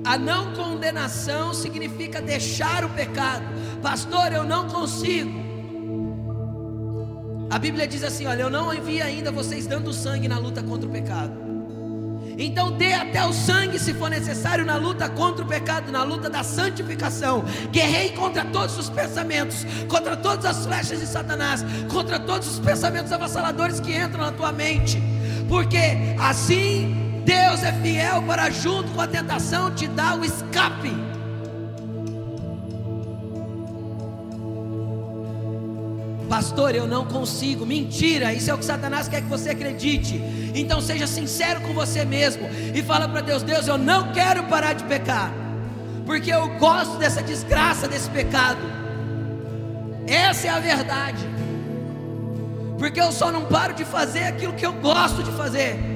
A 0.05 0.17
não 0.17 0.55
condenação 0.55 1.53
significa 1.53 2.21
deixar 2.21 2.83
o 2.83 2.89
pecado. 2.89 3.45
Pastor, 3.83 4.33
eu 4.33 4.43
não 4.43 4.69
consigo. 4.69 5.39
A 7.51 7.59
Bíblia 7.59 7.87
diz 7.87 8.03
assim: 8.03 8.27
olha, 8.27 8.43
eu 8.43 8.51
não 8.51 8.73
envio 8.73 9.05
ainda 9.05 9.31
vocês 9.31 9.67
dando 9.67 9.93
sangue 9.93 10.29
na 10.29 10.39
luta 10.39 10.63
contra 10.63 10.89
o 10.89 10.93
pecado. 10.93 11.52
Então 12.39 12.73
dê 12.73 12.93
até 12.95 13.25
o 13.27 13.33
sangue 13.33 13.79
se 13.79 13.95
for 13.95 14.11
necessário 14.11 14.65
na 14.65 14.77
luta 14.77 15.09
contra 15.09 15.45
o 15.45 15.49
pecado, 15.49 15.93
na 15.93 16.03
luta 16.03 16.31
da 16.31 16.43
santificação. 16.43 17.45
Guerrei 17.71 18.11
contra 18.11 18.45
todos 18.45 18.79
os 18.79 18.89
pensamentos, 18.89 19.65
contra 19.89 20.17
todas 20.17 20.45
as 20.45 20.65
flechas 20.65 21.01
de 21.01 21.07
Satanás, 21.07 21.65
contra 21.91 22.19
todos 22.19 22.49
os 22.49 22.59
pensamentos 22.59 23.13
avassaladores 23.13 23.81
que 23.81 23.95
entram 23.97 24.25
na 24.25 24.33
tua 24.33 24.53
mente 24.53 25.01
porque 25.53 26.17
assim 26.19 27.23
Deus 27.27 27.63
é 27.63 27.73
fiel 27.83 28.23
para, 28.23 28.51
junto 28.51 28.91
com 28.93 29.03
a 29.03 29.07
tentação, 29.07 29.71
te 29.75 29.87
dar 29.87 30.19
o 30.19 30.25
escape. 30.25 31.12
Pastor, 36.33 36.75
eu 36.75 36.87
não 36.87 37.05
consigo. 37.05 37.67
Mentira, 37.67 38.33
isso 38.33 38.51
é 38.51 38.55
o 38.55 38.59
que 38.59 38.65
Satanás 38.65 39.07
quer 39.07 39.21
que 39.21 39.29
você 39.29 39.51
acredite. 39.51 40.19
Então 40.55 40.81
seja 40.81 41.07
sincero 41.07 41.61
com 41.61 41.75
você 41.75 42.07
mesmo 42.07 42.49
e 42.75 42.83
fala 42.83 43.07
para 43.07 43.21
Deus: 43.21 43.43
Deus, 43.43 43.67
eu 43.67 43.77
não 43.77 44.15
quero 44.15 44.45
parar 44.45 44.73
de 44.73 44.83
pecar, 44.85 45.31
porque 46.07 46.33
eu 46.33 46.49
gosto 46.59 46.97
dessa 46.97 47.23
desgraça, 47.23 47.87
desse 47.87 48.09
pecado. 48.09 48.63
Essa 50.07 50.47
é 50.47 50.51
a 50.51 50.59
verdade 50.59 51.33
porque 52.79 53.01
eu 53.01 53.13
só 53.13 53.31
não 53.31 53.45
paro 53.45 53.75
de 53.75 53.85
fazer 53.85 54.25
aquilo 54.25 54.55
que 54.55 54.67
eu 54.67 54.73
gosto 54.73 55.23
de 55.23 55.31
fazer. 55.33 55.92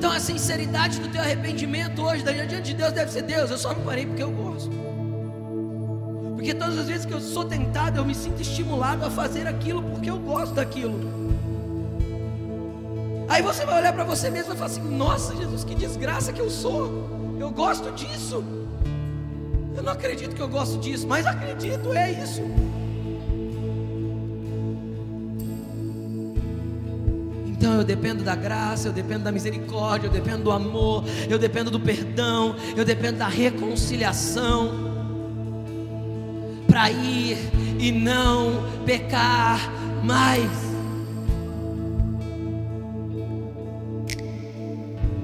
Então 0.00 0.12
a 0.12 0.18
sinceridade 0.18 0.98
do 0.98 1.08
teu 1.10 1.20
arrependimento 1.20 2.00
hoje, 2.00 2.22
diante 2.22 2.62
de 2.62 2.72
Deus, 2.72 2.90
deve 2.90 3.12
ser 3.12 3.20
Deus. 3.20 3.50
Eu 3.50 3.58
só 3.58 3.74
não 3.74 3.82
parei 3.82 4.06
porque 4.06 4.22
eu 4.22 4.30
gosto. 4.30 4.70
Porque 6.34 6.54
todas 6.54 6.78
as 6.78 6.88
vezes 6.88 7.04
que 7.04 7.12
eu 7.12 7.20
sou 7.20 7.44
tentado, 7.44 7.98
eu 7.98 8.04
me 8.06 8.14
sinto 8.14 8.40
estimulado 8.40 9.04
a 9.04 9.10
fazer 9.10 9.46
aquilo 9.46 9.82
porque 9.82 10.08
eu 10.08 10.18
gosto 10.18 10.54
daquilo. 10.54 10.98
Aí 13.28 13.42
você 13.42 13.66
vai 13.66 13.80
olhar 13.80 13.92
para 13.92 14.04
você 14.04 14.30
mesmo 14.30 14.54
e 14.54 14.56
falar 14.56 14.70
assim: 14.70 14.80
Nossa, 14.80 15.36
Jesus, 15.36 15.64
que 15.64 15.74
desgraça 15.74 16.32
que 16.32 16.40
eu 16.40 16.48
sou. 16.48 17.36
Eu 17.38 17.50
gosto 17.50 17.92
disso. 17.92 18.42
Eu 19.76 19.82
não 19.82 19.92
acredito 19.92 20.34
que 20.34 20.40
eu 20.40 20.48
gosto 20.48 20.78
disso, 20.78 21.06
mas 21.06 21.26
acredito, 21.26 21.92
é 21.92 22.10
isso. 22.10 22.40
Eu 27.80 27.84
dependo 27.84 28.22
da 28.22 28.34
graça, 28.34 28.88
eu 28.88 28.92
dependo 28.92 29.24
da 29.24 29.32
misericórdia, 29.32 30.06
eu 30.06 30.12
dependo 30.12 30.44
do 30.44 30.50
amor, 30.50 31.04
eu 31.28 31.38
dependo 31.38 31.70
do 31.70 31.80
perdão, 31.80 32.54
eu 32.76 32.84
dependo 32.84 33.18
da 33.18 33.28
reconciliação 33.28 34.90
para 36.66 36.90
ir 36.90 37.38
e 37.78 37.90
não 37.90 38.62
pecar 38.84 39.58
mais. 40.04 40.50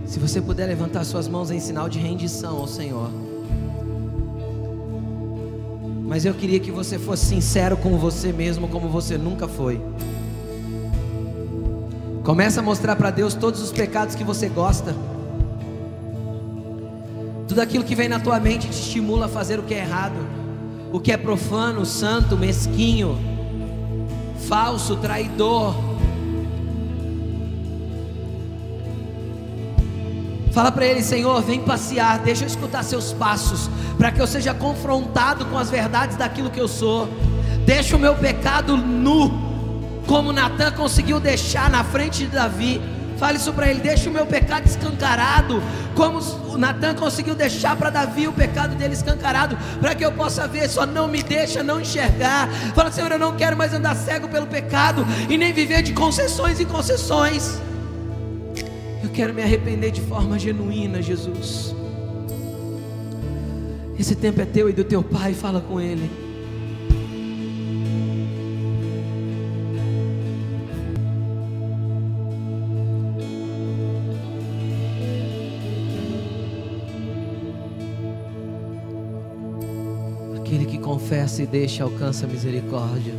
Se 0.07 0.19
você 0.19 0.41
puder 0.41 0.67
levantar 0.67 1.05
suas 1.05 1.29
mãos 1.29 1.51
em 1.51 1.61
sinal 1.61 1.89
de 1.89 1.99
rendição 1.99 2.57
ao 2.57 2.67
Senhor. 2.67 3.11
Mas 6.07 6.25
eu 6.25 6.33
queria 6.33 6.59
que 6.59 6.71
você 6.71 6.99
fosse 6.99 7.27
sincero 7.27 7.77
com 7.77 7.99
você 7.99 8.33
mesmo, 8.33 8.69
como 8.69 8.89
você 8.89 9.19
nunca 9.19 9.47
foi. 9.47 9.81
Começa 12.27 12.59
a 12.59 12.63
mostrar 12.63 12.97
para 12.97 13.13
Deus 13.13 13.35
todos 13.35 13.63
os 13.63 13.71
pecados 13.71 14.17
que 14.17 14.25
você 14.25 14.49
gosta. 14.49 14.97
Tudo 17.47 17.61
aquilo 17.61 17.85
que 17.85 17.95
vem 17.95 18.09
na 18.09 18.19
tua 18.19 18.41
mente 18.41 18.67
te 18.67 18.81
estimula 18.81 19.27
a 19.27 19.29
fazer 19.29 19.61
o 19.61 19.63
que 19.63 19.73
é 19.73 19.79
errado, 19.79 20.17
o 20.93 20.99
que 20.99 21.13
é 21.13 21.17
profano, 21.17 21.87
santo, 21.87 22.37
mesquinho, 22.37 23.17
falso, 24.49 24.97
traidor. 24.97 25.77
Fala 30.51 30.73
para 30.73 30.85
ele, 30.85 31.05
Senhor, 31.05 31.41
vem 31.43 31.61
passear, 31.61 32.19
deixa 32.19 32.43
eu 32.43 32.49
escutar 32.49 32.83
seus 32.83 33.13
passos, 33.13 33.71
para 33.97 34.11
que 34.11 34.21
eu 34.21 34.27
seja 34.27 34.53
confrontado 34.53 35.47
com 35.47 35.57
as 35.57 35.71
verdades 35.71 36.17
daquilo 36.17 36.51
que 36.51 36.61
eu 36.61 36.67
sou. 36.67 37.09
Deixa 37.65 37.95
o 37.95 38.01
meu 38.01 38.17
pecado 38.17 38.77
nu, 38.77 39.46
como 40.07 40.33
Natan 40.33 40.73
conseguiu 40.73 41.19
deixar 41.19 41.69
na 41.69 41.83
frente 41.85 42.25
de 42.25 42.29
Davi. 42.29 42.81
Fale 43.19 43.39
isso 43.39 43.53
para 43.53 43.71
ele, 43.71 43.81
deixa 43.81 44.11
o 44.11 44.13
meu 44.13 44.27
pecado 44.27 44.67
escancarado, 44.67 45.63
como 45.95 46.21
Natan 46.59 46.95
conseguiu 46.95 47.35
deixar 47.35 47.75
para 47.75 47.89
Davi 47.89 48.29
o 48.29 48.33
pecado 48.33 48.75
dele 48.77 48.93
escancarado, 48.93 49.57
para 49.81 49.95
que 49.95 50.05
eu 50.05 50.13
possa 50.13 50.47
ver, 50.47 50.69
só 50.69 50.85
não 50.85 51.09
me 51.09 51.23
deixa 51.23 51.63
não 51.63 51.81
enxergar. 51.81 52.47
Fala, 52.75 52.93
Senhor, 52.93 53.11
eu 53.11 53.19
não 53.19 53.35
quero 53.35 53.57
mais 53.57 53.73
andar 53.73 53.97
cego 53.97 54.29
pelo 54.29 54.47
pecado 54.47 55.07
e 55.31 55.39
nem 55.39 55.51
viver 55.51 55.83
de 55.83 55.95
concessões 55.95 56.61
e 56.61 56.67
concessões. 56.67 57.59
Eu 59.03 59.09
quero 59.09 59.33
me 59.33 59.43
arrepender 59.43 59.91
de 59.91 60.03
forma 60.03 60.39
genuína, 60.39 61.01
Jesus. 61.01 61.75
Esse 63.99 64.15
tempo 64.15 64.43
é 64.43 64.45
teu 64.45 64.69
e 64.69 64.75
do 64.75 64.85
teu 64.85 65.03
pai, 65.03 65.33
fala 65.33 65.61
com 65.63 65.81
ele. 65.81 66.26
confessa 81.07 81.41
e 81.41 81.47
deixa 81.47 81.85
alcança 81.85 82.27
a 82.27 82.29
misericórdia. 82.29 83.15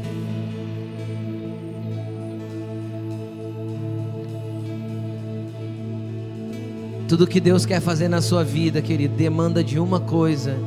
Tudo 7.07 7.25
que 7.25 7.39
Deus 7.39 7.65
quer 7.65 7.79
fazer 7.79 8.09
na 8.09 8.21
sua 8.21 8.43
vida, 8.43 8.81
querido, 8.81 9.15
demanda 9.15 9.63
de 9.63 9.79
uma 9.79 10.01
coisa 10.01 10.57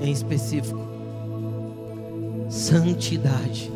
em 0.00 0.10
específico: 0.10 0.84
santidade. 2.50 3.70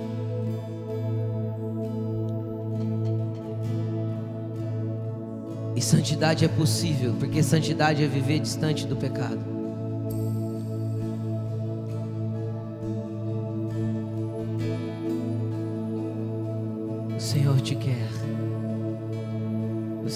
E 5.76 5.80
santidade 5.80 6.44
é 6.44 6.48
possível, 6.48 7.14
porque 7.16 7.44
santidade 7.44 8.02
é 8.02 8.08
viver 8.08 8.40
distante 8.40 8.84
do 8.88 8.96
pecado. 8.96 9.61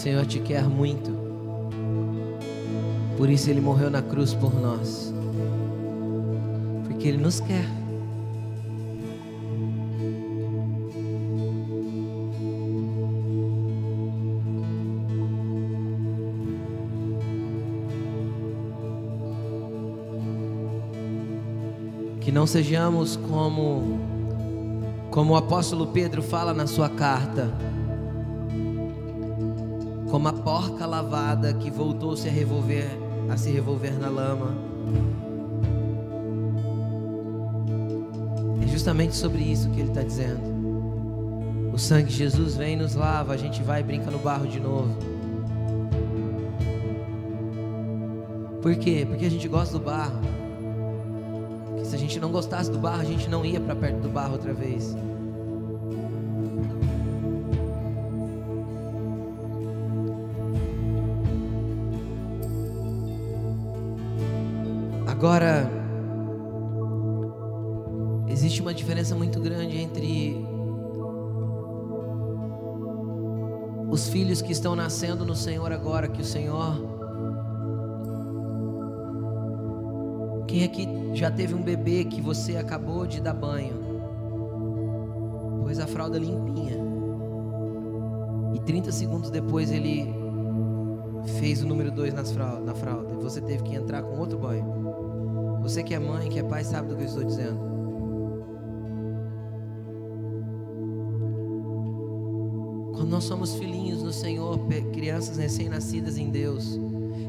Senhor 0.07 0.25
te 0.25 0.39
quer 0.39 0.63
muito. 0.63 1.11
Por 3.17 3.29
isso 3.29 3.51
Ele 3.51 3.61
morreu 3.61 3.91
na 3.91 4.01
cruz 4.01 4.33
por 4.33 4.55
nós. 4.55 5.13
Porque 6.85 7.09
Ele 7.09 7.17
nos 7.17 7.41
quer. 7.41 7.65
Que 22.21 22.31
não 22.31 22.47
sejamos 22.47 23.17
como 23.17 23.99
como 25.11 25.33
o 25.33 25.37
apóstolo 25.37 25.89
Pedro 25.89 26.23
fala 26.23 26.55
na 26.55 26.69
sua 26.69 26.89
carta, 26.91 27.51
como 30.11 30.29
a 30.29 30.33
porca 30.33 30.87
lavada 30.87 31.53
que 31.55 31.71
voltou-se 31.71 32.29
a 32.29 32.31
revolver, 32.31 32.87
a 33.29 33.37
se 33.37 33.51
revolver 33.51 33.99
na 33.99 34.09
lama. 34.09 34.55
É 38.63 38.67
justamente 38.69 39.17
sobre 39.17 39.43
isso 39.43 39.71
que 39.71 39.81
ele 39.81 39.89
está 39.89 40.03
dizendo. 40.03 40.57
O 41.73 41.79
sangue 41.79 42.09
de 42.09 42.17
Jesus 42.17 42.57
vem 42.57 42.75
e 42.75 42.77
nos 42.77 42.95
lava, 42.95 43.35
a 43.35 43.37
gente 43.37 43.63
vai 43.63 43.81
e 43.81 43.85
brinca 43.85 44.11
no 44.11 44.19
barro 44.19 44.47
de 44.47 44.61
novo. 44.61 44.97
Por 48.63 48.75
quê? 48.77 49.07
Porque 49.07 49.27
a 49.27 49.31
gente 49.31 49.47
gosta 49.47 49.79
do 49.79 49.85
barro. 49.85 50.21
Porque 51.69 51.85
se 51.85 51.95
a 51.95 51.99
gente 51.99 52.19
não 52.19 52.33
gostasse 52.33 52.71
do 52.71 52.79
barro, 52.79 53.03
a 53.03 53.05
gente 53.05 53.29
não 53.29 53.45
ia 53.45 53.61
para 53.61 53.77
perto 53.77 54.01
do 54.01 54.09
barro 54.09 54.33
outra 54.33 54.53
vez. 54.53 54.97
Diferença 69.07 69.15
muito 69.15 69.41
grande 69.41 69.79
entre 69.79 70.45
os 73.89 74.09
filhos 74.09 74.43
que 74.43 74.51
estão 74.51 74.75
nascendo 74.75 75.25
no 75.25 75.37
Senhor 75.37 75.71
agora, 75.73 76.09
que 76.09 76.21
o 76.21 76.25
Senhor. 76.25 76.75
Quem 80.49 80.65
aqui 80.65 80.89
já 81.15 81.31
teve 81.31 81.55
um 81.55 81.63
bebê 81.63 82.05
que 82.05 82.21
você 82.21 82.57
acabou 82.57 83.07
de 83.07 83.21
dar 83.21 83.35
banho? 83.35 83.75
Pôs 85.63 85.79
a 85.79 85.87
fralda 85.87 86.19
limpinha. 86.19 86.77
E 88.55 88.61
30 88.61 88.91
segundos 88.91 89.31
depois 89.31 89.71
ele 89.71 90.13
fez 91.39 91.63
o 91.63 91.67
número 91.67 91.93
2 91.93 92.13
na 92.15 92.25
fralda. 92.75 93.13
E 93.13 93.23
você 93.23 93.41
teve 93.41 93.63
que 93.63 93.75
entrar 93.77 94.03
com 94.03 94.19
outro 94.19 94.39
banho. 94.39 95.61
Você 95.63 95.83
que 95.83 95.95
é 95.95 95.99
mãe, 95.99 96.29
que 96.29 96.41
é 96.41 96.43
pai, 96.43 96.65
sabe 96.65 96.89
do 96.89 96.97
que 96.97 97.03
eu 97.03 97.07
estou 97.07 97.25
dizendo. 97.25 97.76
Quando 103.07 103.15
nós 103.15 103.25
somos 103.25 103.55
filhinhos 103.55 104.03
no 104.03 104.13
Senhor, 104.13 104.59
crianças 104.93 105.37
recém-nascidas 105.37 106.19
em 106.19 106.29
Deus, 106.29 106.77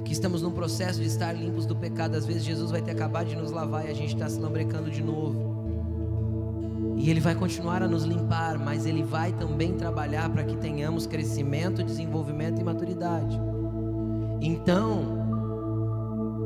que 0.03 0.11
estamos 0.11 0.41
num 0.41 0.49
processo 0.49 0.99
de 0.99 1.05
estar 1.05 1.33
limpos 1.33 1.67
do 1.67 1.75
pecado, 1.75 2.15
às 2.15 2.25
vezes 2.25 2.43
Jesus 2.43 2.71
vai 2.71 2.81
ter 2.81 2.89
acabado 2.89 3.27
de 3.27 3.35
nos 3.35 3.51
lavar 3.51 3.85
e 3.85 3.91
a 3.91 3.93
gente 3.93 4.15
está 4.15 4.27
se 4.27 4.39
lambrecando 4.39 4.89
de 4.89 5.03
novo. 5.03 6.95
E 6.97 7.11
Ele 7.11 7.19
vai 7.19 7.35
continuar 7.35 7.83
a 7.83 7.87
nos 7.87 8.05
limpar, 8.05 8.57
mas 8.57 8.87
Ele 8.87 9.03
vai 9.03 9.31
também 9.33 9.73
trabalhar 9.73 10.27
para 10.31 10.43
que 10.45 10.57
tenhamos 10.57 11.05
crescimento, 11.05 11.83
desenvolvimento 11.83 12.59
e 12.59 12.63
maturidade. 12.63 13.39
Então, 14.41 15.01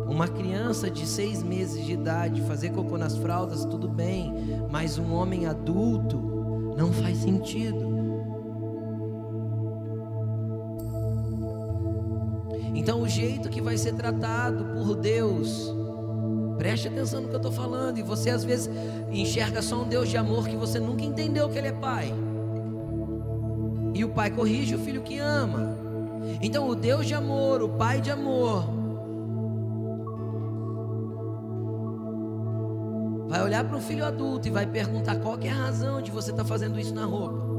uma 0.10 0.28
criança 0.28 0.92
de 0.92 1.08
seis 1.08 1.42
meses 1.42 1.86
de 1.86 1.94
idade 1.94 2.42
fazer 2.42 2.72
cocô 2.72 2.98
nas 2.98 3.16
fraldas, 3.16 3.64
tudo 3.64 3.88
bem, 3.88 4.34
mas 4.70 4.98
um 4.98 5.14
homem 5.14 5.46
adulto 5.46 6.18
não 6.78 6.92
faz 6.92 7.20
sentido. 7.20 7.91
Então, 12.82 13.00
o 13.00 13.08
jeito 13.08 13.48
que 13.48 13.62
vai 13.62 13.78
ser 13.78 13.94
tratado 13.94 14.66
por 14.74 14.96
Deus, 14.96 15.72
preste 16.58 16.88
atenção 16.88 17.22
no 17.22 17.28
que 17.28 17.36
eu 17.36 17.38
estou 17.38 17.52
falando, 17.52 18.00
e 18.00 18.02
você 18.02 18.32
às 18.32 18.44
vezes 18.44 18.72
enxerga 19.12 19.62
só 19.62 19.84
um 19.84 19.88
Deus 19.88 20.10
de 20.10 20.18
amor 20.18 20.48
que 20.48 20.56
você 20.56 20.80
nunca 20.80 21.04
entendeu 21.04 21.48
que 21.48 21.60
Ele 21.60 21.68
é 21.68 21.74
Pai. 21.74 22.12
E 23.94 24.04
o 24.04 24.10
Pai 24.10 24.32
corrige 24.32 24.74
o 24.74 24.80
filho 24.80 25.04
que 25.04 25.20
ama. 25.20 25.78
Então, 26.42 26.68
o 26.68 26.74
Deus 26.74 27.06
de 27.06 27.14
amor, 27.14 27.62
o 27.62 27.70
Pai 27.70 28.02
de 28.02 28.10
amor, 28.10 28.68
vai 33.28 33.44
olhar 33.44 33.64
para 33.64 33.78
um 33.78 33.82
filho 33.82 34.04
adulto 34.04 34.48
e 34.48 34.52
vai 34.52 34.66
perguntar 34.66 35.18
qual 35.18 35.38
é 35.40 35.50
a 35.50 35.54
razão 35.54 36.02
de 36.02 36.10
você 36.10 36.32
estar 36.32 36.42
tá 36.42 36.50
fazendo 36.50 36.80
isso 36.80 36.96
na 36.96 37.06
roupa. 37.06 37.51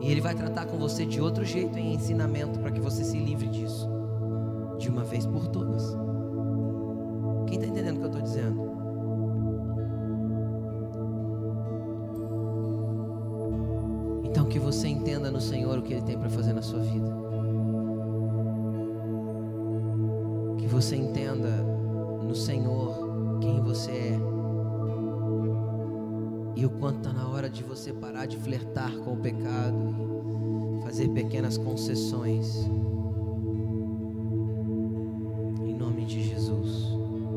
E 0.00 0.10
ele 0.10 0.20
vai 0.20 0.34
tratar 0.34 0.66
com 0.66 0.76
você 0.76 1.04
de 1.04 1.20
outro 1.20 1.44
jeito 1.44 1.78
em 1.78 1.94
ensinamento 1.94 2.58
para 2.60 2.70
que 2.70 2.80
você 2.80 3.02
se 3.02 3.18
livre 3.18 3.48
disso, 3.48 3.88
de 4.78 4.88
uma 4.88 5.04
vez 5.04 5.26
por 5.26 5.48
todas. 5.48 5.96
Quem 7.46 7.56
está 7.56 7.66
entendendo 7.66 7.96
o 7.96 7.98
que 7.98 8.04
eu 8.04 8.10
estou 8.10 8.22
dizendo? 8.22 8.76
Então 14.24 14.44
que 14.44 14.58
você 14.58 14.88
entenda 14.88 15.30
no 15.30 15.40
Senhor 15.40 15.78
o 15.78 15.82
que 15.82 15.94
Ele 15.94 16.02
tem 16.02 16.18
para 16.18 16.28
fazer 16.28 16.52
na 16.52 16.62
sua 16.62 16.80
vida. 16.80 17.10
Que 20.58 20.66
você 20.66 20.96
entenda 20.96 21.48
no 22.22 22.34
Senhor 22.34 23.38
quem 23.40 23.60
você 23.62 23.90
é. 23.90 24.35
E 26.56 26.64
o 26.64 26.70
quanto 26.70 26.98
está 27.00 27.12
na 27.12 27.28
hora 27.28 27.50
de 27.50 27.62
você 27.62 27.92
parar 27.92 28.24
de 28.24 28.38
flertar 28.38 28.90
com 29.04 29.12
o 29.12 29.16
pecado 29.18 29.76
e 30.78 30.82
fazer 30.82 31.08
pequenas 31.10 31.58
concessões. 31.58 32.66